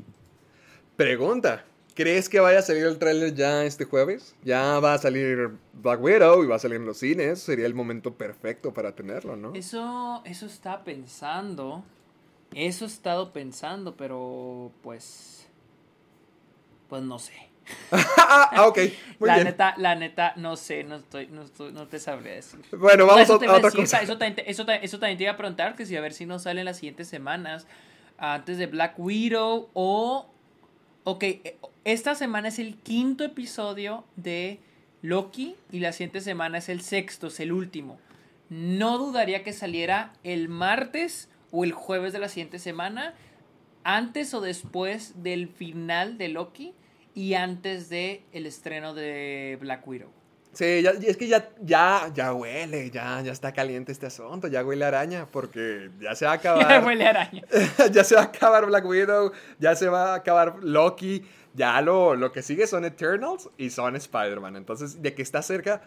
[0.95, 1.65] Pregunta.
[1.95, 4.33] ¿Crees que vaya a salir el tráiler ya este jueves?
[4.43, 7.39] Ya va a salir Black Widow y va a salir en los cines.
[7.39, 9.53] Sería el momento perfecto para tenerlo, ¿no?
[9.53, 11.83] Eso, eso está pensando,
[12.53, 15.38] eso he estado pensando, pero pues,
[16.89, 17.33] pues no sé.
[17.91, 18.79] ah, ok.
[19.19, 19.45] Muy la bien.
[19.47, 22.59] neta, la neta, no sé, no estoy, no estoy, no te sabré decir.
[22.71, 24.01] Bueno, vamos a, otra decir, cosa.
[24.01, 26.13] Eso también, te, eso, ta- eso también te iba a preguntar, que si a ver
[26.13, 27.67] si nos salen las siguientes semanas,
[28.17, 30.29] antes de Black Widow o...
[31.05, 34.59] Ok, eh, esta semana es el quinto episodio de
[35.01, 37.99] Loki y la siguiente semana es el sexto, es el último.
[38.49, 43.13] No dudaría que saliera el martes o el jueves de la siguiente semana,
[43.84, 46.73] antes o después del final de Loki
[47.14, 50.10] y antes de el estreno de Black Widow.
[50.51, 54.64] Sí, ya, es que ya, ya, ya huele, ya, ya está caliente este asunto, ya
[54.65, 56.84] huele araña, porque ya se va a acabar.
[56.85, 57.43] Huele a araña.
[57.91, 61.23] ya se va a acabar Black Widow, ya se va a acabar Loki,
[61.53, 64.56] ya lo, lo que sigue son Eternals y son Spider-Man.
[64.56, 65.84] Entonces, de que está cerca,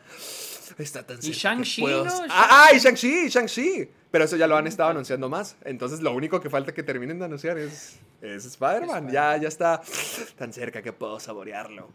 [0.78, 1.28] está tan cerca.
[1.36, 2.10] Y Shang-Chi, puedo- ¿no?
[2.30, 3.88] Ah, ah, y Shang-Chi, Shang-Chi.
[4.12, 5.56] Pero eso ya lo han estado anunciando más.
[5.64, 9.10] Entonces, lo único que falta que terminen de anunciar es, es Spider-Man.
[9.10, 9.82] Ya, ya está
[10.36, 11.88] tan cerca que puedo saborearlo.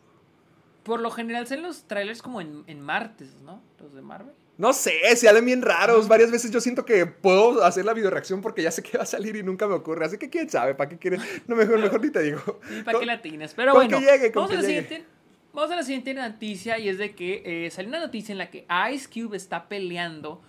[0.84, 3.62] Por lo general salen los trailers como en, en martes, ¿no?
[3.80, 4.34] Los de Marvel.
[4.58, 6.08] No sé, se salen bien raros.
[6.08, 9.08] Varias veces yo siento que puedo hacer la videoreacción porque ya sé que va a
[9.08, 10.06] salir y nunca me ocurre.
[10.06, 11.22] Así que quién sabe, ¿para qué quieres?
[11.48, 12.42] No, mejor, mejor ni te digo.
[12.80, 13.54] ¿Y para qué la tienes?
[13.54, 14.82] Pero con bueno, que llegue, con vamos, que a la llegue.
[14.82, 15.08] siguiente,
[15.54, 18.50] vamos a la siguiente noticia y es de que eh, salió una noticia en la
[18.50, 20.42] que Ice Cube está peleando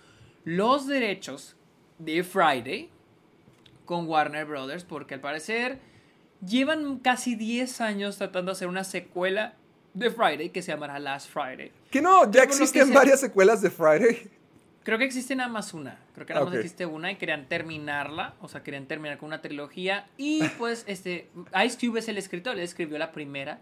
[0.43, 1.55] los derechos
[1.99, 2.89] de Friday
[3.85, 5.79] con Warner Brothers porque al parecer
[6.45, 9.53] llevan casi 10 años tratando de hacer una secuela
[9.93, 11.71] de Friday que se llamará Last Friday.
[11.91, 14.29] Que no, ya que existen se- varias secuelas de Friday.
[14.83, 15.99] Creo que existe nada más una.
[16.15, 18.35] Creo que nada más existe una y querían terminarla.
[18.41, 20.07] O sea, querían terminar con una trilogía.
[20.17, 21.29] Y pues, este.
[21.65, 23.59] Ice Cube es el escritor, él escribió la primera.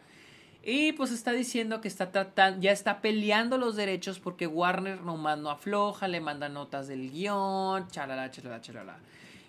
[0.69, 5.39] Y pues está diciendo que está tratando, ya está peleando los derechos porque Warner nomás
[5.39, 8.97] no afloja, le manda notas del guion, chalala, chalala, chalala.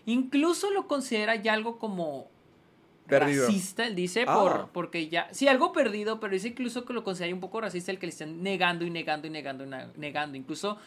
[0.06, 2.28] Incluso lo considera ya algo como
[3.08, 3.46] Perdido.
[3.46, 4.34] racista, él dice, Ah.
[4.38, 7.90] por, porque ya, sí, algo perdido, pero dice incluso que lo considera un poco racista
[7.90, 10.36] el que le están negando y negando y negando y negando.
[10.36, 10.78] Incluso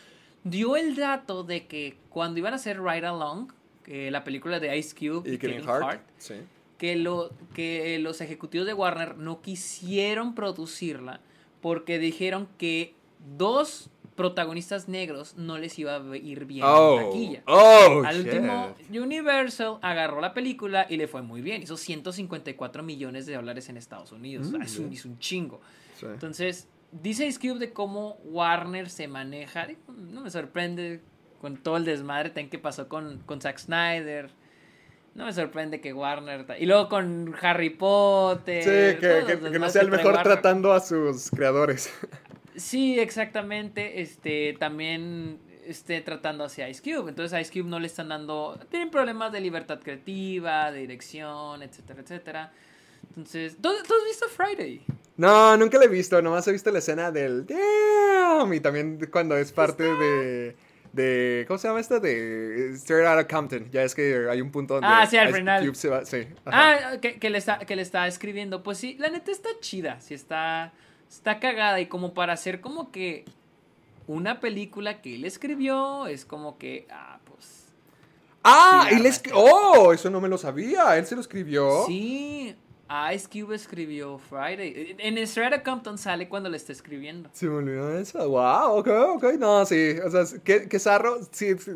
[0.46, 3.52] dio el dato de que cuando iban a hacer Ride Along,
[3.84, 6.02] que la película de Ice Cube Y Kevin Hart.
[6.18, 6.36] Sí.
[6.82, 11.22] Que, lo, que los ejecutivos de Warner no quisieron producirla
[11.62, 12.96] porque dijeron que
[13.38, 17.44] dos protagonistas negros no les iba a ir bien en Oh, taquilla.
[17.46, 18.26] oh, Al shit.
[18.34, 21.62] último, Universal agarró la película y le fue muy bien.
[21.62, 24.48] Hizo 154 millones de dólares en Estados Unidos.
[24.52, 24.94] Mm, es, un, bien.
[25.00, 25.62] es un chingo.
[26.00, 26.08] Sí.
[26.08, 29.68] Entonces, dice Ice Cube de cómo Warner se maneja.
[29.88, 31.02] No me sorprende
[31.40, 34.32] con todo el desmadre que pasó con, con Zack Snyder.
[35.14, 36.46] No me sorprende que Warner.
[36.60, 38.64] Y luego con Harry Potter.
[38.64, 40.24] Sí, que, que- que no sea el mejor Warner.
[40.24, 41.92] tratando a sus creadores.
[42.54, 44.02] Sí, exactamente.
[44.02, 47.08] Este, también esté tratando hacia Ice Cube.
[47.10, 48.60] Entonces a Ice Cube no le están dando.
[48.70, 52.52] Tienen problemas de libertad creativa, de dirección, etcétera, etcétera.
[53.08, 54.82] Entonces, ¿tú, tú has visto Friday?
[55.16, 59.38] No, nunca la he visto, nomás he visto la escena del Damn y también cuando
[59.38, 60.56] es parte de,
[60.94, 62.00] de ¿cómo se llama esta?
[62.00, 63.70] De Straight Outta Compton.
[63.72, 65.66] Ya es que hay un punto donde Ah, sí, al final.
[65.66, 66.28] Cube se va, sí.
[66.46, 66.92] ajá.
[66.94, 68.64] Ah, que, que le está, que le está escribiendo.
[68.64, 70.02] Pues sí, la neta está chida.
[70.02, 70.74] Sí, está,
[71.10, 71.80] está cagada.
[71.80, 73.26] Y como para hacer como que
[74.08, 77.68] una película que él escribió, es como que, ah, pues.
[78.44, 79.38] Ah, sí, y les arranca.
[79.38, 80.98] Oh, eso no me lo sabía.
[80.98, 81.86] Él se lo escribió.
[81.88, 82.56] Sí,
[83.14, 84.96] Ice Cube escribió Friday.
[85.00, 87.30] En Strata Compton sale cuando le está escribiendo.
[87.34, 88.30] Se me olvidó eso.
[88.30, 89.24] Wow, ok, ok.
[89.40, 89.96] No, sí.
[90.04, 91.20] O sea, qué, qué zarro.
[91.32, 91.72] Sí, sí,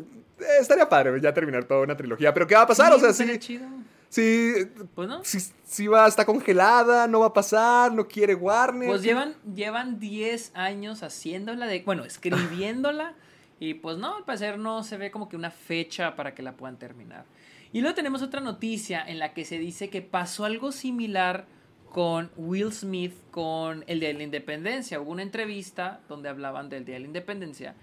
[0.60, 2.34] estaría padre ya terminar toda una trilogía.
[2.34, 2.92] Pero ¿qué va a pasar?
[2.92, 3.38] o sea, sí.
[3.38, 3.66] chido.
[4.08, 4.54] Sí.
[4.94, 5.24] Pues no.
[5.24, 8.88] Sí, sí va, está congelada, no va a pasar, no quiere Warner.
[8.88, 13.14] Pues llevan, llevan 10 años haciéndola, de, bueno, escribiéndola.
[13.58, 16.52] y pues no, al parecer no se ve como que una fecha para que la
[16.52, 17.24] puedan terminar.
[17.72, 21.46] Y luego tenemos otra noticia en la que se dice que pasó algo similar
[21.90, 25.00] con Will Smith con el Día de la Independencia.
[25.00, 27.74] Hubo una entrevista donde hablaban del Día de la Independencia.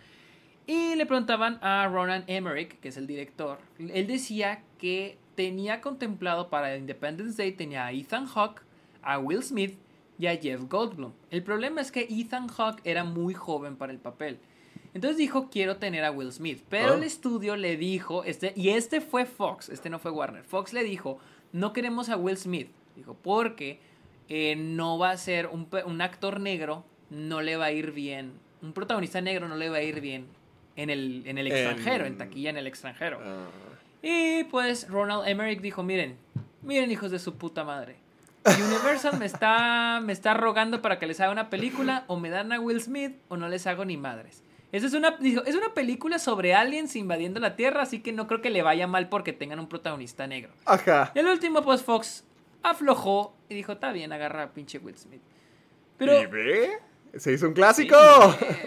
[0.65, 3.59] Y le preguntaban a Ronan Emmerich, que es el director.
[3.79, 8.61] Él decía que tenía contemplado para Independence Day, tenía a Ethan Hawke,
[9.01, 9.77] a Will Smith
[10.17, 11.11] y a Jeff Goldblum.
[11.31, 14.39] El problema es que Ethan Hawke era muy joven para el papel.
[14.93, 16.63] Entonces dijo, quiero tener a Will Smith.
[16.69, 16.95] Pero Ah.
[16.95, 20.43] el estudio le dijo, este, y este fue Fox, este no fue Warner.
[20.43, 21.19] Fox le dijo,
[21.51, 22.69] no queremos a Will Smith.
[22.95, 23.79] Dijo, porque
[24.29, 28.33] eh, no va a ser un, un actor negro, no le va a ir bien.
[28.61, 30.25] Un protagonista negro no le va a ir bien
[30.75, 33.19] en el, en el extranjero, en taquilla en el extranjero.
[33.23, 33.47] Ah.
[34.01, 36.17] Y pues Ronald Emmerich dijo, miren,
[36.61, 37.95] miren hijos de su puta madre.
[38.45, 42.51] Universal me está, me está rogando para que les haga una película, o me dan
[42.51, 44.42] a Will Smith, o no les hago ni madres.
[44.73, 48.41] Esa es una, es una película sobre aliens invadiendo la Tierra, así que no creo
[48.41, 50.51] que le vaya mal porque tengan un protagonista negro.
[50.65, 51.11] Ajá.
[51.13, 52.25] Y el último, pues Fox
[52.63, 55.21] aflojó y dijo, está bien, agarra a pinche Will Smith.
[55.97, 56.19] Pero...
[56.19, 56.71] ¿Y ve?
[57.15, 57.95] Se hizo un clásico.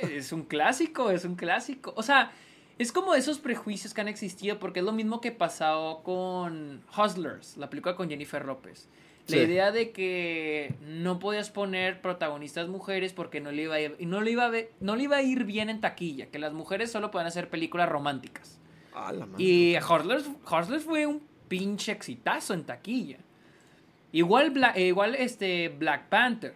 [0.02, 1.92] Sí, es un clásico, es un clásico.
[1.96, 2.30] O sea,
[2.78, 7.56] es como esos prejuicios que han existido, porque es lo mismo que pasó con Hustlers,
[7.56, 8.88] la película con Jennifer López.
[9.28, 9.42] La Sí.
[9.42, 14.20] idea de que no podías poner protagonistas mujeres porque no le iba a ir, no
[14.20, 16.92] le iba a, ver- no le iba a ir bien en taquilla, que las mujeres
[16.92, 18.60] solo pueden hacer películas románticas.
[18.94, 19.42] Ah, la madre.
[19.42, 23.18] Y Hustlers, fue un pinche exitazo en taquilla.
[24.12, 26.54] Igual, Bla- eh, igual este Black Panther.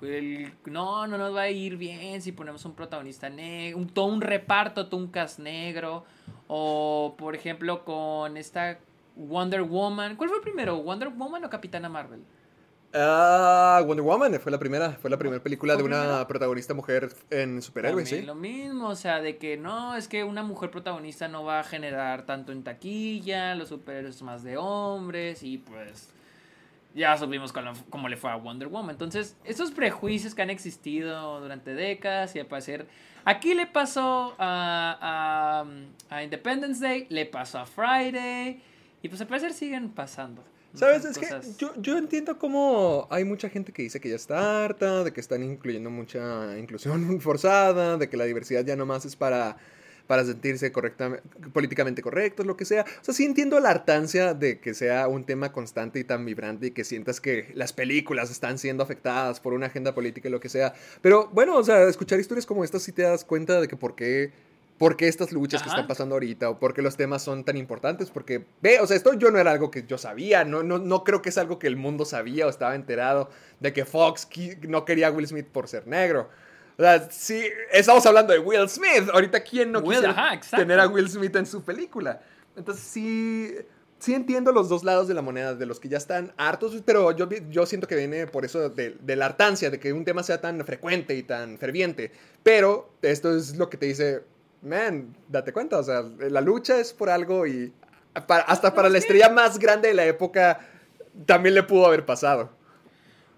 [0.00, 4.06] el- no, no nos va a ir bien si ponemos un protagonista negro, un, todo
[4.06, 6.04] un reparto, todo un cast negro.
[6.48, 8.78] O, por ejemplo, con esta
[9.16, 10.16] Wonder Woman.
[10.16, 12.20] ¿Cuál fue primero, Wonder Woman o Capitana Marvel?
[12.94, 16.28] Ah, Wonder Woman fue la primera, fue la primera película de ¿Fue una primera?
[16.28, 18.20] protagonista mujer en superhéroes, sí.
[18.22, 21.64] Lo mismo, o sea, de que no, es que una mujer protagonista no va a
[21.64, 26.12] generar tanto en taquilla, los superhéroes más de hombres y pues
[26.94, 28.90] ya supimos cómo, cómo le fue a Wonder Woman.
[28.90, 32.86] Entonces, esos prejuicios que han existido durante décadas y al parecer,
[33.24, 35.64] aquí le pasó a,
[36.10, 38.62] a, a Independence Day, le pasó a Friday
[39.02, 40.42] y pues al parecer siguen pasando.
[40.74, 41.04] ¿Sabes?
[41.04, 45.04] Es que yo, yo entiendo cómo hay mucha gente que dice que ya está harta,
[45.04, 49.58] de que están incluyendo mucha inclusión forzada, de que la diversidad ya nomás es para,
[50.06, 52.86] para sentirse correctamente, políticamente correctos, lo que sea.
[53.02, 56.68] O sea, sí entiendo la hartancia de que sea un tema constante y tan vibrante
[56.68, 60.40] y que sientas que las películas están siendo afectadas por una agenda política y lo
[60.40, 60.72] que sea.
[61.02, 63.94] Pero bueno, o sea, escuchar historias como estas sí te das cuenta de que por
[63.94, 64.51] qué...
[64.78, 66.50] ¿Por qué estas luchas que están pasando ahorita?
[66.50, 68.10] ¿O por qué los temas son tan importantes?
[68.10, 70.44] Porque, ve, o sea, esto yo no era algo que yo sabía.
[70.44, 73.30] No, no, no creo que es algo que el mundo sabía o estaba enterado
[73.60, 74.28] de que Fox
[74.66, 76.30] no quería a Will Smith por ser negro.
[76.78, 79.08] O sea, sí, estamos hablando de Will Smith.
[79.12, 80.56] Ahorita, ¿quién no Will, quisiera ajá, exacto.
[80.56, 82.20] tener a Will Smith en su película?
[82.56, 83.54] Entonces, sí,
[83.98, 87.12] sí entiendo los dos lados de la moneda, de los que ya están hartos, pero
[87.12, 90.22] yo, yo siento que viene por eso de, de la hartancia, de que un tema
[90.22, 92.10] sea tan frecuente y tan ferviente.
[92.42, 94.22] Pero esto es lo que te dice,
[94.62, 97.72] man, date cuenta, o sea, la lucha es por algo y
[98.26, 100.60] para- hasta para la estrella más grande de la época
[101.26, 102.50] también le pudo haber pasado.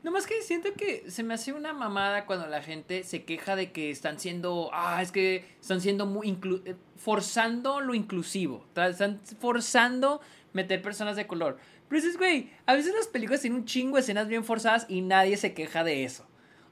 [0.02, 3.56] No más que siento que se me hace una mamada cuando la gente se queja
[3.56, 8.66] de que están siendo, ah, es que están siendo muy inclu- eh, forzando lo inclusivo,
[8.76, 10.20] están forzando
[10.52, 11.56] meter personas de color.
[11.88, 15.00] Pero dices, güey, a veces las películas tienen un chingo de escenas bien forzadas y
[15.00, 16.26] nadie se queja de eso.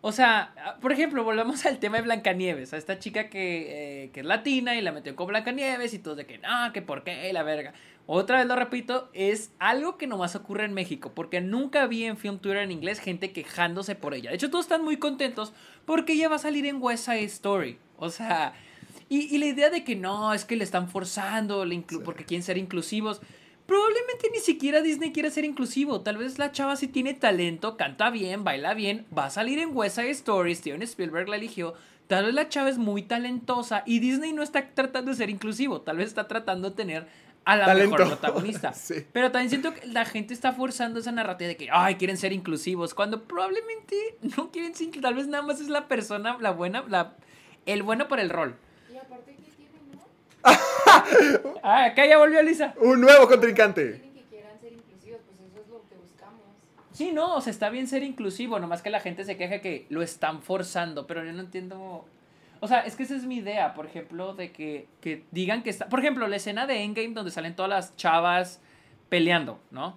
[0.05, 4.11] O sea, ah, por ejemplo, volvamos al tema de Blancanieves, a esta chica que, eh,
[4.11, 7.05] que es latina y la metió con Blancanieves y todos de que no, que por
[7.05, 7.73] qué, la verga.
[8.07, 12.17] Otra vez lo repito, es algo que nomás ocurre en México, porque nunca vi en
[12.17, 14.31] Film Twitter en inglés gente quejándose por ella.
[14.31, 15.53] De hecho, todos están muy contentos
[15.87, 17.79] porque ella va a salir en West Side Story.
[17.97, 18.55] O sea,
[19.09, 22.43] y, y la idea de que no, es que le están forzando inclu- porque quieren
[22.43, 23.21] ser inclusivos.
[23.73, 26.03] Probablemente ni siquiera Disney quiere ser inclusivo.
[26.03, 29.75] Tal vez la chava sí tiene talento, canta bien, baila bien, va a salir en
[29.75, 31.73] West Side Story, Steven Spielberg la eligió.
[32.07, 35.81] Tal vez la chava es muy talentosa y Disney no está tratando de ser inclusivo.
[35.81, 37.07] Tal vez está tratando de tener
[37.47, 37.97] a la Talento.
[37.97, 38.75] mejor protagonista.
[38.75, 39.07] Sí.
[39.11, 42.35] Pero también siento que la gente está forzando esa narrativa de que, ay, quieren ser
[42.35, 43.97] inclusivos, cuando probablemente
[44.37, 47.15] no quieren ser, tal vez nada más es la persona, la buena, la,
[47.65, 48.55] el bueno por el rol.
[48.93, 50.03] Y aparte, ¿qué tienen, no?
[51.63, 52.75] Ah, acá ya volvió Lisa.
[52.81, 54.01] Un nuevo contrincante.
[54.01, 54.13] Pues.
[56.93, 59.87] Sí, no, o sea, está bien ser inclusivo, nomás que la gente se queja que
[59.89, 62.05] lo están forzando, pero yo no entiendo...
[62.61, 65.71] O sea, es que esa es mi idea, por ejemplo, de que, que digan que
[65.71, 65.89] está...
[65.89, 68.61] Por ejemplo, la escena de Endgame donde salen todas las chavas
[69.09, 69.97] peleando, ¿no?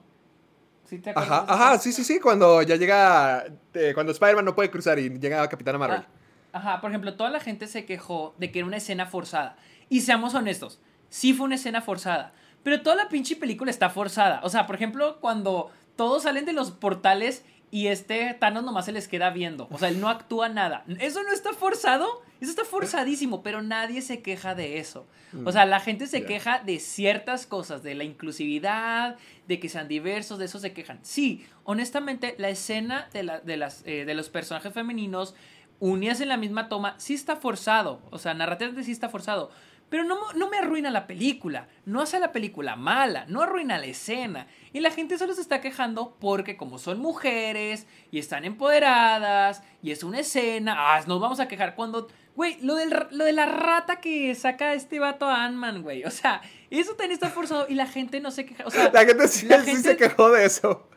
[0.86, 4.56] ¿Sí te acuerdas Ajá, ajá, sí, sí, sí, cuando ya llega, eh, cuando Spider-Man no
[4.56, 6.02] puede cruzar y llega Capitana Marvel.
[6.02, 6.08] Ah,
[6.56, 9.58] Ajá, por ejemplo, toda la gente se quejó de que era una escena forzada.
[9.90, 10.80] Y seamos honestos,
[11.16, 12.34] sí fue una escena forzada.
[12.64, 14.42] Pero toda la pinche película está forzada.
[14.44, 18.92] O sea, por ejemplo, cuando todos salen de los portales y este Thanos nomás se
[18.92, 19.68] les queda viendo.
[19.72, 20.84] O sea, él no actúa nada.
[21.00, 22.06] ¿Eso no está forzado?
[22.42, 25.08] Eso está forzadísimo, pero nadie se queja de eso.
[25.46, 29.16] O sea, la gente se queja de ciertas cosas, de la inclusividad,
[29.48, 31.00] de que sean diversos, de eso se quejan.
[31.02, 35.36] Sí, honestamente, la escena de, la- de las, eh, de los personajes femeninos
[35.80, 38.02] unidas en la misma toma, sí está forzado.
[38.12, 39.52] O sea, narrativamente sí está forzado.
[39.90, 41.68] Pero no, no me arruina la película.
[41.86, 43.26] No hace la película mala.
[43.28, 44.48] No arruina la escena.
[44.74, 49.92] Y la gente solo se está quejando porque como son mujeres y están empoderadas y
[49.92, 52.08] es una escena, ah, nos vamos a quejar cuando...
[52.36, 56.04] Güey, lo, del, lo de la rata que saca este vato a Ant-Man, güey.
[56.04, 58.66] O sea, eso también está forzado y la gente no se queja.
[58.66, 60.90] O sea, La gente sí, la sí gente- se quejó de eso.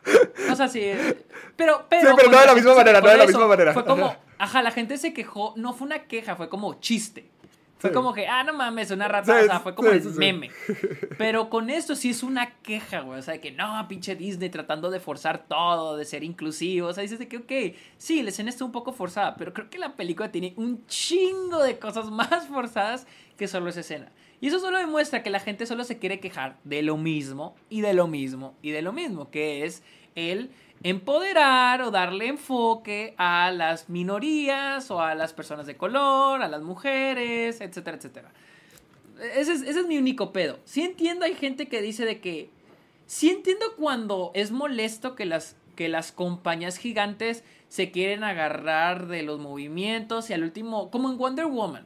[0.51, 0.91] o sea, sí.
[1.55, 2.09] Pero, pero.
[2.09, 3.71] Sí, pero no de la misma manera, no de la misma manera.
[3.71, 7.29] Fue como, ajá, la gente se quejó, no fue una queja, fue como chiste.
[7.79, 7.93] Fue Sí.
[7.95, 10.09] como que, ah, no mames, una rata, Sí, o sea, fue como sí, el sí,
[10.11, 10.19] sí.
[10.19, 10.51] meme.
[11.17, 13.19] Pero con esto sí es una queja, güey.
[13.19, 16.89] O sea, de que no, pinche Disney tratando de forzar todo, de ser inclusivo.
[16.89, 19.69] O sea, dices de que, ok, sí, la escena está un poco forzada, pero creo
[19.69, 23.07] que la película tiene un chingo de cosas más forzadas
[23.37, 24.11] que solo esa escena.
[24.41, 27.81] Y eso solo demuestra que la gente solo se quiere quejar de lo mismo, y
[27.81, 29.83] de lo mismo, y de lo mismo, que es
[30.15, 30.51] el
[30.83, 36.61] empoderar o darle enfoque a las minorías o a las personas de color, a las
[36.61, 38.31] mujeres, etcétera, etcétera.
[39.35, 40.59] Ese es, mi único pedo.
[40.63, 42.49] Sí entiendo, hay gente que dice de que...
[43.05, 49.23] Sí entiendo cuando es molesto que las, que las compañías gigantes se quieren agarrar de
[49.23, 51.85] los movimientos y al último, como en Wonder Woman.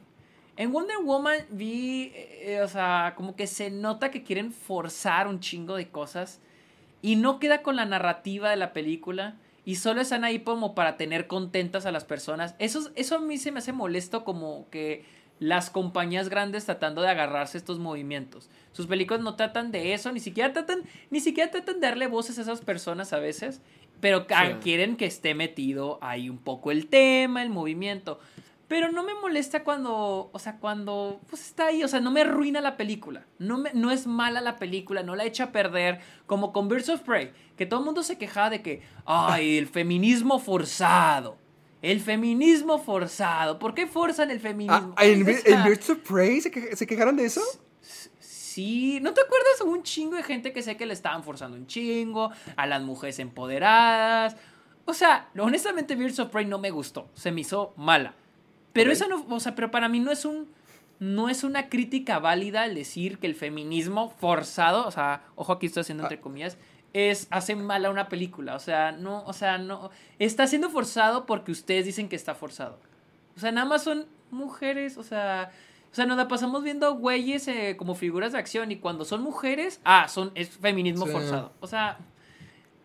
[0.56, 5.40] En Wonder Woman vi, eh, o sea, como que se nota que quieren forzar un
[5.40, 6.40] chingo de cosas
[7.04, 9.34] y no queda con la narrativa de la película
[9.66, 12.54] y solo están ahí como para tener contentas a las personas.
[12.58, 15.04] Eso, eso a mí se me hace molesto como que
[15.38, 18.48] las compañías grandes tratando de agarrarse a estos movimientos.
[18.72, 22.38] Sus películas no tratan de eso, ni siquiera tratan, ni siquiera tratan de darle voces
[22.38, 23.60] a esas personas a veces,
[24.00, 24.34] pero Sí.
[24.62, 28.18] quieren que esté metido ahí un poco el tema, el movimiento.
[28.66, 32.22] Pero no me molesta cuando, o sea, cuando pues está ahí, o sea, no me
[32.22, 33.26] arruina la película.
[33.38, 36.88] No, me, no es mala la película, no la echa a perder, como con Birds
[36.88, 41.36] of Prey, que todo el mundo se quejaba de que, ay, el feminismo forzado.
[41.82, 43.58] El feminismo forzado.
[43.58, 44.94] ¿Por qué forzan el Ah, feminismo?
[44.98, 47.42] ¿En, O Bi- sea, en Birds of Prey se, que- se quejaron de eso?
[48.18, 51.56] Sí, ¿no te acuerdas de un chingo de gente que sé que le estaban forzando
[51.56, 54.36] un chingo a las mujeres empoderadas?
[54.86, 58.14] O sea, honestamente Birds of Prey no me gustó, se me hizo mala.
[58.74, 60.48] Pero eso no, o sea, pero para mí no es un
[61.00, 65.66] no es una crítica válida el decir que el feminismo forzado, o sea, ojo aquí
[65.66, 66.56] estoy haciendo entre comillas,
[66.92, 69.90] es hace mala una película, o sea, no, o sea, no
[70.20, 72.78] está siendo forzado porque ustedes dicen que está forzado.
[73.36, 75.50] O sea, nada más son mujeres, o sea,
[75.90, 79.22] o sea, nos la pasamos viendo güeyes eh, como figuras de acción y cuando son
[79.22, 81.12] mujeres, ah, son es feminismo Sí.
[81.12, 81.52] forzado.
[81.60, 81.98] O sea,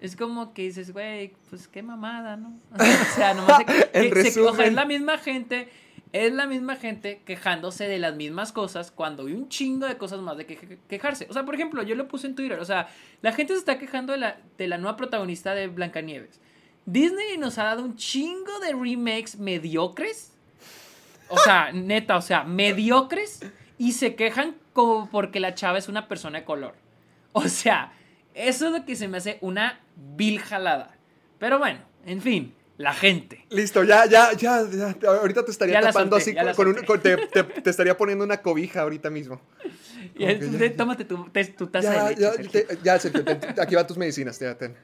[0.01, 2.57] es como que dices, güey, pues qué mamada, ¿no?
[2.73, 3.65] o sea, nomás se,
[4.11, 5.69] que- se- es la misma gente,
[6.13, 10.19] es la misma gente quejándose de las mismas cosas cuando hay un chingo de cosas
[10.21, 11.27] más de que que- quejarse.
[11.29, 12.87] O sea, por ejemplo, yo lo puse en Twitter, o sea,
[13.21, 16.39] la gente se está quejando de la, de la nueva protagonista de Blancanieves.
[16.85, 20.33] Disney nos ha dado un chingo de remakes mediocres.
[21.27, 23.41] O sea, neta, o sea, mediocres.
[23.77, 26.73] Y se quejan como porque la chava es una persona de color.
[27.33, 27.93] O sea,
[28.47, 30.95] eso es lo que se me hace una vil jalada.
[31.39, 33.45] Pero bueno, en fin, la gente.
[33.49, 34.95] Listo, ya, ya, ya, ya.
[35.09, 38.41] Ahorita te estaría tapando solté, así con, un- con- te, te- te estaría poniendo una
[38.41, 39.41] cobija ahorita mismo.
[40.15, 40.75] Y que entonces, ya, ya.
[40.77, 42.21] tómate tu, te- tu taza Ya, de leche.
[42.21, 42.51] ya, Sergio.
[42.67, 44.75] te- ya, Sergio, aquí van tus medicinas, ya, ten.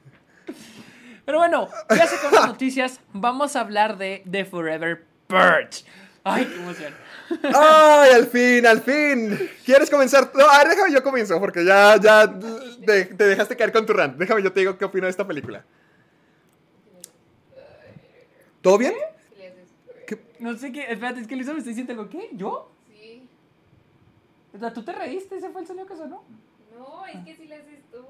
[1.25, 2.99] Pero bueno, ya se con las noticias.
[3.13, 5.83] Vamos a hablar de The Forever Purge.
[6.23, 6.93] Ay, qué emoción.
[7.53, 9.49] ¡Ay, al fin, al fin!
[9.65, 10.31] ¿Quieres comenzar?
[10.35, 12.31] No, a ver, déjame yo comienzo, porque ya, ya
[12.85, 14.17] te, te dejaste caer con tu rant.
[14.17, 15.63] Déjame yo te digo qué opino de esta película.
[18.61, 18.93] ¿Todo bien?
[20.39, 20.91] No sé qué.
[20.91, 22.09] Espérate, es que Luisa me está diciendo algo.
[22.09, 22.29] ¿Qué?
[22.33, 22.71] ¿Yo?
[22.87, 23.27] Sí.
[24.53, 25.37] O sea, ¿tú te reíste?
[25.37, 26.23] ¿Ese fue el sonido que sonó?
[26.77, 28.03] No, es que sí le haces tú.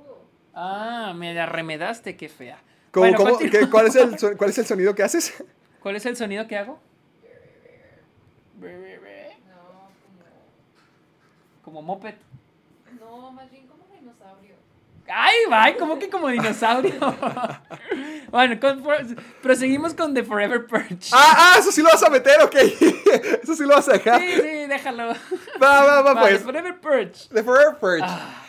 [0.54, 2.58] Ah, me arremedaste, qué fea.
[2.92, 3.60] ¿Cómo- Bueno, cómo- continúa.
[3.60, 5.34] qué- cuál, es el, ¿Cuál es el sonido que haces?
[5.82, 6.80] ¿Cuál es el sonido que hago?
[11.66, 12.14] Como moped.
[13.00, 14.56] No, más bien como dinosaurio.
[15.08, 15.76] ¡Ay, va!
[15.78, 16.94] ¿Cómo que como dinosaurio?
[18.32, 18.84] bueno, con-
[19.42, 21.10] proseguimos con The Forever Purge.
[21.12, 22.56] Ah, ah, eso sí lo vas a meter, ok.
[23.44, 24.20] Eso sí lo vas a dejar.
[24.22, 25.08] Sí, sí, déjalo.
[25.62, 26.38] Va, va, va, Va, pues.
[26.40, 27.30] The Forever Purge.
[27.34, 28.04] The Forever Purge.
[28.04, 28.42] Ah.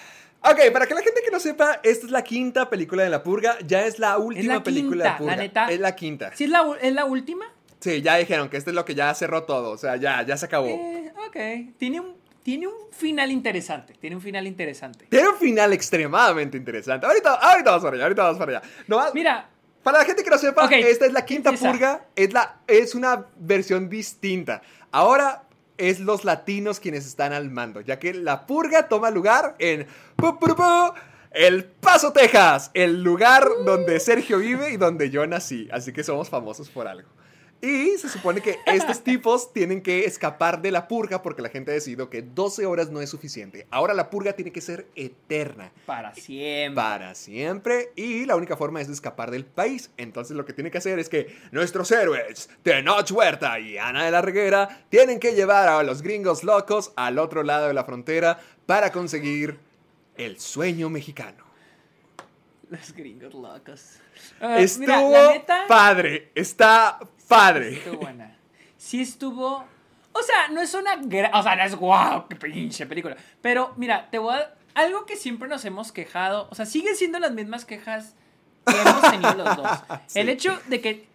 [0.51, 3.23] Ok, para que la gente que no sepa, esta es la quinta película de La
[3.23, 3.59] Purga.
[3.67, 5.37] Ya es la última la película de quinta, La Purga.
[5.37, 5.71] la neta.
[5.71, 6.31] Es la quinta.
[6.35, 7.45] ¿Sí es la, es la última?
[7.81, 9.71] Sí, ya dijeron que esto es lo que ya cerró todo.
[9.73, 10.67] O sea, ya, ya se acabó.
[10.69, 11.77] Eh, ok.
[11.79, 12.17] Tiene un,
[12.47, 13.95] tiene un final interesante.
[14.01, 15.07] Tiene un final interesante.
[15.11, 17.05] Tiene un final extremadamente interesante.
[17.05, 18.69] Ahorita, ahorita vamos para allá, ahorita vamos para allá.
[18.87, 19.49] Nomás- Mira,
[19.83, 22.07] Para la gente que no sepa, Ok, esta es la quinta purga.
[22.15, 24.63] Es, la, es una versión distinta.
[24.93, 25.43] Ahora
[25.77, 30.39] es los latinos quienes están al mando, ya que la purga toma lugar en pu,
[30.39, 30.95] pu, pu,
[31.33, 35.69] El Paso, Texas, el lugar donde Sergio vive y donde yo nací.
[35.73, 37.09] Así que somos famosos por algo.
[37.63, 41.71] Y se supone que estos tipos tienen que escapar de la purga porque la gente
[41.71, 43.67] ha decidido que 12 horas no es suficiente.
[43.71, 46.75] Ahora la purga tiene que ser eterna para siempre.
[46.75, 49.91] para siempre y la única forma es escapar del país.
[49.97, 54.11] Entonces lo que tiene que hacer es que nuestros héroes, Tenoch Huerta y Ana de
[54.11, 58.39] la Reguera, tienen que llevar a los gringos locos al otro lado de la frontera
[58.67, 59.59] para conseguir
[60.17, 61.45] el sueño mexicano.
[62.69, 63.99] Los gringos locos.
[64.41, 65.65] Estuvo mira, la neta.
[65.69, 67.75] padre, está padre.
[67.75, 68.37] Estuvo buena.
[68.77, 69.65] Sí estuvo.
[70.13, 71.35] O sea, no es una gran.
[71.35, 73.17] O sea, no es guau, qué pinche película.
[73.41, 74.55] Pero mira, te voy a.
[74.75, 76.49] Algo que siempre nos hemos quejado.
[76.51, 78.15] O sea, siguen siendo las mismas quejas
[78.67, 79.71] que hemos tenido los dos.
[80.07, 80.21] Sí.
[80.21, 81.07] El hecho de que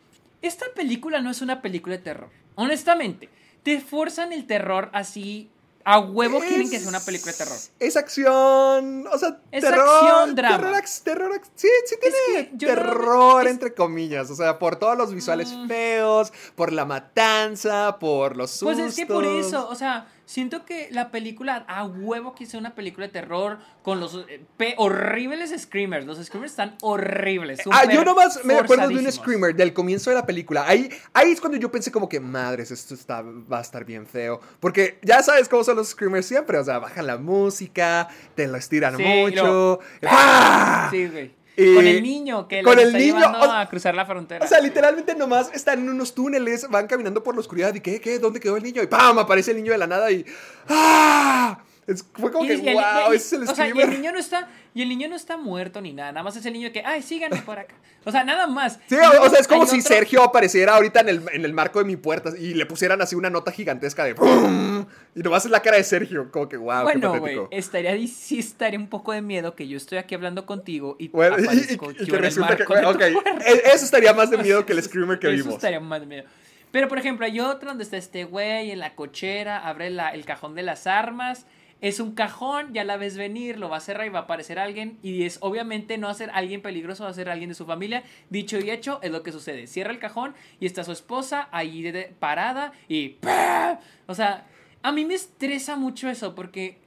[0.42, 2.30] esta película no es una película de terror.
[2.56, 3.30] Honestamente,
[3.64, 5.50] te forzan el terror así.
[5.86, 7.58] A huevo quieren que sea una película de terror.
[7.80, 10.58] Es acción, o sea, Es terror, acción, drama.
[10.58, 14.60] Terror, terror sí, sí Es tiene que yo no- terror es- entre comillas, o sea,
[14.60, 15.68] por todos los visuales Mm.
[15.68, 18.76] feos, por la matanza, por los sustos.
[18.78, 22.74] Pues es que por eso, o sea, siento que la película a huevo que una
[22.74, 26.06] película de terror con los eh, horribles screamers.
[26.06, 27.60] Los screamers están horribles.
[27.70, 30.64] Ah, yo nomás me acuerdo de un screamer del comienzo de la película.
[30.66, 34.08] Ahí, ahí es cuando yo pensé como que, madres, esto está, va a estar bien
[34.08, 34.40] feo.
[34.62, 36.58] Porque ya sabes cómo son los screamers siempre.
[36.58, 39.80] O sea, bajan la música, te lo estiran Sí, mucho.
[40.03, 40.88] ¡Ah!
[40.91, 41.41] Sí, güey.
[41.56, 44.44] Con el niño que con lo el está niño, llevando o- a cruzar la frontera.
[44.45, 47.99] O sea, literalmente nomás están en unos túneles, van caminando por la oscuridad y ¿qué?
[47.99, 48.19] ¿Qué?
[48.19, 48.82] ¿Dónde quedó el niño?
[48.82, 49.19] Y ¡pam!
[49.19, 50.26] Aparece el niño de la nada y
[50.69, 51.60] ¡ah!
[51.88, 53.72] Es- fue como Y- que, y el- wow, y- ese es el o sea, y
[53.80, 56.45] el niño no está y el niño no está muerto ni nada, nada más es
[56.45, 57.76] el niño que, ay, síganme por acá.
[58.06, 58.80] O sea, nada más.
[58.88, 61.80] Sí, o, sea, es como si otro- Sergio apareciera ahorita en el, en el marco
[61.80, 64.86] de mi puerta y le pusieran así una nota gigantesca de ¡pum!
[65.16, 67.48] Y nomás es la cara de Sergio, como que wow, Bueno, qué patético.
[67.52, 71.36] estaría sí estaría un poco de miedo que yo estoy aquí hablando contigo y Bueno,
[71.36, 73.02] aparezco yo que en el resulta que, marco
[73.45, 75.56] e- eso estaría más de miedo que el screamer que Eso vimos.
[75.56, 76.24] estaría más de miedo.
[76.72, 80.24] Pero, por ejemplo, hay otro donde está este güey en la cochera, abre la- el
[80.24, 81.45] cajón de las armas.
[81.82, 84.60] Es un cajón, ya la ves venir, lo va a cerrar y va a aparecer
[84.60, 84.99] alguien.
[85.02, 87.66] Y es obviamente no va a ser alguien peligroso, va a ser alguien de su
[87.66, 88.03] familia.
[88.30, 89.66] Dicho y hecho, es lo que sucede.
[89.66, 93.10] Cierra el cajón y está su esposa ahí de- de- parada y.
[93.10, 93.80] ¡pah!
[94.06, 94.45] O sea,
[94.84, 96.78] a mí me estresa mucho eso porque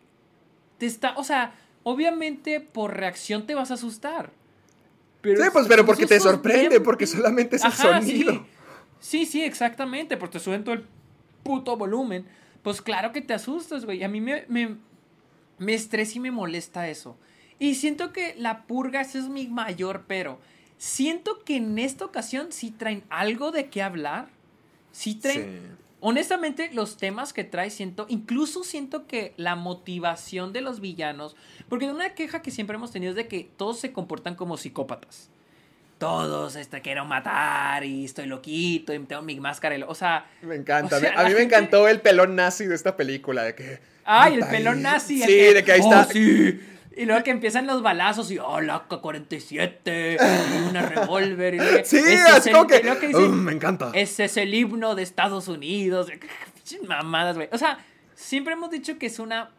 [0.79, 1.15] te está.
[1.17, 4.31] O sea, obviamente por reacción te vas a asustar.
[5.23, 8.33] Pero Sí, es pues, pero porque te sorprende, porque solamente es el Ajá, sonido.
[8.33, 8.41] Sí.
[9.01, 10.85] sí, sí, exactamente, porque te suben todo el
[11.43, 12.27] puto volumen.
[12.65, 14.03] Pues claro que te asustas, güey.
[14.03, 14.79] A mí me, me,
[15.59, 17.17] me estresa y me molesta eso.
[17.59, 20.41] Y siento que la purga, ese es mi mayor pero.
[20.79, 24.29] Siento que en esta ocasión sí traen algo de qué hablar.
[24.91, 25.43] Sí traen...
[25.43, 25.85] Sí.
[26.07, 31.35] Honestamente, los temas que trae, siento, incluso siento que la motivación de los villanos,
[31.71, 35.31] porque una queja que siempre hemos tenido es de que todos se comportan como psicópatas.
[36.05, 39.77] Todos, este, quiero matar y estoy loquito y tengo mi máscara.
[39.87, 40.97] O sea, Me encanta.
[40.97, 43.43] O sea, a mí me gente- encantó el pelón nazi de esta película.
[43.43, 45.21] De que, ay, el pelón nazi.
[45.23, 46.05] Sí, que, de que ahí "Oh, está.
[46.13, 46.61] sí".
[46.97, 51.85] Y luego que empiezan los balazos y, oh, la K-47, y una revólver.
[51.87, 52.83] Sí, "Ese es el- como que.
[52.83, 53.91] que dice, "Mm, me encanta.
[53.95, 56.09] Ese es el himno de Estados Unidos.
[56.87, 57.49] Mamadas, güey.
[57.51, 57.79] O sea,
[58.15, 59.51] siempre hemos dicho que es una.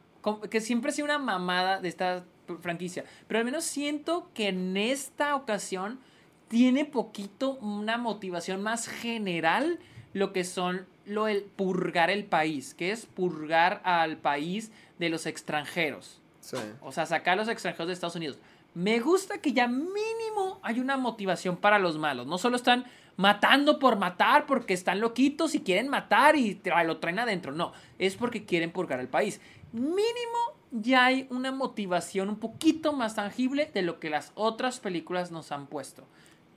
[0.49, 2.23] que siempre ha sido una mamada de esta
[2.61, 3.03] franquicia.
[3.27, 5.99] Pero al menos siento que en esta ocasión
[6.47, 9.79] tiene poquito una motivación más general
[10.13, 15.25] lo que son lo el purgar el país, que es purgar al país de los
[15.25, 16.19] extranjeros.
[16.39, 16.57] Sí.
[16.81, 18.37] O sea, sacar a los extranjeros de Estados Unidos.
[18.73, 22.27] Me gusta que ya mínimo hay una motivación para los malos.
[22.27, 22.85] No solo están
[23.17, 27.51] matando por matar porque están loquitos y quieren matar y lo traen adentro.
[27.51, 29.39] No, es porque quieren purgar el país.
[29.71, 35.31] Mínimo ya hay una motivación un poquito más tangible de lo que las otras películas
[35.31, 36.05] nos han puesto.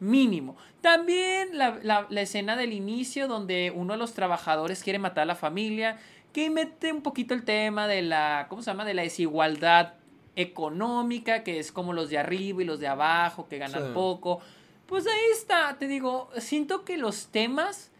[0.01, 0.57] Mínimo.
[0.81, 5.27] También la, la- la escena del inicio donde uno de los trabajadores quiere matar a
[5.27, 5.99] la familia,
[6.33, 8.85] que mete un poquito el tema de la, ¿cómo se llama?
[8.85, 9.95] De la desigualdad
[10.37, 13.91] económica, que es como los de arriba y los de abajo, que ganan Sí.
[13.95, 14.41] poco.
[14.87, 17.91] Pues ahí está, te digo, siento que los temas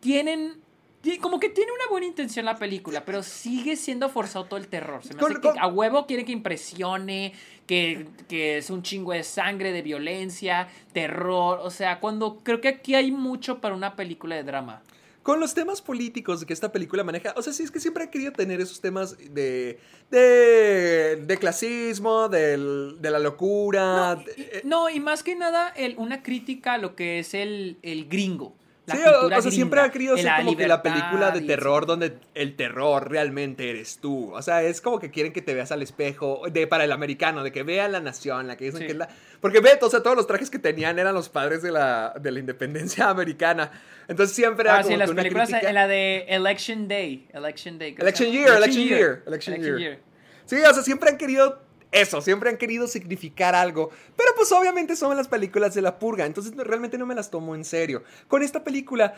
[0.00, 0.60] tienen...
[1.00, 4.68] ti- Como que tiene una buena intención la película, pero sigue siendo forzado todo el
[4.68, 5.02] terror.
[5.02, 7.32] Se me Con- hace que con- a huevo quiere que impresione,
[7.68, 11.60] que, que es un chingo de sangre, de violencia, terror.
[11.62, 14.82] O sea, cuando creo que aquí hay mucho para una película de drama.
[15.22, 18.10] Con los temas políticos que esta película maneja, o sea, sí es que siempre he
[18.10, 19.78] querido tener esos temas de,
[20.10, 24.14] de, de clasismo, del- de la locura.
[24.14, 27.34] No, y, de- no, y más que nada el- una crítica a lo que es
[27.34, 28.56] el, el gringo.
[28.88, 32.16] La sí, o- sea, siempre ha querido ser como que la película de terror donde
[32.34, 34.32] el terror realmente eres tú.
[34.34, 37.44] O sea, es como que quieren que te veas al espejo de para el americano,
[37.44, 38.86] de que vean la nación, la que dicen Sí.
[38.86, 39.08] que es la...
[39.40, 42.32] Porque ve, o sea, todos los trajes que tenían eran los padres de la, de
[42.32, 43.70] la independencia americana.
[44.08, 46.88] Entonces siempre era Ah, como sí, en las una películas, crítica- en la de Election
[46.88, 47.28] Day.
[47.32, 47.92] Election Day.
[47.94, 49.98] ¿cómo se Election year, election year, election year.
[50.46, 51.60] Sí, o sea, siempre han querido
[51.92, 53.90] eso, siempre han querido significar algo.
[54.16, 57.30] Pero pues obviamente son las películas de la purga, entonces no- realmente no me las
[57.30, 58.02] tomo en serio.
[58.28, 59.14] Con esta película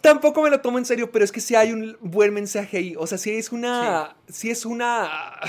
[0.00, 2.94] tampoco me lo tomo en serio, pero es que sí hay un buen mensaje ahí.
[2.98, 5.48] O sea, sí es una, sí, es una ah,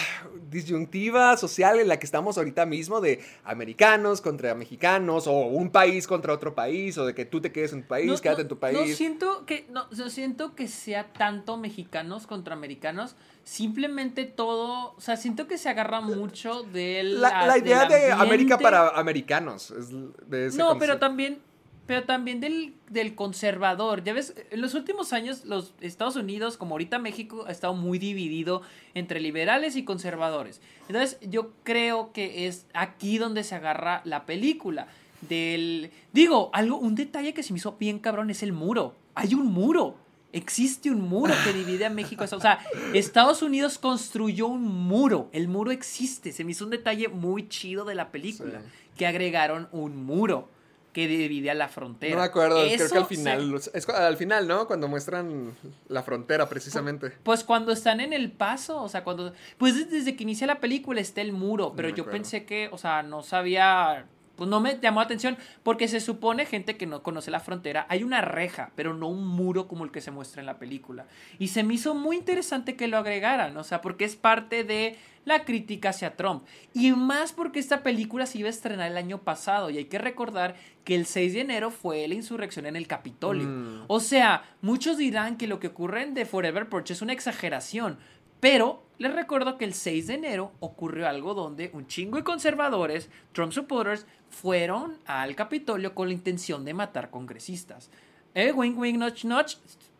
[0.49, 6.07] disyuntiva social en la que estamos ahorita mismo de americanos contra mexicanos o un país
[6.07, 8.41] contra otro país o de que tú te quedes en tu país, No, quédate no,
[8.43, 8.95] en tu No país.
[8.95, 13.15] siento que, no, no siento que sea tanto mexicanos contra americanos.
[13.45, 18.57] Simplemente todo, o sea, siento que se agarra mucho de la, la idea de América
[18.57, 19.69] para americanos.
[19.69, 19.91] es
[20.27, 21.37] de ese No, pero también,
[21.85, 24.03] pero también del, del conservador.
[24.03, 27.99] Ya ves, en los últimos años los Estados Unidos, como ahorita México, ha estado muy
[27.99, 28.63] dividido
[28.95, 30.59] entre liberales y conservadores.
[30.87, 34.87] Entonces, yo creo que es aquí donde se agarra la película.
[35.21, 35.91] Del.
[36.13, 38.95] Digo, algo, un detalle que se me hizo bien cabrón es el muro.
[39.13, 39.97] Hay un muro
[40.35, 42.25] Existe un muro que divide a México.
[42.29, 42.59] O sea,
[42.93, 45.29] Estados Unidos construyó un muro.
[45.31, 46.31] El muro existe.
[46.33, 48.59] Se me hizo un detalle muy chido de la película.
[48.59, 48.91] Sí.
[48.97, 50.49] Que agregaron un muro
[50.91, 52.15] que divide a la frontera.
[52.15, 53.61] No me acuerdo, creo que al final.
[53.73, 54.65] Es al final, ¿no?
[54.67, 55.53] Cuando muestran
[55.89, 57.11] la frontera, precisamente.
[57.23, 59.33] Pues cuando están en el paso, o sea, cuando...
[59.57, 62.11] Pues des- desde que inicia la película está el muro, pero yo acuerdo.
[62.11, 64.05] pensé que, o sea, no sabía...
[64.35, 67.85] Pues no me llamó la atención, porque se supone, gente que no conoce la frontera,
[67.89, 71.05] hay una reja, pero no un muro como el que se muestra en la película.
[71.39, 74.97] Y se me hizo muy interesante que lo agregaran, o sea, porque es parte de
[75.25, 76.45] la crítica hacia Trump.
[76.73, 79.97] Y más porque esta película se iba a estrenar el año pasado, y hay que
[79.97, 83.47] recordar que el 6 de enero fue la insurrección en el Capitolio.
[83.47, 83.85] Mm.
[83.87, 87.97] O sea, muchos dirán que lo que ocurre en The Forever Porch es una exageración,
[88.45, 93.09] pero les recuerdo que el 6 de enero ocurrió algo donde un chingo de conservadores,
[93.31, 97.89] Trump supporters, fueron al Capitolio con la intención de matar congresistas.
[98.35, 99.55] Eh, wink, wink, notch, notch.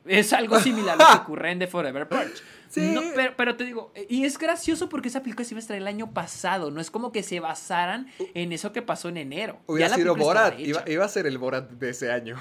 [0.06, 2.44] Es algo similar a lo que ocurre en The Forever Porch.
[2.70, 2.92] Sí.
[2.94, 5.62] No, pero, pero te digo, eh, y es gracioso porque esa película se iba a
[5.62, 6.70] estrenar el año pasado.
[6.70, 9.58] No es como que se basaran en eso que pasó en enero.
[9.66, 10.60] Hubiera sido Borat.
[10.60, 12.38] Iba, iba a ser el Borat de ese año.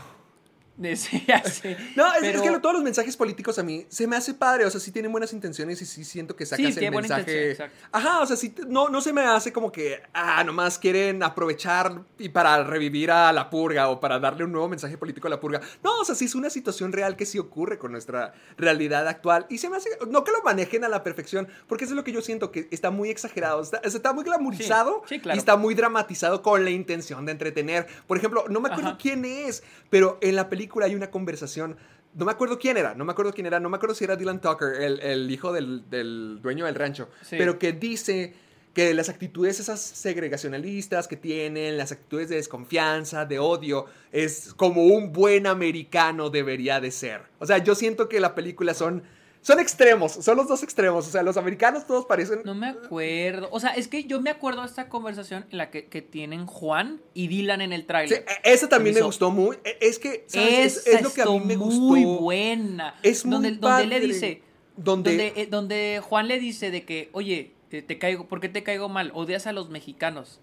[0.95, 1.77] Sí.
[1.95, 4.65] No, es, que lo- todos los mensajes políticos a mí se me hace padre.
[4.67, 7.57] O sea, sí tienen buenas intenciones y sí siento que sacas Sí, el mensaje.
[7.93, 12.03] Ajá, o sea, sí, no, no se me hace como que, ah, nomás quieren aprovechar
[12.19, 15.41] y para revivir a la purga o para darle un nuevo mensaje político a la
[15.41, 15.61] purga.
[15.83, 19.47] No, o sea, sí es una situación real que sí ocurre con nuestra realidad actual.
[19.49, 22.05] Y se me hace, no que lo manejen a la perfección, porque eso es lo
[22.05, 25.03] que yo siento, que está muy exagerado, está, está muy claro.
[25.11, 27.87] y está muy dramatizado con la intención de entretener.
[28.07, 28.99] Por ejemplo, no me acuerdo Ajá.
[29.01, 31.77] quién es, pero en la película hay una conversación.
[32.15, 34.15] No me acuerdo quién era, no me acuerdo quién era, no me acuerdo si era
[34.17, 37.37] Dylan Tucker, el, el hijo del, del dueño del rancho, Sí.
[37.39, 38.35] pero que dice
[38.73, 44.85] que las actitudes esas segregacionalistas que tienen, las actitudes de desconfianza, de odio, es como
[44.85, 47.23] un buen americano debería de ser.
[47.39, 49.03] O sea, yo siento que la película son,
[49.47, 51.07] son extremos, son los dos extremos.
[51.07, 52.41] O sea, los americanos todos parecen...
[52.45, 53.49] No me acuerdo.
[53.53, 56.47] O sea, es que yo me acuerdo de esta conversación en la que, que tienen
[56.47, 58.25] Juan y Dylan en el Sí, tráiler.
[58.45, 59.57] e- esa también me hizo- gustó muy.
[59.63, 60.87] e- Es que, ¿sabes?
[60.87, 61.79] Es, lo que a mí me gustó.
[61.79, 62.95] muy buena.
[63.03, 64.07] Es muy donde, donde él le padre.
[64.13, 64.43] dice,
[64.77, 68.49] Donde- donde, eh, donde Juan le dice de que, oye, te, te caigo, ¿por qué
[68.49, 69.11] te caigo mal?
[69.15, 70.41] Odias a los mexicanos.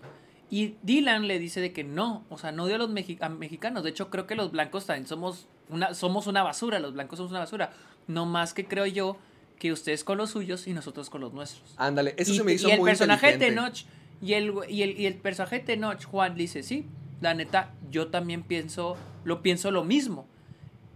[0.50, 3.30] Y Dylan le dice de que no, o sea, no odio a los mexi- a
[3.30, 3.84] mexicanos.
[3.84, 6.78] De hecho, creo que los blancos también somos una, somos una basura.
[6.80, 7.72] Los blancos somos una basura.
[8.08, 9.18] No más que creo yo
[9.60, 11.76] que ustedes con los suyos y nosotros con los nuestros.
[11.78, 13.62] Ándale, eso y, se me hizo y el muy personaje de inteligente.
[13.62, 13.86] Tenoch
[14.22, 16.88] y el, y, el, y el personaje de Tenoch, Juan, dice, sí,
[17.22, 20.28] la neta, yo también pienso, lo pienso lo mismo.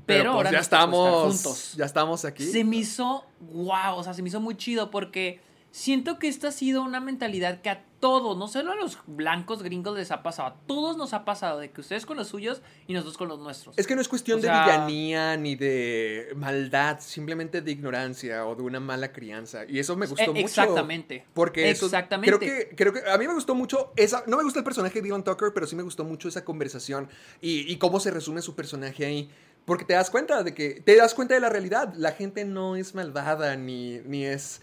[0.05, 1.73] Pero, Pero, pues, ahora ya estamos juntos.
[1.75, 2.43] Ya estamos aquí.
[2.43, 5.39] Se me hizo, wow, o sea, se me hizo muy chido porque
[5.71, 9.63] siento que esta ha sido una mentalidad que a todos, no solo a los blancos
[9.63, 12.61] gringos les ha pasado, a todos nos ha pasado, de que ustedes con los suyos
[12.85, 13.75] y nosotros con los nuestros.
[13.79, 18.55] Es que no es cuestión O de villanía ni de maldad, simplemente de ignorancia o
[18.55, 19.65] de una mala crianza.
[19.67, 20.39] Y eso me gustó Eh, mucho.
[20.39, 21.25] exactamente.
[21.33, 22.37] Porque eso, Exactamente.
[22.37, 24.23] Creo que, creo que a mí me gustó mucho esa.
[24.27, 27.09] No me gusta el personaje de Dylan Tucker, pero sí me gustó mucho esa conversación
[27.41, 29.31] y, y cómo se resume su personaje ahí.
[29.65, 30.81] Porque te das cuenta de que.
[30.85, 31.91] Te das cuenta de la realidad.
[31.95, 34.61] La gente no es malvada ni, ni es.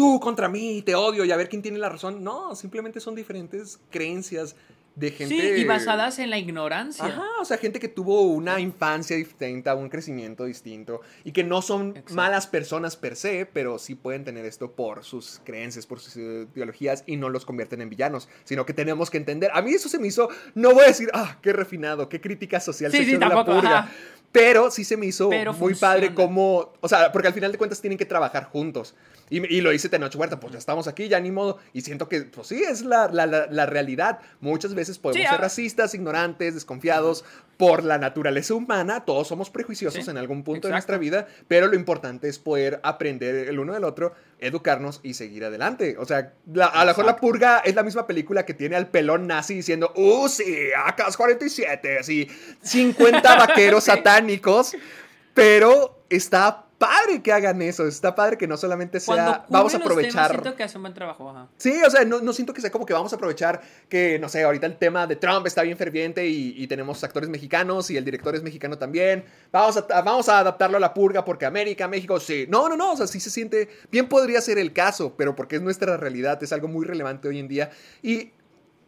[0.00, 2.24] Tú contra mí, te odio y a ver quién tiene la razón.
[2.24, 4.56] No, simplemente son diferentes creencias
[4.94, 5.34] de gente.
[5.34, 7.04] Sí, y basadas en la ignorancia.
[7.04, 11.60] Ajá, o sea, gente que tuvo una infancia distinta, un crecimiento distinto y que no
[11.60, 12.14] son Exacto.
[12.14, 17.04] malas personas per se, pero sí pueden tener esto por sus creencias, por sus ideologías
[17.06, 19.50] y no los convierten en villanos, sino que tenemos que entender.
[19.52, 22.58] A mí eso se me hizo, no voy a decir, ah, qué refinado, qué crítica
[22.58, 23.78] social Sí, se sí, de la tampoco, purga.
[23.80, 23.92] ajá.
[24.32, 25.94] Pero sí se me hizo Pero muy funciona.
[25.94, 28.94] padre como, o sea, porque al final de cuentas tienen que trabajar juntos.
[29.28, 31.58] Y, y lo dice Tenoch Huerta, pues ya estamos aquí, ya ni modo.
[31.72, 34.18] Y siento que, pues sí, es la, la, la, la realidad.
[34.40, 35.42] Muchas veces podemos Sí, ser ah.
[35.42, 37.24] racistas, ignorantes, desconfiados
[37.56, 39.04] por la naturaleza humana.
[39.04, 40.92] Todos somos prejuiciosos Sí, en algún punto de exacto.
[40.94, 45.44] nuestra vida, pero lo importante es poder aprender el uno del otro, educarnos y seguir
[45.44, 45.96] adelante.
[45.98, 46.32] O sea,
[46.72, 49.92] a lo mejor la purga es la misma película que tiene al pelón nazi diciendo,
[49.94, 50.70] ¡Uh, sí!
[50.86, 52.28] AK-47, así,
[52.62, 54.19] 50 vaqueros satánicos.
[55.34, 59.90] Pero está padre que hagan eso, está padre que no solamente sea, vamos a temas,
[59.90, 60.30] aprovechar.
[60.30, 61.46] siento que hace un buen trabajo, ajá.
[61.58, 63.60] Sí, o sea, no, no siento que sea como que vamos a aprovechar
[63.90, 67.28] que, no sé, ahorita el tema de Trump está bien ferviente y, y tenemos actores
[67.28, 69.26] mexicanos y el director es mexicano también.
[69.52, 72.46] Vamos a, vamos a adaptarlo a la purga porque América, México, sí.
[72.48, 75.56] No, no, no, o sea, sí se siente, bien podría ser el caso, pero porque
[75.56, 77.70] es nuestra realidad, es algo muy relevante hoy en día.
[78.02, 78.32] Y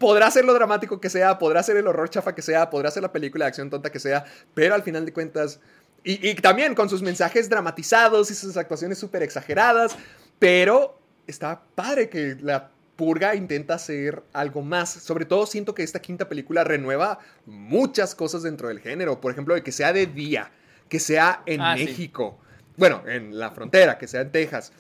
[0.03, 3.03] podrá ser lo dramático que sea, podrá ser el horror chafa que sea, podrá ser
[3.05, 5.61] la película de acción tonta que sea, pero al final de cuentas...
[6.03, 9.97] Y, y también con sus mensajes dramatizados y sus actuaciones súper exageradas,
[10.41, 10.99] pero
[11.29, 14.91] está padre que la purga intenta hacer algo más.
[14.91, 19.21] Sobre todo siento que esta quinta película renueva muchas cosas dentro del género.
[19.21, 20.51] Por ejemplo, de que sea de día.
[20.89, 21.85] que sea en Ah, sí.
[21.85, 22.39] México.
[22.77, 24.73] Bueno, en la frontera, que sea en Texas.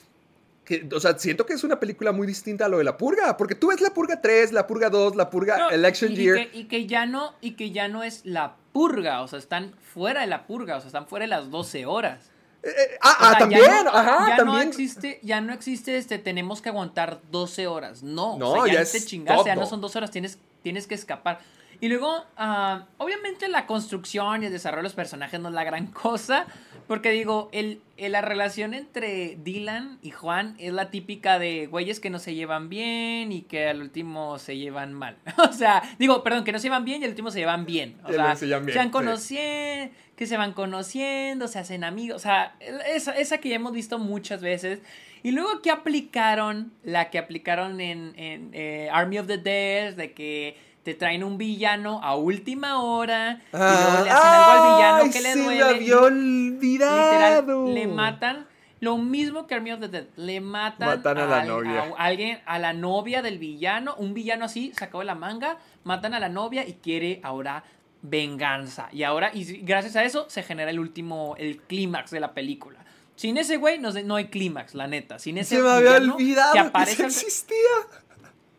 [0.64, 3.36] Que, o sea, siento que es una película muy distinta a lo de La Purga,
[3.36, 6.16] porque tú ves La Purga 3, La Purga 2, La Purga No, Election y, y
[6.18, 6.36] Year.
[6.50, 9.74] que, y que ya no, y que ya no es la purga, o sea, están
[9.82, 12.30] fuera de la purga, o sea, están fuera de las 12 horas.
[12.62, 14.68] Eh, eh, ah, O ah, también, ya no, ajá, ya no también.
[14.68, 18.02] existe, ya no existe este, tenemos que aguantar 12 horas.
[18.02, 20.10] No, No, o sea, ya, ya no es te chingaste, ya no son 12 horas,
[20.10, 21.40] tienes, tienes que escapar.
[21.82, 25.64] Y luego, ah, obviamente la construcción y el desarrollo de los personajes no es la
[25.64, 26.46] gran cosa,
[26.86, 31.98] porque digo, el, el- la relación entre Dylan y Juan es la típica de güeyes
[31.98, 35.16] que no se llevan bien y que al último se llevan mal.
[35.50, 37.96] o sea, digo, perdón, que no se llevan bien y al último se llevan bien.
[38.04, 38.90] O sea, se bien, van sí.
[38.92, 42.14] conociendo, que se van conociendo, se hacen amigos.
[42.16, 42.54] O sea,
[42.94, 44.78] esa, esa que ya hemos visto muchas veces.
[45.24, 50.12] Y luego que aplicaron, la que aplicaron en, en, eh, Army of the Dead, de
[50.12, 55.02] que te traen un villano a última hora y luego le hacen algo al villano
[55.04, 55.64] ay, que le se duele.
[55.64, 57.66] me había olvidado.
[57.66, 58.46] Literal, le matan
[58.82, 60.06] lo mismo que Army of the Dead.
[60.16, 61.94] Le matan, Matan a la novia.
[61.96, 63.94] a alguien, a la novia del villano.
[63.96, 65.58] Un villano así, sacado de la manga.
[65.84, 67.62] Matan a la novia y quiere ahora
[68.02, 68.88] venganza.
[68.90, 72.84] Y ahora, y gracias a eso, se genera el último, el clímax de la película.
[73.14, 75.20] Sin ese güey no, no hay clímax, la neta.
[75.20, 77.56] Sin ese Se me había villano olvidado que que, eso existía.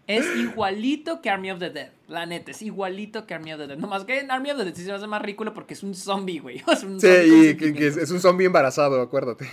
[0.07, 1.89] Es igualito que Army of the Dead.
[2.07, 3.77] La neta, es igualito que Army of the Dead.
[3.77, 5.83] Nomás que en Army of the Dead sí se me hace más ridículo porque es
[5.83, 6.61] un zombie, güey.
[6.71, 9.47] Es un Sí, zombie con y que, que es, un zombie embarazado, acuérdate.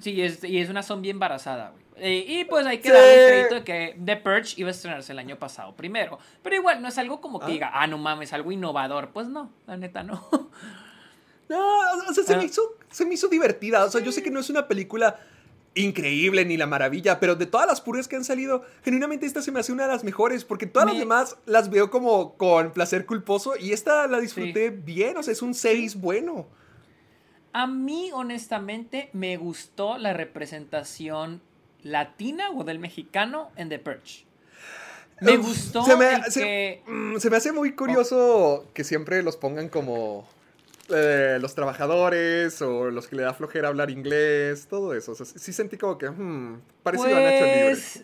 [0.00, 1.82] Sí, es, y es una zombie embarazada, güey.
[2.00, 2.94] Eh, y pues hay que Sí.
[2.94, 6.18] darle el crédito de que The Purge iba a estrenarse el año pasado primero.
[6.44, 7.48] Pero igual, no es algo como que Ah.
[7.48, 9.10] diga, ah, no mames, algo innovador.
[9.10, 10.24] Pues no, la neta no.
[11.48, 11.58] No,
[12.08, 12.36] o sea, se, Ah.
[12.36, 12.60] me hizo,
[12.90, 13.84] se me hizo divertida.
[13.84, 15.18] O sea, yo sé que no es una película
[15.74, 19.52] increíble ni la maravilla, pero de todas las purgas que han salido, genuinamente esta se
[19.52, 23.06] me hace una de las mejores, porque todas las demás las veo como con placer
[23.06, 26.46] culposo y esta la disfruté bien, o sea, es un 6 bueno.
[27.52, 31.40] A mí, honestamente, me gustó la representación
[31.82, 34.24] latina o del mexicano en The Purge.
[35.20, 36.82] Me gustó se me, el se- que...
[36.86, 40.28] mm, se me hace muy curioso que siempre los pongan como
[40.90, 45.12] eh, los trabajadores o los que le da flojera hablar inglés, todo eso.
[45.12, 47.64] O sea, sí sentí como que, hmm, parecido a Nacho Libre.
[47.70, 48.02] Pues...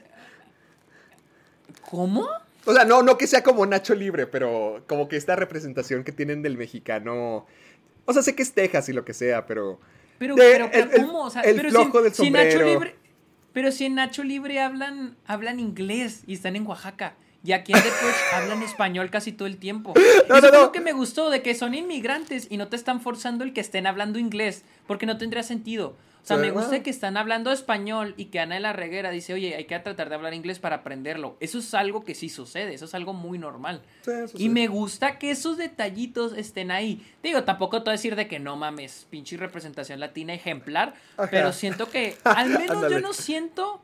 [1.91, 2.27] ¿Cómo?
[2.67, 6.13] O sea, no, no que sea como Nacho Libre, pero como que esta representación que
[6.13, 7.47] tienen del mexicano.
[8.07, 9.79] O sea, sé que es Texas y lo que sea, pero.
[10.19, 11.25] Pero, De- pero, pero el- ¿cómo?
[11.25, 12.67] O sea, el pero flojo del si Nacho sombrero.
[12.67, 12.97] Libre,
[13.53, 17.15] pero si en Nacho Libre hablan, hablan inglés y están en Oaxaca.
[17.45, 19.93] Y aquí en The Purge hablan español casi todo el tiempo.
[20.29, 20.61] No, Eso no, no.
[20.63, 23.61] lo que me gustó, de que son inmigrantes y no te están forzando el que
[23.61, 25.95] estén hablando inglés, porque no tendría sentido.
[26.23, 29.35] O sea, me gusta que están hablando español y que Ana de la Reguera dice,
[29.35, 31.37] oye, hay que tratar de hablar inglés para aprenderlo.
[31.39, 33.83] Eso es algo que sí sucede, eso es algo muy normal.
[34.01, 34.49] Sí, Y sí.
[34.49, 37.07] me gusta que esos detallitos estén ahí.
[37.23, 41.29] Digo, tampoco te voy a decir de que no mames, pinche representación latina ejemplar, Ajá.
[41.31, 43.83] pero siento que, al menos yo no siento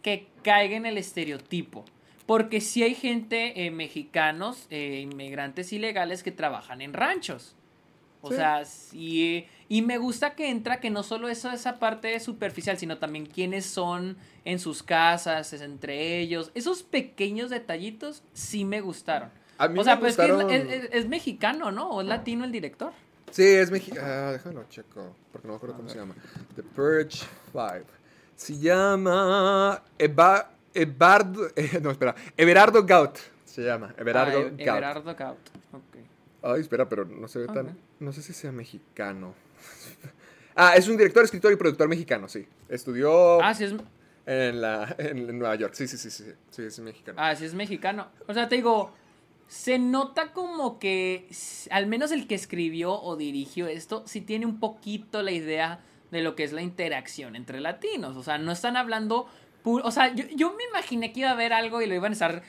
[0.00, 1.84] que caiga en el estereotipo.
[2.26, 7.54] Porque sí hay gente, eh, mexicanos, eh, inmigrantes ilegales que trabajan en ranchos.
[8.22, 8.36] O Sí.
[8.36, 9.46] sea, sí.
[9.68, 13.64] Y me gusta que entra que no solo eso, esa parte superficial, sino también quiénes
[13.66, 16.50] son en sus casas, es entre ellos.
[16.54, 19.30] Esos pequeños detallitos sí me gustaron.
[19.58, 21.90] A mí o sea, me pues es que es, gustaron- es- es- es mexicano, ¿no?
[21.90, 22.92] O es latino el director.
[23.30, 24.06] Sí, es mexicano.
[24.06, 26.14] Ah, déjalo checo, porque no me acuerdo cómo se llama.
[26.56, 27.86] The Purge 5.
[28.34, 29.82] Se llama.
[29.98, 31.48] Eva, Ebardo.
[31.56, 32.14] eh, no, espera.
[32.36, 33.18] Everardo Gaut.
[33.44, 33.94] Se llama.
[33.98, 34.60] Everardo Ah, Gaut.
[34.60, 35.38] Everardo Gaut.
[35.72, 35.96] Ok.
[36.42, 37.76] Ay, espera, pero no se ve tan.
[37.98, 39.34] No sé si sea mexicano.
[40.54, 42.46] ah, es un director, escritor y productor mexicano, sí.
[42.68, 43.74] Estudió Ah, sí es,
[44.26, 45.74] en, la, en Nueva York.
[45.74, 46.24] Sí, sí, sí, sí.
[46.50, 47.18] Sí, es mexicano.
[47.20, 48.08] ah, sí es mexicano.
[48.26, 48.92] O sea, te digo,
[49.48, 51.28] se nota como que
[51.70, 55.80] al menos el que escribió o dirigió esto sí tiene un poquito la idea
[56.10, 58.16] de lo que es la interacción entre latinos.
[58.16, 59.28] O sea, no están hablando...
[59.70, 62.14] O sea, yo, yo me imaginé que iba a haber algo y lo iban a
[62.14, 62.42] estar...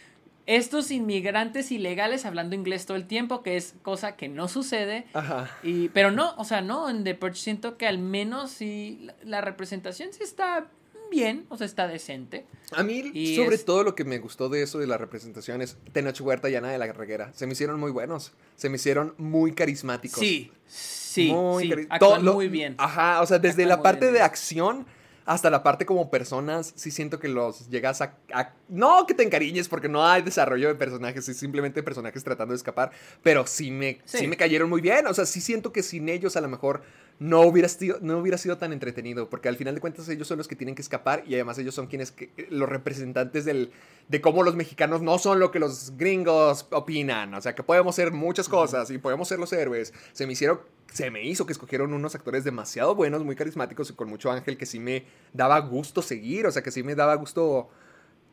[0.46, 5.06] Estos inmigrantes ilegales hablando inglés todo el tiempo, que es cosa que no sucede.
[5.14, 5.52] Ajá.
[5.62, 9.16] Y, pero no, o sea, no, en The Purge siento que al menos sí la,
[9.26, 10.68] la representación sí está
[11.12, 12.46] bien, o sea, está decente.
[12.72, 15.78] A mí, Y sobre es- todo, lo que me gustó de eso de las representaciones,
[15.92, 18.32] Tenoch Huerta y Ana de la Reguera, se me hicieron muy buenos.
[18.56, 20.20] Se me hicieron muy carismáticos.
[20.20, 22.76] Sí, sí, Muy sí, cari- actúan todo lo- muy bien.
[22.78, 24.86] Ajá, o sea, desde Actúan la parte de acción
[25.28, 29.24] hasta la parte como personas, sí siento que los llegas a, a- No que te
[29.24, 32.92] encariñes porque no hay desarrollo de personajes, es simplemente personajes tratando de escapar,
[33.22, 34.20] pero sí me, sí.
[34.20, 34.28] Sí.
[34.28, 36.82] me cayeron muy bien, o sea, sí siento que sin ellos a lo mejor
[37.20, 40.38] no hubiera, sido, no hubiera sido tan entretenido, porque al final de cuentas ellos son
[40.38, 43.72] los que tienen que escapar y además ellos son quienes, que, los representantes del,
[44.08, 47.34] de cómo los mexicanos no son lo que los gringos opinan.
[47.34, 49.94] O sea, que podemos ser muchas cosas y podemos ser los héroes.
[50.14, 50.60] Se me hicieron,
[50.92, 54.58] se me hizo que escogieron unos actores demasiado buenos, muy carismáticos y con mucho ángel
[54.58, 56.46] que sí me daba gusto seguir.
[56.46, 57.70] O sea, que sí me daba gusto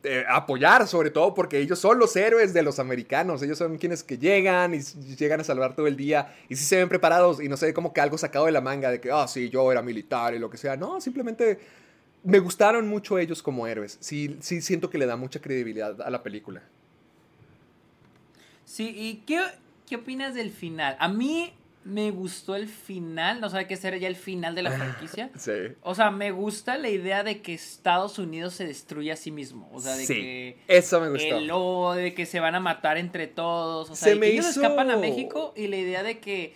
[0.05, 3.43] eh, apoyar, sobre todo porque ellos son los héroes de los americanos.
[3.43, 4.81] Ellos son quienes que llegan y
[5.16, 7.93] llegan a salvar todo el día y sí se ven preparados y no sé, como
[7.93, 10.51] que algo sacado de la manga de que, ah, sí, yo era militar y lo
[10.51, 10.76] que sea.
[10.76, 11.59] No, simplemente
[12.22, 13.97] me gustaron mucho ellos como héroes.
[14.01, 16.62] Sí, sí siento que le da mucha credibilidad a la película.
[18.64, 19.40] Sí, ¿y qué,
[19.86, 20.97] qué opinas del final?
[20.98, 21.52] A mí
[21.85, 25.31] me gustó el final, no sabe qué ser ya el final de la franquicia.
[25.36, 25.52] Sí.
[25.82, 29.70] O sea, me gusta la idea de que Estados Unidos se destruye a sí mismo.
[29.73, 31.36] O sea, de sí, que eso me gustó.
[31.36, 33.90] el odio, de que se van a matar entre todos.
[33.90, 36.55] O sea, Se me que ellos hizo- escapan a México y la idea de que.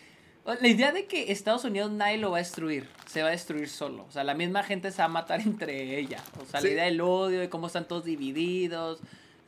[0.63, 3.69] La idea de que Estados Unidos nadie lo va a destruir, se va a destruir
[3.69, 4.07] solo.
[4.09, 6.23] O sea, la misma gente se va a matar entre ella.
[6.41, 6.69] O sea, Sí.
[6.69, 9.01] la idea del odio, de cómo están todos divididos.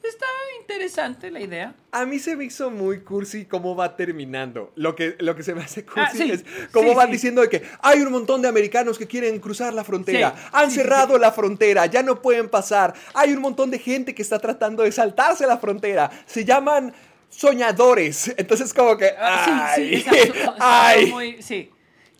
[0.02, 0.26] Está
[0.60, 1.74] interesante la idea.
[1.92, 4.72] A mí se me hizo muy cursi cómo va terminando.
[4.74, 6.30] Lo que, lo que se me hace cursi Ah, sí.
[6.32, 7.12] es cómo Sí, van sí.
[7.12, 10.34] diciendo de que hay un montón de americanos que quieren cruzar la frontera.
[10.52, 12.94] Han cerrado la frontera, ya no pueden pasar.
[13.14, 16.10] Hay un montón de gente que está tratando de saltarse la frontera.
[16.26, 16.94] Se llaman
[17.28, 18.32] soñadores.
[18.36, 19.10] Entonces como que...
[19.18, 20.32] Ah, sí, ¡Ay!
[20.60, 21.06] ¡Ay!
[21.10, 21.70] muy- sí.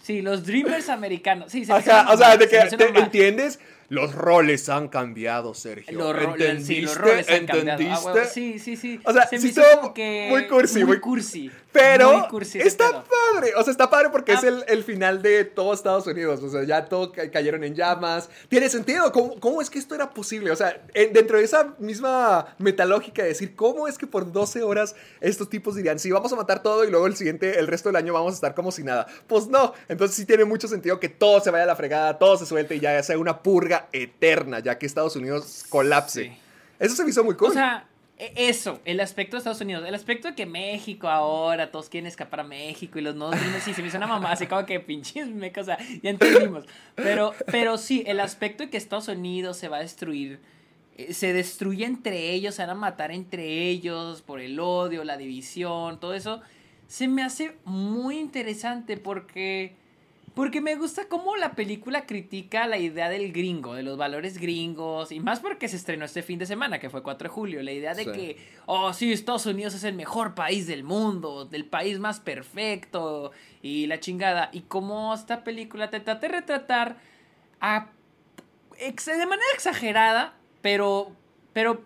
[0.02, 1.52] Sí, los Dreamers americanos.
[1.52, 2.59] Sí, se Ajá, o sea, de que
[2.98, 3.61] entiendes,
[3.91, 5.99] los roles han cambiado, Sergio.
[5.99, 6.65] Los ¿Entendiste?
[6.65, 7.69] sí, los roles han cambiado.
[7.69, 8.07] Ah, ¿Entendiste?
[8.12, 9.01] huevo, sí, sí, sí.
[9.05, 11.51] O sea, Se me sí hizo estuvo como que muy cursi, Muy cursi.
[11.73, 14.49] Pero Muy cursi ese está padre, o sea, está padre porque es Ah.
[14.49, 18.29] el, el final de todo Estados Unidos, o sea, ya todo ca- cayeron en llamas.
[18.49, 20.51] Tiene sentido, ¿cómo, cómo es que esto era posible?
[20.51, 24.62] O sea, en- dentro de esa misma metalógica de decir, ¿cómo es que por 12
[24.65, 27.89] horas estos tipos dirían, sí, vamos a matar todo y luego el siguiente, el resto
[27.89, 29.07] del año vamos a estar como si nada?
[29.29, 32.37] Pues no, entonces sí tiene mucho sentido que todo se vaya a la fregada, todo
[32.37, 36.24] se suelte y ya sea una purga eterna, ya que Estados Unidos colapse.
[36.24, 36.32] Sí.
[36.78, 37.51] Eso se me hizo muy cool.
[37.51, 37.86] O sea,
[38.19, 42.07] e- eso, el aspecto de Estados Unidos, el aspecto de que México ahora, todos quieren
[42.07, 44.65] escapar a México y los nuevos Dreamers, sí, se me hizo una mamá, así como
[44.66, 46.65] que pinches mecos, o sea, ya entendimos.
[46.94, 50.40] Pero, pero sí, el aspecto de que Estados Unidos se va a destruir,
[50.97, 55.16] eh, se destruye entre ellos, se van a matar entre ellos por el odio, la
[55.16, 56.40] división, todo eso,
[56.89, 59.80] se me hace muy interesante porque...
[60.35, 65.11] Porque me gusta cómo la película critica la idea del gringo, de los valores gringos,
[65.11, 67.73] y más porque se estrenó este fin de semana, que fue 4 de julio, la
[67.73, 68.12] idea de Sí.
[68.12, 68.36] que,
[68.66, 73.86] oh, sí, Estados Unidos es el mejor país del mundo, del país más perfecto, y
[73.86, 76.97] la chingada, y cómo esta película te trata de retratar
[77.61, 77.90] a,
[78.78, 81.11] de manera exagerada, pero,
[81.52, 81.82] pero,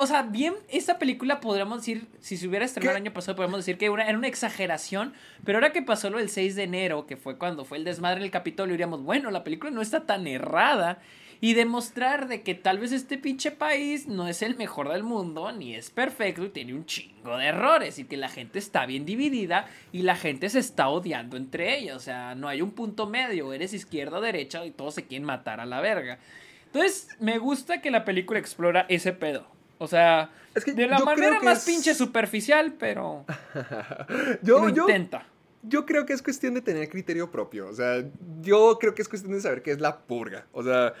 [0.00, 2.98] o sea, bien, esta película podríamos decir, si se hubiera estrenado ¿Qué?
[2.98, 5.12] el año pasado, podríamos decir que una- era una exageración,
[5.44, 8.18] pero ahora que pasó lo del 6 de enero, que fue cuando fue el desmadre
[8.18, 10.98] en el Capitolio, diríamos, bueno, la película no está tan errada.
[11.42, 15.50] Y demostrar de que tal vez este pinche país no es el mejor del mundo,
[15.52, 19.06] ni es perfecto, y tiene un chingo de errores, y que la gente está bien
[19.06, 21.96] dividida, y la gente se está odiando entre ellos.
[21.96, 25.24] O sea, no hay un punto medio, eres izquierda o derecha, y todos se quieren
[25.24, 26.18] matar a la verga.
[26.66, 29.46] Entonces, me gusta que la película explora ese pedo.
[29.82, 33.24] O sea, Es que de la manera más es- pinche superficial, pero
[34.42, 35.26] yo, lo yo, intenta.
[35.62, 37.68] Yo creo que es cuestión de tener criterio propio.
[37.68, 38.02] O sea,
[38.40, 40.46] yo creo que es cuestión de saber qué es la purga.
[40.52, 40.94] O sea,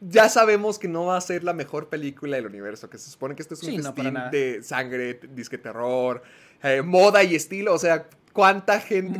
[0.00, 2.88] ya sabemos que no va a ser la mejor película del universo.
[2.90, 6.22] Que se supone que esto es un Sí, festín de sangre, disque terror,
[6.62, 7.74] eh, moda y estilo.
[7.74, 9.18] O sea, cuánta gente,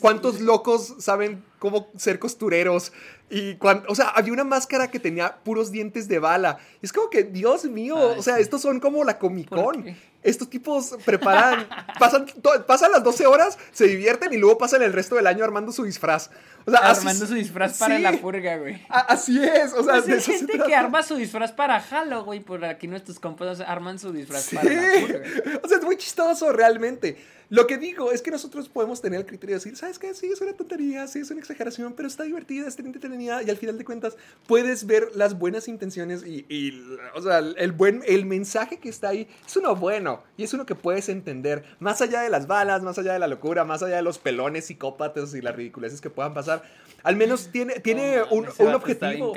[0.00, 2.92] cuántos locos saben cómo ser costureros.
[3.28, 6.58] Y cuán- o sea, había una máscara que tenía puros dientes de bala.
[6.82, 8.42] Es como que, Dios mío, Ay, o sea, sí.
[8.42, 9.96] estos son como la Comic ¿Por Con.
[10.22, 11.68] Estos tipos preparan,
[12.00, 12.26] pasan,
[12.66, 15.84] pasan las 12 horas, se divierten y luego pasan el resto del año armando su
[15.84, 16.30] disfraz.
[16.66, 18.84] O sea, así- Armando su disfraz para sí, la purga, güey.
[18.88, 22.42] así es, o sea, Pues de hay se gente que arma su disfraz para Halloween,
[22.42, 25.20] por aquí nuestros compas arman su disfraz Sí, para la purga.
[25.62, 27.16] o sea, es muy chistoso realmente.
[27.48, 30.14] Lo que digo es que nosotros podemos tener el criterio de decir, ¿sabes qué?
[30.14, 33.56] Sí, es una tontería, sí, es una exageración, pero está divertida, está entretenida y al
[33.56, 34.16] final de cuentas
[34.46, 36.82] puedes ver las buenas intenciones y, y,
[37.14, 40.66] o sea, el, buen, el mensaje que está ahí es uno bueno y es uno
[40.66, 43.96] que puedes entender, más allá de las balas, más allá de la locura, más allá
[43.96, 46.62] de los pelones psicópatas y las ridiculeces que puedan pasar.
[47.02, 49.32] Al menos tiene, tiene No un, un objetivo.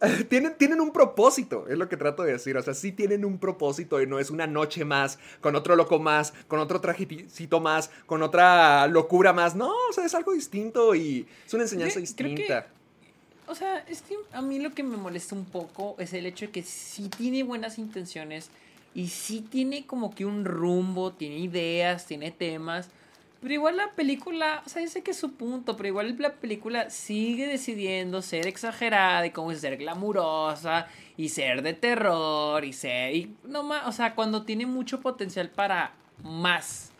[0.30, 2.56] tienen, tienen un propósito, es lo que trato de decir.
[2.56, 5.98] O sea, sí tienen un propósito y no es una noche más, con otro loco
[5.98, 6.80] más, con otro
[7.60, 9.54] más, con otra locura más.
[9.54, 12.04] No, o sea, es algo distinto y es una enseñanza creo
[12.34, 12.66] que- distinta.
[13.48, 16.46] O sea, es que a mí lo que me molesta un poco es el hecho
[16.46, 18.50] de que sí tiene buenas intenciones
[18.94, 22.88] y sí tiene como que un rumbo, tiene ideas, tiene temas,
[23.40, 26.32] Pero igual la película, o sea, yo sé que es su punto, pero igual la
[26.34, 30.86] película sigue decidiendo ser exagerada y como ser glamurosa
[31.16, 35.50] y ser de terror y ser, y no más, o sea, cuando tiene mucho potencial
[35.50, 35.92] para
[36.22, 36.91] más.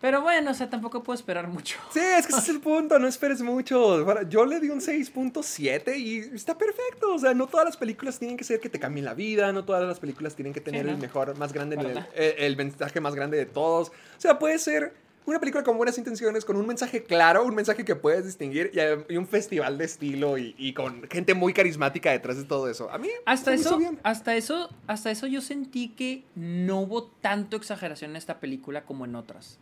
[0.00, 1.78] Pero bueno, o sea, tampoco puedo esperar mucho.
[1.92, 4.22] Sí, es que ese es el punto, no esperes mucho.
[4.28, 7.14] Yo le di un 6.7 y está perfecto.
[7.14, 9.64] O sea, no todas las películas tienen que ser que te cambien la vida, no
[9.64, 10.92] todas las películas tienen que tener ¿no?
[10.92, 11.76] el mejor, más grande,
[12.14, 13.88] el, el mensaje más grande de todos.
[13.88, 14.94] O sea, puede ser
[15.26, 19.12] una película con buenas intenciones, con un mensaje claro, un mensaje que puedes distinguir y,
[19.12, 22.90] y un festival de estilo y, y con gente muy carismática detrás de todo eso.
[22.90, 23.98] A mí Hasta eso, bien.
[24.02, 29.04] hasta eso, hasta eso yo sentí que no hubo tanto exageración en esta película como
[29.04, 29.58] en otras.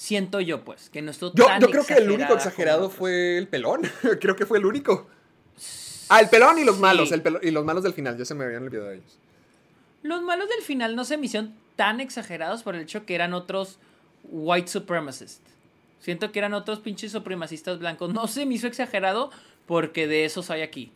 [0.00, 3.36] Siento yo, pues, que no estuvo Yo, tan yo creo que el único exagerado fue
[3.36, 3.82] el pelón.
[4.20, 5.08] creo que fue el único.
[6.08, 6.82] Ah, el pelón y los Sí.
[6.82, 7.10] malos.
[7.10, 8.16] El pelo- y los malos del final.
[8.16, 9.18] Ya se me habían olvidado de ellos.
[10.04, 13.34] Los malos del final no se me hicieron tan exagerados por el hecho que eran
[13.34, 13.78] otros
[14.22, 15.40] white supremacists.
[15.98, 18.14] Siento que eran otros pinches supremacistas blancos.
[18.14, 19.32] No se me hizo exagerado
[19.66, 20.92] porque de esos hay aquí.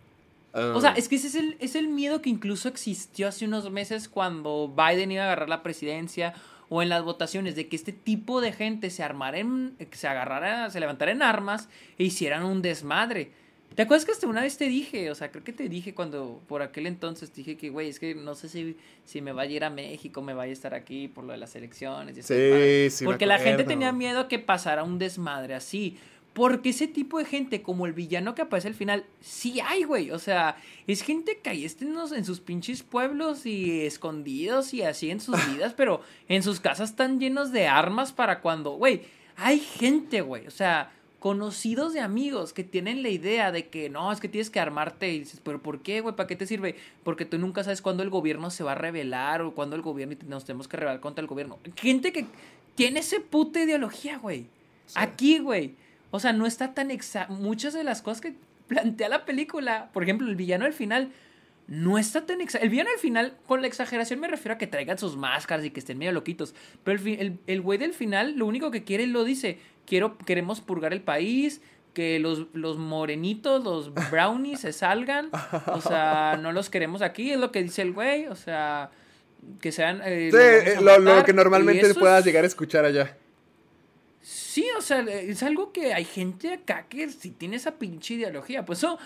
[0.54, 3.68] O sea, es que ese es el, es el miedo que incluso existió hace unos
[3.72, 6.34] meses cuando Biden iba a agarrar la presidencia
[6.68, 10.70] o en las votaciones de que este tipo de gente se armara en, se agarrara,
[10.70, 11.68] se levantara en armas
[11.98, 13.30] e hicieran un desmadre.
[13.74, 15.10] ¿Te acuerdas que hasta una vez te dije?
[15.10, 17.98] O sea, creo que te dije cuando, por aquel entonces, te dije que, güey, es
[17.98, 20.74] que no sé si, si me vaya a ir a México, me vaya a estar
[20.74, 22.18] aquí por lo de las elecciones.
[22.18, 25.98] y Sí, sí Porque la gente tenía miedo que pasara un desmadre así.
[26.32, 30.10] Porque ese tipo de gente, como el villano que aparece al final, sí hay, güey.
[30.12, 30.56] O sea,
[30.86, 35.36] es gente que ahí está en, sus pinches pueblos y escondidos y así en sus
[35.52, 39.02] vidas, pero en sus casas están llenos de armas para cuando, güey,
[39.36, 40.46] hay gente, güey.
[40.46, 44.48] O sea, conocidos de amigos que tienen la idea de que no, es que tienes
[44.48, 46.16] que armarte y dices, pero ¿por qué, güey?
[46.16, 46.76] ¿Para qué te sirve?
[47.04, 50.14] Porque tú nunca sabes cuándo el gobierno se va a rebelar o cuándo el gobierno
[50.14, 51.58] y nos tenemos que rebelar contra el gobierno.
[51.76, 52.24] Gente que
[52.74, 54.46] tiene ese puta ideología, güey.
[54.94, 55.74] Aquí, güey.
[56.12, 57.26] O sea, no está tan exa...
[57.28, 58.34] Muchas de las cosas que
[58.68, 61.10] plantea la película, por ejemplo, el villano al final,
[61.66, 62.58] no está tan exa...
[62.58, 65.70] El villano al final, con la exageración me refiero a que traigan sus máscaras y
[65.70, 66.54] que estén medio loquitos.
[66.84, 67.00] Pero
[67.46, 71.60] el güey del final, lo único que quiere, lo dice, quiero, queremos purgar el país,
[71.94, 75.30] que los, los morenitos, los brownies se salgan.
[75.66, 78.26] O sea, no los queremos aquí, es lo que dice el güey.
[78.26, 78.90] O sea,
[79.60, 80.00] que sean...
[80.04, 83.16] eh, Sí, eh, lo, lo que normalmente puedas llegar a escuchar allá.
[84.22, 88.64] Sí, o sea, es algo que hay gente acá que sí tiene esa pinche ideología.
[88.64, 88.98] Pues eso,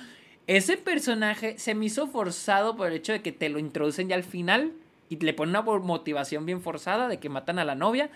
[0.47, 4.15] ese personaje se me hizo forzado por el hecho de que te lo introducen ya
[4.17, 4.73] al final
[5.09, 8.11] y le ponen una mo- motivación bien forzada de que matan a la novia.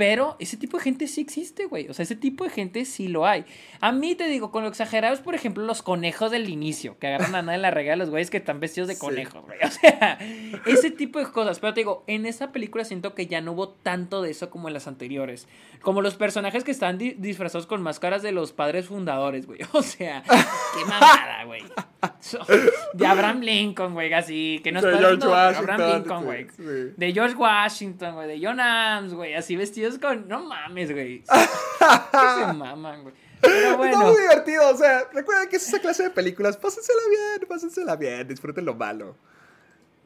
[0.00, 1.88] Pero ese tipo de gente sí existe, güey.
[1.88, 3.44] O sea, ese tipo de gente sí lo hay.
[3.80, 7.06] A mí te digo, con lo exagerado es, por ejemplo, los conejos del inicio, que
[7.08, 9.00] agarran a nada en la regla de los güeyes que están vestidos de Sí.
[9.00, 9.58] conejos, güey.
[9.62, 10.18] O sea,
[10.66, 11.60] ese tipo de cosas.
[11.60, 14.68] Pero te digo, en esta película siento que ya no hubo tanto de eso como
[14.68, 15.46] en las anteriores.
[15.82, 19.60] Como los personajes que están di- disfrazados con máscaras de los padres fundadores, güey.
[19.72, 21.62] O sea, qué mamada, güey.
[22.20, 22.38] So-
[22.94, 24.60] De Abraham Lincoln, güey, así.
[24.64, 26.46] Que no es De George pero Abraham Washington, Lincoln, sí, güey.
[26.88, 26.94] sí.
[26.96, 28.28] De George Washington, güey.
[28.28, 29.34] De John Adams, güey.
[29.34, 30.28] Así vestidos con.
[30.28, 31.22] No mames, güey.
[31.80, 33.14] Que se maman, güey.
[33.40, 37.48] Pero Está muy divertido, o sea, recuerden que es esa clase de películas, pásensela bien,
[37.48, 39.16] pásensela bien, disfruten lo malo.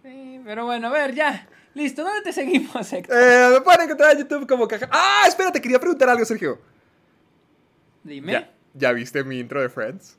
[0.04, 1.48] Sí, pero bueno, a ver, ya.
[1.74, 3.16] Listo, ¿dónde te seguimos, Héctor?
[3.18, 4.88] Eh, me pueden encontrar en YouTube como caja...
[4.92, 6.60] Ah, espérate, quería preguntar algo, Sergio.
[8.04, 8.32] Dime.
[8.32, 10.16] ¿Ya, ¿Ya viste mi intro de Friends?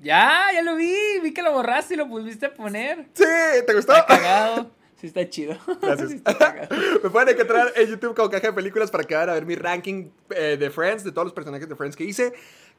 [0.00, 0.94] Ya, ya lo vi.
[1.22, 3.08] Vi que lo borraste y lo volviste a poner.
[3.14, 3.24] Sí,
[3.66, 3.96] ¿te gustó?
[3.96, 4.70] Está cagado.
[4.96, 5.56] Sí, está chido.
[5.82, 6.10] Gracias.
[6.10, 6.68] Sí, está cagado.
[7.02, 9.54] Me pueden encontrar en YouTube como Caja de Películas para que vayan a ver mi
[9.54, 12.32] ranking eh, de Friends, de todos los personajes de Friends que hice,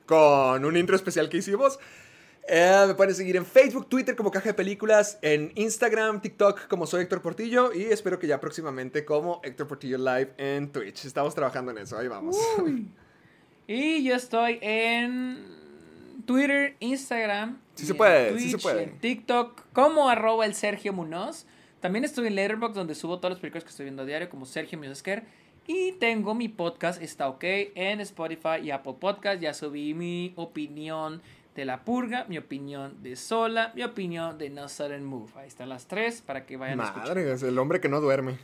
[0.05, 1.79] con un intro especial que hicimos.
[2.47, 6.85] Eh, me pueden seguir en Facebook, Twitter como Caja de Películas, en Instagram, TikTok como
[6.85, 11.05] soy Héctor Portillo y espero que ya próximamente como Héctor Portillo Live en Twitch.
[11.05, 12.37] Estamos trabajando en eso, ahí vamos.
[13.67, 15.43] Y yo estoy en
[16.27, 17.59] Twitter, Instagram.
[17.73, 18.83] Sí se puede, sí se Twitch, puede.
[18.83, 21.47] En TikTok, como arroba el Sergio Munoz.
[21.80, 24.45] También estoy en Letterboxd, donde subo todas las películas que estoy viendo a diario, como
[24.45, 25.23] Sergio Musesquer.
[25.68, 29.41] Y tengo mi podcast, está ok, en Spotify y Apple Podcast.
[29.41, 31.22] Ya subí mi opinión
[31.56, 35.31] de La Purga, mi opinión de Sola, mi opinión de No Sudden Move.
[35.35, 37.07] Ahí están las tres para que vayan a escuchar.
[37.07, 38.38] Madre, es el hombre que no duerme.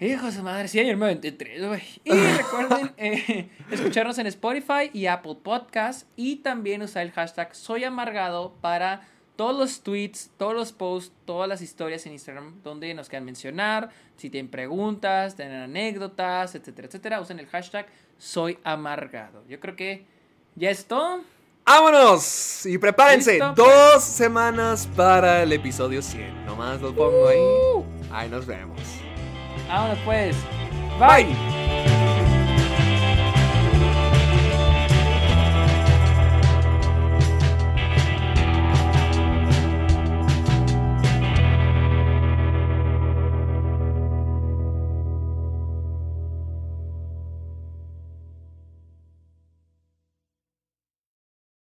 [0.00, 1.82] Hijo de madre, sí, ayer me aventé tres, güey.
[2.04, 6.08] Y recuerden eh, escucharnos en Spotify y Apple Podcast.
[6.16, 9.06] Y también usar el hashtag Soy Amargado para
[9.36, 13.90] todos los tweets, todos los posts, todas las historias en Instagram donde nos quieran mencionar.
[14.16, 17.20] Si tienen preguntas, tienen anécdotas, etcétera, etcétera.
[17.20, 17.86] Usen el hashtag
[18.18, 19.44] Soy Amargado.
[19.48, 20.06] Yo creo que
[20.54, 21.22] ya es todo.
[21.64, 22.66] ¡Vámonos!
[22.66, 23.54] Y prepárense, Listo.
[23.54, 26.44] dos semanas para el episodio 100.
[26.46, 27.38] Nomás lo pongo ahí.
[28.10, 28.80] Ahí nos vemos.
[29.68, 30.36] Vámonos pues.
[30.98, 31.61] Bye.